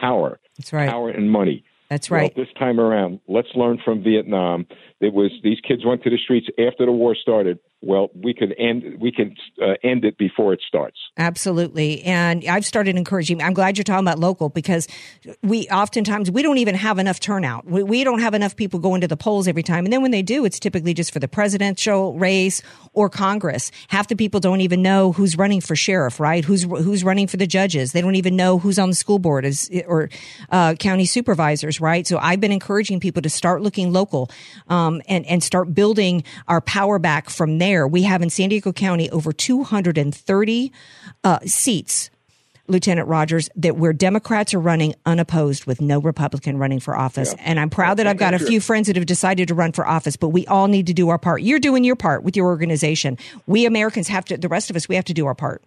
Power. 0.00 0.40
That's 0.56 0.72
right. 0.72 0.88
Power 0.88 1.10
and 1.10 1.30
money. 1.30 1.64
That's 1.90 2.10
right. 2.10 2.32
Well, 2.36 2.44
this 2.44 2.52
time 2.58 2.80
around, 2.80 3.20
let's 3.28 3.48
learn 3.54 3.78
from 3.82 4.02
Vietnam. 4.02 4.66
It 5.00 5.14
was 5.14 5.30
these 5.42 5.58
kids 5.60 5.84
went 5.84 6.02
to 6.02 6.10
the 6.10 6.18
streets 6.18 6.46
after 6.58 6.84
the 6.84 6.92
war 6.92 7.14
started 7.14 7.58
well, 7.80 8.10
we 8.12 8.34
can 8.34 8.52
end 8.54 8.96
we 8.98 9.12
could 9.12 9.38
uh, 9.62 9.74
end 9.84 10.04
it 10.04 10.18
before 10.18 10.52
it 10.52 10.60
starts. 10.66 10.98
Absolutely, 11.16 12.02
and 12.02 12.44
I've 12.44 12.66
started 12.66 12.96
encouraging. 12.96 13.40
I'm 13.40 13.54
glad 13.54 13.78
you're 13.78 13.84
talking 13.84 14.04
about 14.04 14.18
local 14.18 14.48
because 14.48 14.88
we 15.42 15.68
oftentimes 15.68 16.28
we 16.28 16.42
don't 16.42 16.58
even 16.58 16.74
have 16.74 16.98
enough 16.98 17.20
turnout. 17.20 17.66
We, 17.66 17.84
we 17.84 18.02
don't 18.02 18.18
have 18.18 18.34
enough 18.34 18.56
people 18.56 18.80
going 18.80 19.00
to 19.02 19.08
the 19.08 19.16
polls 19.16 19.46
every 19.46 19.62
time, 19.62 19.84
and 19.84 19.92
then 19.92 20.02
when 20.02 20.10
they 20.10 20.22
do, 20.22 20.44
it's 20.44 20.58
typically 20.58 20.92
just 20.92 21.12
for 21.12 21.20
the 21.20 21.28
presidential 21.28 22.18
race 22.18 22.62
or 22.94 23.08
Congress. 23.08 23.70
Half 23.86 24.08
the 24.08 24.16
people 24.16 24.40
don't 24.40 24.60
even 24.60 24.82
know 24.82 25.12
who's 25.12 25.38
running 25.38 25.60
for 25.60 25.76
sheriff, 25.76 26.18
right? 26.18 26.44
Who's 26.44 26.64
who's 26.64 27.04
running 27.04 27.28
for 27.28 27.36
the 27.36 27.46
judges? 27.46 27.92
They 27.92 28.00
don't 28.00 28.16
even 28.16 28.34
know 28.34 28.58
who's 28.58 28.80
on 28.80 28.88
the 28.88 28.96
school 28.96 29.20
board 29.20 29.48
or 29.86 30.10
uh, 30.50 30.74
county 30.74 31.06
supervisors, 31.06 31.80
right? 31.80 32.08
So 32.08 32.18
I've 32.18 32.40
been 32.40 32.52
encouraging 32.52 32.98
people 32.98 33.22
to 33.22 33.30
start 33.30 33.62
looking 33.62 33.92
local 33.92 34.30
um, 34.66 35.00
and 35.08 35.24
and 35.26 35.44
start 35.44 35.72
building 35.74 36.24
our 36.48 36.60
power 36.60 36.98
back 36.98 37.30
from 37.30 37.58
there 37.58 37.67
there, 37.68 37.86
we 37.86 38.02
have 38.02 38.22
in 38.22 38.30
San 38.30 38.48
Diego 38.48 38.72
County 38.72 39.10
over 39.10 39.32
230 39.32 40.72
uh, 41.24 41.38
seats 41.44 42.10
Lieutenant 42.68 43.08
Rogers, 43.08 43.48
that 43.56 43.76
where 43.76 43.94
Democrats 43.94 44.52
are 44.52 44.60
running 44.60 44.94
unopposed 45.06 45.64
with 45.64 45.80
no 45.80 46.00
Republican 46.00 46.58
running 46.58 46.80
for 46.80 46.96
office. 46.96 47.34
Yeah. 47.34 47.44
And 47.46 47.58
I'm 47.58 47.70
proud 47.70 47.96
that 47.96 48.06
I've 48.06 48.18
got 48.18 48.34
a 48.34 48.38
few 48.38 48.60
friends 48.60 48.86
that 48.88 48.96
have 48.96 49.06
decided 49.06 49.48
to 49.48 49.54
run 49.54 49.72
for 49.72 49.86
office, 49.86 50.16
but 50.16 50.28
we 50.28 50.46
all 50.46 50.68
need 50.68 50.86
to 50.88 50.92
do 50.92 51.08
our 51.08 51.18
part. 51.18 51.40
You're 51.40 51.58
doing 51.58 51.82
your 51.82 51.96
part 51.96 52.22
with 52.22 52.36
your 52.36 52.46
organization. 52.46 53.16
We 53.46 53.64
Americans 53.64 54.08
have 54.08 54.26
to, 54.26 54.36
the 54.36 54.48
rest 54.48 54.68
of 54.68 54.76
us, 54.76 54.86
we 54.86 54.96
have 54.96 55.06
to 55.06 55.14
do 55.14 55.26
our 55.26 55.34
part. 55.34 55.62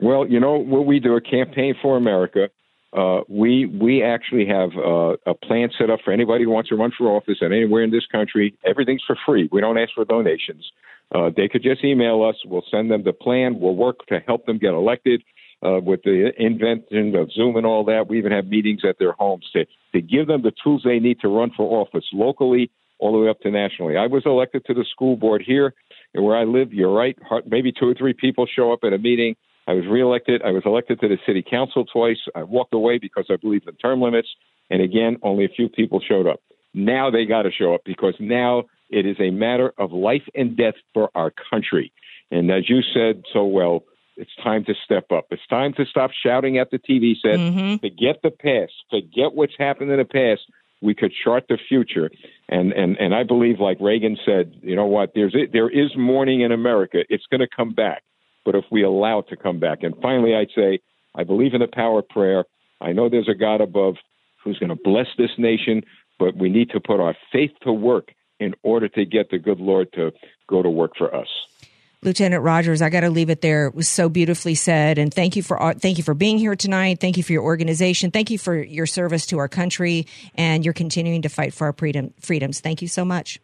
Well, 0.00 0.26
you 0.26 0.40
know 0.40 0.58
what 0.58 0.86
we 0.86 0.98
do, 0.98 1.14
a 1.14 1.20
campaign 1.20 1.76
for 1.80 1.96
America. 1.96 2.48
Uh, 2.92 3.20
we 3.28 3.64
we 3.64 4.02
actually 4.02 4.44
have 4.46 4.70
uh, 4.76 5.16
a 5.24 5.34
plan 5.34 5.70
set 5.78 5.88
up 5.88 6.00
for 6.04 6.12
anybody 6.12 6.44
who 6.44 6.50
wants 6.50 6.68
to 6.68 6.76
run 6.76 6.92
for 6.96 7.06
office 7.06 7.38
and 7.40 7.54
anywhere 7.54 7.82
in 7.82 7.90
this 7.90 8.04
country. 8.10 8.54
Everything's 8.66 9.02
for 9.06 9.16
free. 9.24 9.48
We 9.50 9.62
don't 9.62 9.78
ask 9.78 9.92
for 9.94 10.04
donations. 10.04 10.70
Uh, 11.14 11.30
they 11.36 11.48
could 11.48 11.62
just 11.62 11.84
email 11.84 12.22
us. 12.22 12.36
We'll 12.44 12.64
send 12.70 12.90
them 12.90 13.04
the 13.04 13.12
plan. 13.12 13.60
We'll 13.60 13.76
work 13.76 14.06
to 14.06 14.20
help 14.26 14.46
them 14.46 14.58
get 14.58 14.72
elected. 14.72 15.22
Uh, 15.64 15.78
with 15.80 16.02
the 16.02 16.32
invention 16.38 17.14
of 17.14 17.30
Zoom 17.30 17.54
and 17.54 17.64
all 17.64 17.84
that, 17.84 18.08
we 18.08 18.18
even 18.18 18.32
have 18.32 18.46
meetings 18.46 18.80
at 18.88 18.98
their 18.98 19.12
homes 19.12 19.48
to, 19.52 19.64
to 19.94 20.00
give 20.00 20.26
them 20.26 20.42
the 20.42 20.52
tools 20.64 20.82
they 20.84 20.98
need 20.98 21.20
to 21.20 21.28
run 21.28 21.52
for 21.56 21.80
office 21.80 22.04
locally 22.12 22.70
all 22.98 23.12
the 23.12 23.18
way 23.18 23.28
up 23.28 23.38
to 23.40 23.50
nationally. 23.50 23.96
I 23.96 24.08
was 24.08 24.22
elected 24.26 24.64
to 24.66 24.74
the 24.74 24.84
school 24.90 25.16
board 25.16 25.42
here 25.46 25.74
where 26.14 26.36
I 26.36 26.44
live. 26.44 26.72
You're 26.72 26.92
right. 26.92 27.16
Maybe 27.46 27.72
two 27.72 27.88
or 27.88 27.94
three 27.94 28.12
people 28.12 28.46
show 28.46 28.72
up 28.72 28.80
at 28.82 28.92
a 28.92 28.98
meeting. 28.98 29.36
I 29.68 29.74
was 29.74 29.86
reelected. 29.86 30.42
I 30.42 30.50
was 30.50 30.62
elected 30.66 31.00
to 31.00 31.08
the 31.08 31.18
city 31.26 31.44
council 31.48 31.84
twice. 31.84 32.18
I 32.34 32.42
walked 32.42 32.74
away 32.74 32.98
because 32.98 33.26
I 33.30 33.36
believe 33.36 33.62
in 33.68 33.74
term 33.76 34.00
limits. 34.00 34.28
And 34.70 34.82
again, 34.82 35.18
only 35.22 35.44
a 35.44 35.48
few 35.48 35.68
people 35.68 36.00
showed 36.00 36.26
up. 36.26 36.40
Now 36.74 37.10
they 37.10 37.26
got 37.26 37.42
to 37.42 37.52
show 37.52 37.74
up 37.74 37.82
because 37.84 38.14
now 38.18 38.64
it 38.92 39.06
is 39.06 39.16
a 39.18 39.30
matter 39.30 39.72
of 39.78 39.92
life 39.92 40.22
and 40.34 40.56
death 40.56 40.74
for 40.94 41.10
our 41.14 41.32
country. 41.50 41.92
And 42.30 42.50
as 42.50 42.68
you 42.68 42.80
said 42.94 43.22
so 43.32 43.44
well, 43.44 43.84
it's 44.16 44.30
time 44.42 44.64
to 44.66 44.74
step 44.84 45.10
up. 45.10 45.26
It's 45.30 45.46
time 45.48 45.72
to 45.74 45.84
stop 45.86 46.10
shouting 46.12 46.58
at 46.58 46.70
the 46.70 46.78
TV 46.78 47.14
set. 47.20 47.38
Mm-hmm. 47.38 47.76
Forget 47.76 48.20
the 48.22 48.30
past. 48.30 48.72
Forget 48.90 49.34
what's 49.34 49.54
happened 49.58 49.90
in 49.90 49.98
the 49.98 50.04
past. 50.04 50.42
We 50.80 50.94
could 50.94 51.12
chart 51.24 51.44
the 51.48 51.58
future, 51.68 52.10
and 52.48 52.72
and 52.72 52.96
and 52.98 53.14
I 53.14 53.22
believe, 53.22 53.60
like 53.60 53.78
Reagan 53.80 54.18
said, 54.26 54.58
you 54.62 54.74
know 54.74 54.86
what? 54.86 55.12
There's 55.14 55.34
there 55.52 55.70
is 55.70 55.92
mourning 55.96 56.40
in 56.40 56.50
America. 56.50 57.04
It's 57.08 57.24
going 57.30 57.40
to 57.40 57.46
come 57.46 57.72
back, 57.72 58.02
but 58.44 58.56
if 58.56 58.64
we 58.70 58.82
allow 58.82 59.20
it 59.20 59.28
to 59.28 59.36
come 59.36 59.60
back. 59.60 59.84
And 59.84 59.94
finally, 60.02 60.34
I'd 60.34 60.48
say 60.54 60.80
I 61.14 61.22
believe 61.22 61.54
in 61.54 61.60
the 61.60 61.68
power 61.72 62.00
of 62.00 62.08
prayer. 62.08 62.44
I 62.80 62.92
know 62.92 63.08
there's 63.08 63.28
a 63.28 63.34
God 63.34 63.60
above 63.60 63.94
who's 64.42 64.58
going 64.58 64.70
to 64.70 64.82
bless 64.82 65.06
this 65.16 65.30
nation, 65.38 65.82
but 66.18 66.36
we 66.36 66.48
need 66.48 66.70
to 66.70 66.80
put 66.80 67.00
our 67.00 67.14
faith 67.32 67.52
to 67.62 67.72
work 67.72 68.12
in 68.42 68.54
order 68.62 68.88
to 68.88 69.04
get 69.04 69.30
the 69.30 69.38
good 69.38 69.60
Lord 69.60 69.92
to 69.94 70.12
go 70.48 70.62
to 70.62 70.70
work 70.70 70.92
for 70.96 71.14
us. 71.14 71.28
Lieutenant 72.04 72.42
Rogers, 72.42 72.82
I 72.82 72.90
got 72.90 73.00
to 73.00 73.10
leave 73.10 73.30
it 73.30 73.42
there. 73.42 73.66
It 73.66 73.76
was 73.76 73.88
so 73.88 74.08
beautifully 74.08 74.56
said, 74.56 74.98
and 74.98 75.14
thank 75.14 75.36
you 75.36 75.42
for 75.42 75.62
uh, 75.62 75.74
thank 75.74 75.98
you 75.98 76.04
for 76.04 76.14
being 76.14 76.36
here 76.36 76.56
tonight. 76.56 76.98
Thank 77.00 77.16
you 77.16 77.22
for 77.22 77.32
your 77.32 77.44
organization. 77.44 78.10
Thank 78.10 78.30
you 78.30 78.38
for 78.38 78.56
your 78.56 78.86
service 78.86 79.24
to 79.26 79.38
our 79.38 79.48
country, 79.48 80.06
and 80.34 80.64
you're 80.64 80.74
continuing 80.74 81.22
to 81.22 81.28
fight 81.28 81.54
for 81.54 81.68
our 81.68 81.72
freedom 81.72 82.12
freedoms. 82.20 82.60
Thank 82.60 82.82
you 82.82 82.88
so 82.88 83.04
much. 83.04 83.38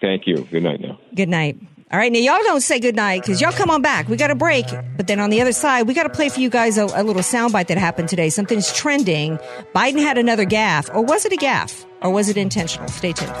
Thank 0.00 0.28
you. 0.28 0.44
Good 0.44 0.62
night 0.62 0.80
now. 0.80 1.00
Good 1.12 1.28
night. 1.28 1.58
All 1.90 1.98
right, 1.98 2.12
now 2.12 2.18
y'all 2.18 2.36
don't 2.42 2.60
say 2.60 2.80
good 2.80 2.96
night 2.96 3.22
because 3.22 3.40
y'all 3.40 3.50
come 3.50 3.70
on 3.70 3.80
back. 3.80 4.08
We 4.08 4.18
got 4.18 4.30
a 4.30 4.34
break, 4.34 4.66
but 4.98 5.06
then 5.06 5.20
on 5.20 5.30
the 5.30 5.40
other 5.40 5.52
side, 5.52 5.86
we 5.86 5.94
got 5.94 6.02
to 6.02 6.10
play 6.10 6.28
for 6.28 6.38
you 6.38 6.50
guys 6.50 6.76
a, 6.76 6.84
a 6.84 7.02
little 7.02 7.22
soundbite 7.22 7.68
that 7.68 7.78
happened 7.78 8.10
today. 8.10 8.28
Something's 8.28 8.70
trending. 8.74 9.38
Biden 9.74 9.98
had 9.98 10.18
another 10.18 10.44
gaffe, 10.44 10.94
or 10.94 11.02
was 11.02 11.24
it 11.24 11.32
a 11.32 11.36
gaffe, 11.36 11.86
or 12.02 12.10
was 12.10 12.28
it 12.28 12.36
intentional? 12.36 12.88
Stay 12.88 13.12
tuned. 13.12 13.32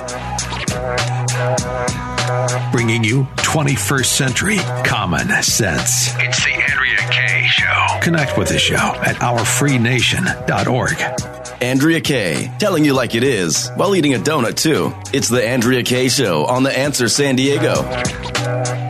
Bringing 2.72 3.04
you 3.04 3.24
21st 3.36 4.06
century 4.06 4.56
common 4.82 5.28
sense. 5.42 6.14
It's 6.16 6.42
the 6.42 6.52
Andrea 6.52 6.96
Kaye 7.10 7.46
Show. 7.48 7.98
Connect 8.00 8.38
with 8.38 8.48
the 8.48 8.58
show 8.58 8.76
at 8.76 9.16
ourfreenation.org. 9.16 11.47
Andrea 11.60 12.00
Kaye, 12.00 12.52
telling 12.58 12.84
you 12.84 12.94
like 12.94 13.14
it 13.14 13.24
is 13.24 13.68
while 13.74 13.96
eating 13.96 14.14
a 14.14 14.18
donut 14.18 14.56
too. 14.56 14.94
It's 15.12 15.28
the 15.28 15.44
Andrea 15.44 15.82
Kaye 15.82 16.08
Show 16.08 16.46
on 16.46 16.62
The 16.62 16.76
Answer 16.76 17.08
San 17.08 17.36
Diego. 17.36 18.87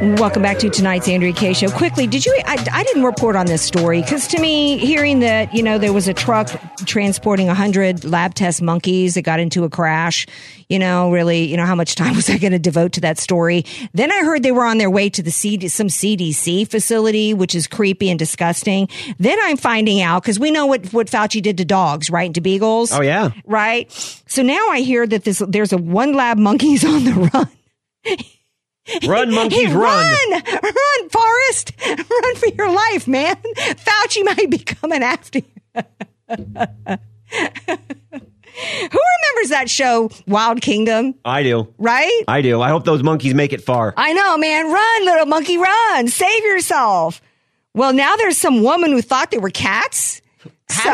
Welcome 0.00 0.40
back 0.40 0.58
to 0.60 0.70
tonight's 0.70 1.06
Andrea 1.08 1.34
Kaye 1.34 1.52
Show. 1.52 1.68
Quickly, 1.68 2.06
did 2.06 2.24
you? 2.24 2.34
I, 2.46 2.56
I 2.72 2.84
didn't 2.84 3.04
report 3.04 3.36
on 3.36 3.44
this 3.44 3.60
story 3.60 4.00
because 4.00 4.26
to 4.28 4.40
me, 4.40 4.78
hearing 4.78 5.20
that 5.20 5.52
you 5.52 5.62
know 5.62 5.76
there 5.76 5.92
was 5.92 6.08
a 6.08 6.14
truck 6.14 6.48
transporting 6.86 7.48
hundred 7.48 8.02
lab 8.02 8.32
test 8.32 8.62
monkeys 8.62 9.12
that 9.12 9.22
got 9.22 9.40
into 9.40 9.62
a 9.64 9.68
crash, 9.68 10.26
you 10.70 10.78
know, 10.78 11.12
really, 11.12 11.44
you 11.44 11.58
know, 11.58 11.66
how 11.66 11.74
much 11.74 11.96
time 11.96 12.16
was 12.16 12.30
I 12.30 12.38
going 12.38 12.52
to 12.52 12.58
devote 12.58 12.92
to 12.92 13.02
that 13.02 13.18
story? 13.18 13.66
Then 13.92 14.10
I 14.10 14.20
heard 14.24 14.42
they 14.42 14.52
were 14.52 14.64
on 14.64 14.78
their 14.78 14.88
way 14.88 15.10
to 15.10 15.22
the 15.22 15.30
CD, 15.30 15.68
some 15.68 15.88
CDC 15.88 16.66
facility, 16.66 17.34
which 17.34 17.54
is 17.54 17.66
creepy 17.66 18.08
and 18.08 18.18
disgusting. 18.18 18.88
Then 19.18 19.38
I'm 19.42 19.58
finding 19.58 20.00
out 20.00 20.22
because 20.22 20.40
we 20.40 20.50
know 20.50 20.64
what 20.64 20.94
what 20.94 21.08
Fauci 21.08 21.42
did 21.42 21.58
to 21.58 21.66
dogs, 21.66 22.08
right, 22.08 22.24
and 22.24 22.34
to 22.36 22.40
beagles. 22.40 22.90
Oh 22.90 23.02
yeah, 23.02 23.32
right. 23.44 23.92
So 24.26 24.40
now 24.42 24.70
I 24.70 24.80
hear 24.80 25.06
that 25.06 25.24
this 25.24 25.42
there's 25.46 25.74
a 25.74 25.78
one 25.78 26.14
lab 26.14 26.38
monkeys 26.38 26.84
on 26.86 27.04
the 27.04 27.30
run. 27.34 27.48
Run, 29.06 29.32
monkeys, 29.34 29.72
run. 29.72 30.30
Run, 30.30 30.42
run, 30.62 31.08
Forrest. 31.10 31.72
Run 31.86 32.36
for 32.36 32.48
your 32.48 32.70
life, 32.70 33.06
man. 33.08 33.36
Fauci 33.36 34.24
might 34.24 34.50
be 34.50 34.58
coming 34.58 35.02
after 35.02 35.40
you. 35.40 35.82
Who 38.52 38.98
remembers 38.98 39.50
that 39.50 39.66
show, 39.68 40.10
Wild 40.26 40.60
Kingdom? 40.60 41.14
I 41.24 41.42
do. 41.42 41.72
Right? 41.78 42.24
I 42.28 42.42
do. 42.42 42.60
I 42.60 42.68
hope 42.68 42.84
those 42.84 43.02
monkeys 43.02 43.34
make 43.34 43.52
it 43.52 43.62
far. 43.62 43.94
I 43.96 44.12
know, 44.12 44.36
man. 44.36 44.70
Run, 44.70 45.04
little 45.04 45.26
monkey, 45.26 45.56
run. 45.56 46.08
Save 46.08 46.44
yourself. 46.44 47.22
Well, 47.74 47.92
now 47.92 48.16
there's 48.16 48.36
some 48.36 48.62
woman 48.62 48.90
who 48.90 49.00
thought 49.02 49.30
they 49.30 49.38
were 49.38 49.50
cats. 49.50 50.20
So, 50.68 50.92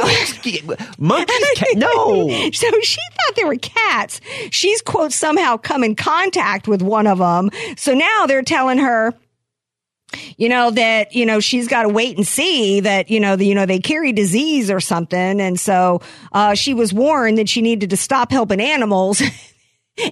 monkeys? 0.99 1.39
Ca- 1.59 1.75
no. 1.75 2.29
so 2.51 2.67
she 2.81 3.01
thought 3.17 3.26
they 3.37 3.45
were 3.45 3.57
cats. 3.57 4.21
She's 4.51 4.83
quote 4.83 5.13
somehow 5.13 5.57
come 5.57 5.85
in 5.85 5.95
contact 5.95 6.67
with 6.69 6.83
one 6.83 7.07
of 7.07 7.19
them. 7.19 7.51
So 7.77 7.95
now 7.95 8.27
they're 8.27 8.43
telling 8.43 8.79
her, 8.79 9.15
you 10.37 10.49
know 10.49 10.71
that 10.71 11.15
you 11.15 11.27
know 11.27 11.41
she's 11.41 11.69
got 11.69 11.83
to 11.83 11.89
wait 11.89 12.17
and 12.17 12.27
see 12.27 12.81
that 12.81 13.11
you 13.11 13.19
know 13.19 13.37
the, 13.37 13.45
you 13.45 13.55
know 13.55 13.67
they 13.67 13.81
carry 13.81 14.13
disease 14.13 14.71
or 14.71 14.81
something, 14.81 15.41
and 15.41 15.59
so 15.59 16.01
uh, 16.33 16.55
she 16.55 16.75
was 16.75 16.93
warned 16.93 17.39
that 17.39 17.49
she 17.49 17.61
needed 17.61 17.91
to 17.91 17.97
stop 17.97 18.31
helping 18.31 18.61
animals. 18.61 19.23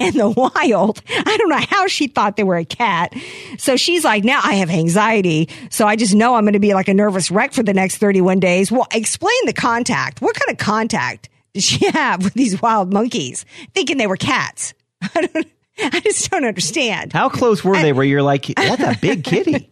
in 0.00 0.16
the 0.16 0.30
wild. 0.30 1.02
I 1.10 1.36
don't 1.36 1.50
know 1.50 1.60
how 1.68 1.86
she 1.88 2.06
thought 2.06 2.36
they 2.36 2.42
were 2.42 2.56
a 2.56 2.64
cat. 2.64 3.14
So 3.58 3.76
she's 3.76 4.02
like, 4.02 4.24
now 4.24 4.40
I 4.42 4.54
have 4.54 4.70
anxiety. 4.70 5.50
So 5.68 5.86
I 5.86 5.96
just 5.96 6.14
know 6.14 6.36
I'm 6.36 6.44
going 6.44 6.54
to 6.54 6.58
be 6.58 6.72
like 6.72 6.88
a 6.88 6.94
nervous 6.94 7.30
wreck 7.30 7.52
for 7.52 7.62
the 7.62 7.74
next 7.74 7.98
31 7.98 8.40
days. 8.40 8.72
Well, 8.72 8.86
explain 8.92 9.36
the 9.44 9.52
contact. 9.52 10.22
What 10.22 10.36
kind 10.36 10.50
of 10.50 10.56
contact 10.56 11.28
did 11.54 11.62
she 11.62 11.90
have 11.90 12.22
with 12.22 12.34
these 12.34 12.60
wild 12.60 12.92
monkeys 12.92 13.46
thinking 13.74 13.96
they 13.96 14.06
were 14.06 14.16
cats? 14.16 14.74
I 15.14 15.26
don't 15.26 15.46
I 15.76 15.98
just 16.00 16.30
don't 16.30 16.44
understand. 16.44 17.12
How 17.12 17.28
close 17.28 17.64
were 17.64 17.74
they 17.76 17.92
where 17.92 18.04
you're 18.04 18.22
like, 18.22 18.46
that's 18.46 18.80
a 18.80 18.96
big 19.00 19.24
kitty? 19.24 19.66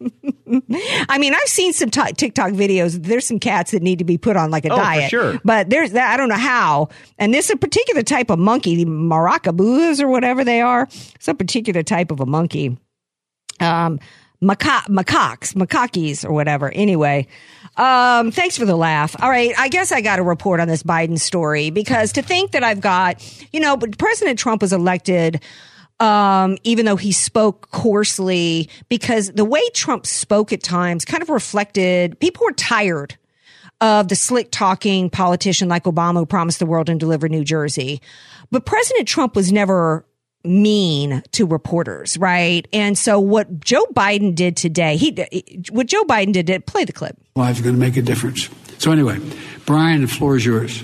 I 1.09 1.17
mean, 1.17 1.33
I've 1.33 1.47
seen 1.47 1.71
some 1.71 1.89
t- 1.89 2.11
TikTok 2.11 2.51
videos. 2.51 3.01
There's 3.01 3.25
some 3.25 3.39
cats 3.39 3.71
that 3.71 3.81
need 3.81 3.99
to 3.99 4.03
be 4.03 4.17
put 4.17 4.35
on 4.35 4.51
like 4.51 4.65
a 4.65 4.73
Oh, 4.73 4.75
diet. 4.75 5.09
sure. 5.09 5.39
But 5.45 5.69
there's 5.69 5.91
that. 5.93 6.13
I 6.13 6.17
don't 6.17 6.27
know 6.27 6.35
how. 6.35 6.89
And 7.17 7.33
this 7.33 7.45
is 7.45 7.51
a 7.51 7.57
particular 7.57 8.03
type 8.03 8.29
of 8.29 8.37
monkey, 8.37 8.75
the 8.75 8.85
maracabus 8.85 10.01
or 10.01 10.09
whatever 10.09 10.43
they 10.43 10.59
are. 10.59 10.83
It's 11.15 11.29
a 11.29 11.33
particular 11.33 11.83
type 11.83 12.11
of 12.11 12.19
a 12.19 12.25
monkey. 12.25 12.77
Um, 13.61 13.99
maca- 14.43 14.87
macaques, 14.87 15.53
macaques 15.53 16.25
or 16.25 16.33
whatever. 16.33 16.71
Anyway, 16.71 17.27
um, 17.77 18.31
thanks 18.31 18.57
for 18.57 18.65
the 18.65 18.75
laugh. 18.75 19.15
All 19.21 19.29
right. 19.29 19.53
I 19.57 19.69
guess 19.69 19.91
I 19.91 20.01
got 20.01 20.17
to 20.17 20.23
report 20.23 20.59
on 20.59 20.67
this 20.67 20.83
Biden 20.83 21.19
story 21.19 21.69
because 21.69 22.11
to 22.13 22.21
think 22.21 22.51
that 22.51 22.63
I've 22.63 22.81
got, 22.81 23.23
you 23.51 23.59
know, 23.59 23.77
but 23.77 23.97
President 23.97 24.37
Trump 24.37 24.61
was 24.61 24.73
elected 24.73 25.41
um, 25.99 26.57
even 26.63 26.85
though 26.85 26.95
he 26.95 27.11
spoke 27.11 27.71
coarsely, 27.71 28.69
because 28.89 29.31
the 29.31 29.45
way 29.45 29.61
Trump 29.69 30.05
spoke 30.05 30.51
at 30.51 30.61
times 30.61 31.05
kind 31.05 31.23
of 31.23 31.29
reflected 31.29 32.19
people 32.19 32.45
were 32.45 32.51
tired 32.51 33.17
of 33.79 34.07
the 34.07 34.15
slick 34.15 34.49
talking 34.51 35.09
politician 35.09 35.69
like 35.69 35.83
Obama 35.83 36.15
who 36.15 36.25
promised 36.25 36.59
the 36.59 36.65
world 36.65 36.89
and 36.89 36.99
delivered 36.99 37.31
New 37.31 37.43
Jersey. 37.43 38.01
But 38.51 38.65
President 38.65 39.07
Trump 39.07 39.35
was 39.35 39.51
never 39.51 40.05
mean 40.43 41.23
to 41.31 41.45
reporters, 41.45 42.17
right? 42.17 42.67
And 42.73 42.97
so 42.97 43.19
what 43.19 43.59
Joe 43.59 43.85
Biden 43.93 44.35
did 44.35 44.57
today, 44.57 44.97
he 44.97 45.11
what 45.71 45.87
Joe 45.87 46.03
Biden 46.03 46.33
did, 46.33 46.45
did 46.45 46.65
play 46.65 46.85
the 46.85 46.93
clip. 46.93 47.17
Lives 47.35 47.59
are 47.59 47.63
going 47.63 47.75
to 47.75 47.79
make 47.79 47.97
a 47.97 48.01
difference. 48.01 48.49
So 48.77 48.91
anyway, 48.91 49.19
Brian, 49.65 50.01
the 50.01 50.07
floor 50.07 50.35
is 50.35 50.45
yours. 50.45 50.83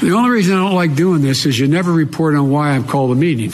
The 0.00 0.12
only 0.12 0.30
reason 0.30 0.54
I 0.54 0.58
don't 0.60 0.76
like 0.76 0.94
doing 0.94 1.22
this 1.22 1.44
is 1.44 1.58
you 1.58 1.66
never 1.66 1.92
report 1.92 2.36
on 2.36 2.50
why 2.50 2.74
I've 2.74 2.86
called 2.86 3.10
a 3.10 3.14
meeting. 3.16 3.52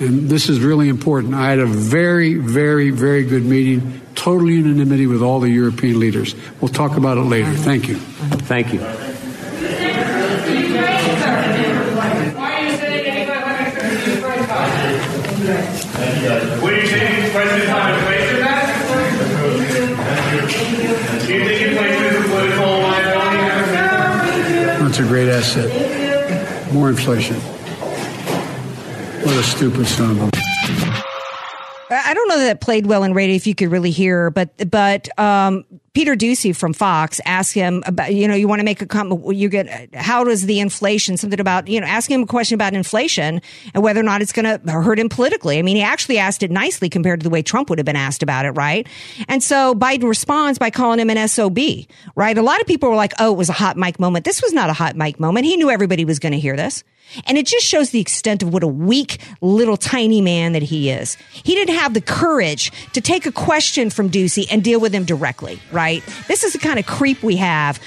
And 0.00 0.28
this 0.30 0.48
is 0.48 0.60
really 0.60 0.88
important. 0.88 1.34
I 1.34 1.50
had 1.50 1.58
a 1.58 1.66
very, 1.66 2.34
very, 2.34 2.90
very 2.90 3.24
good 3.24 3.44
meeting, 3.44 4.00
total 4.14 4.48
unanimity 4.48 5.08
with 5.08 5.22
all 5.22 5.40
the 5.40 5.50
European 5.50 5.98
leaders. 5.98 6.36
We'll 6.60 6.68
talk 6.68 6.96
about 6.96 7.18
it 7.18 7.22
later. 7.22 7.52
Thank 7.52 7.88
you. 7.88 7.96
Thank 7.96 8.72
you. 8.72 8.78
What 16.60 16.70
do 16.70 16.76
you 16.76 16.86
think 16.86 17.32
President 17.32 17.70
Biden 17.70 18.02
plays 18.04 18.30
for 18.30 18.36
that? 18.38 18.64
Do 21.26 21.34
you 21.34 21.44
think 21.44 21.58
he 21.60 21.76
plays 21.76 22.00
with 22.00 22.24
a 22.24 22.28
political 22.28 22.66
liability? 22.66 23.38
That's 24.84 24.98
a 24.98 25.02
great 25.02 25.28
asset. 25.28 26.72
More 26.72 26.88
inflation. 26.88 27.36
What 29.28 29.36
a 29.36 29.42
stupid. 29.42 29.86
I 31.90 32.14
don't 32.14 32.28
know 32.28 32.38
that 32.38 32.50
it 32.52 32.60
played 32.62 32.86
well 32.86 33.04
in 33.04 33.12
radio 33.12 33.36
if 33.36 33.46
you 33.46 33.54
could 33.54 33.70
really 33.70 33.90
hear, 33.90 34.30
but 34.30 34.70
but 34.70 35.06
um, 35.20 35.66
Peter 35.92 36.16
Doocy 36.16 36.56
from 36.56 36.72
Fox 36.72 37.20
asked 37.26 37.52
him 37.52 37.82
about 37.84 38.14
you 38.14 38.26
know 38.26 38.34
you 38.34 38.48
want 38.48 38.60
to 38.60 38.64
make 38.64 38.80
a 38.80 38.86
comment 38.86 39.36
you 39.36 39.50
get 39.50 39.94
how 39.94 40.24
does 40.24 40.46
the 40.46 40.60
inflation 40.60 41.18
something 41.18 41.40
about 41.40 41.68
you 41.68 41.78
know 41.78 41.86
asking 41.86 42.14
him 42.14 42.22
a 42.22 42.26
question 42.26 42.54
about 42.54 42.72
inflation 42.72 43.42
and 43.74 43.82
whether 43.82 44.00
or 44.00 44.02
not 44.02 44.22
it's 44.22 44.32
going 44.32 44.46
to 44.46 44.72
hurt 44.72 44.98
him 44.98 45.10
politically. 45.10 45.58
I 45.58 45.62
mean 45.62 45.76
he 45.76 45.82
actually 45.82 46.16
asked 46.16 46.42
it 46.42 46.50
nicely 46.50 46.88
compared 46.88 47.20
to 47.20 47.24
the 47.24 47.30
way 47.30 47.42
Trump 47.42 47.68
would 47.68 47.78
have 47.78 47.84
been 47.86 47.96
asked 47.96 48.22
about 48.22 48.46
it, 48.46 48.52
right? 48.52 48.88
And 49.28 49.42
so 49.42 49.74
Biden 49.74 50.08
responds 50.08 50.58
by 50.58 50.70
calling 50.70 51.00
him 51.00 51.10
an 51.10 51.28
SOB, 51.28 51.58
right? 52.14 52.38
A 52.38 52.42
lot 52.42 52.62
of 52.62 52.66
people 52.66 52.88
were 52.88 52.96
like, 52.96 53.12
oh, 53.18 53.34
it 53.34 53.36
was 53.36 53.50
a 53.50 53.52
hot 53.52 53.76
mic 53.76 54.00
moment. 54.00 54.24
This 54.24 54.40
was 54.40 54.54
not 54.54 54.70
a 54.70 54.72
hot 54.72 54.96
mic 54.96 55.20
moment. 55.20 55.44
He 55.44 55.58
knew 55.58 55.68
everybody 55.68 56.06
was 56.06 56.18
going 56.18 56.32
to 56.32 56.40
hear 56.40 56.56
this. 56.56 56.82
And 57.26 57.38
it 57.38 57.46
just 57.46 57.66
shows 57.66 57.90
the 57.90 58.00
extent 58.00 58.42
of 58.42 58.52
what 58.52 58.62
a 58.62 58.68
weak 58.68 59.18
little 59.40 59.76
tiny 59.76 60.20
man 60.20 60.52
that 60.52 60.62
he 60.62 60.90
is. 60.90 61.16
He 61.32 61.54
didn't 61.54 61.74
have 61.76 61.94
the 61.94 62.00
courage 62.00 62.70
to 62.92 63.00
take 63.00 63.26
a 63.26 63.32
question 63.32 63.90
from 63.90 64.10
Doocy 64.10 64.46
and 64.50 64.62
deal 64.62 64.80
with 64.80 64.92
him 64.92 65.04
directly, 65.04 65.60
right? 65.72 66.02
This 66.28 66.44
is 66.44 66.52
the 66.52 66.58
kind 66.58 66.78
of 66.78 66.86
creep 66.86 67.22
we 67.22 67.36
have. 67.36 67.80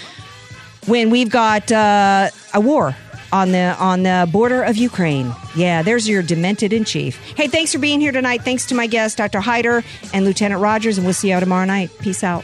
when 0.88 1.10
we've 1.12 1.30
got 1.30 1.72
uh, 1.72 2.30
a 2.54 2.60
war 2.60 2.96
on 3.32 3.52
the 3.52 3.76
on 3.80 4.04
the 4.04 4.28
border 4.32 4.62
of 4.64 4.76
Ukraine. 4.76 5.34
Yeah, 5.56 5.84
there's 5.84 6.10
your 6.10 6.22
demented 6.22 6.74
in 6.74 6.84
chief. 6.84 7.18
Hey, 7.38 7.48
thanks 7.48 7.72
for 7.72 7.80
being 7.80 8.02
here 8.02 8.12
tonight. 8.12 8.42
Thanks 8.44 8.66
to 8.68 8.76
my 8.76 8.88
guests, 8.88 9.16
Dr. 9.16 9.40
Haider 9.40 9.84
and 10.14 10.26
Lieutenant 10.26 10.60
Rogers, 10.60 10.98
and 10.98 11.06
we'll 11.06 11.14
see 11.14 11.30
you 11.32 11.40
tomorrow 11.40 11.66
night. 11.66 11.92
Peace 12.00 12.24
out. 12.24 12.44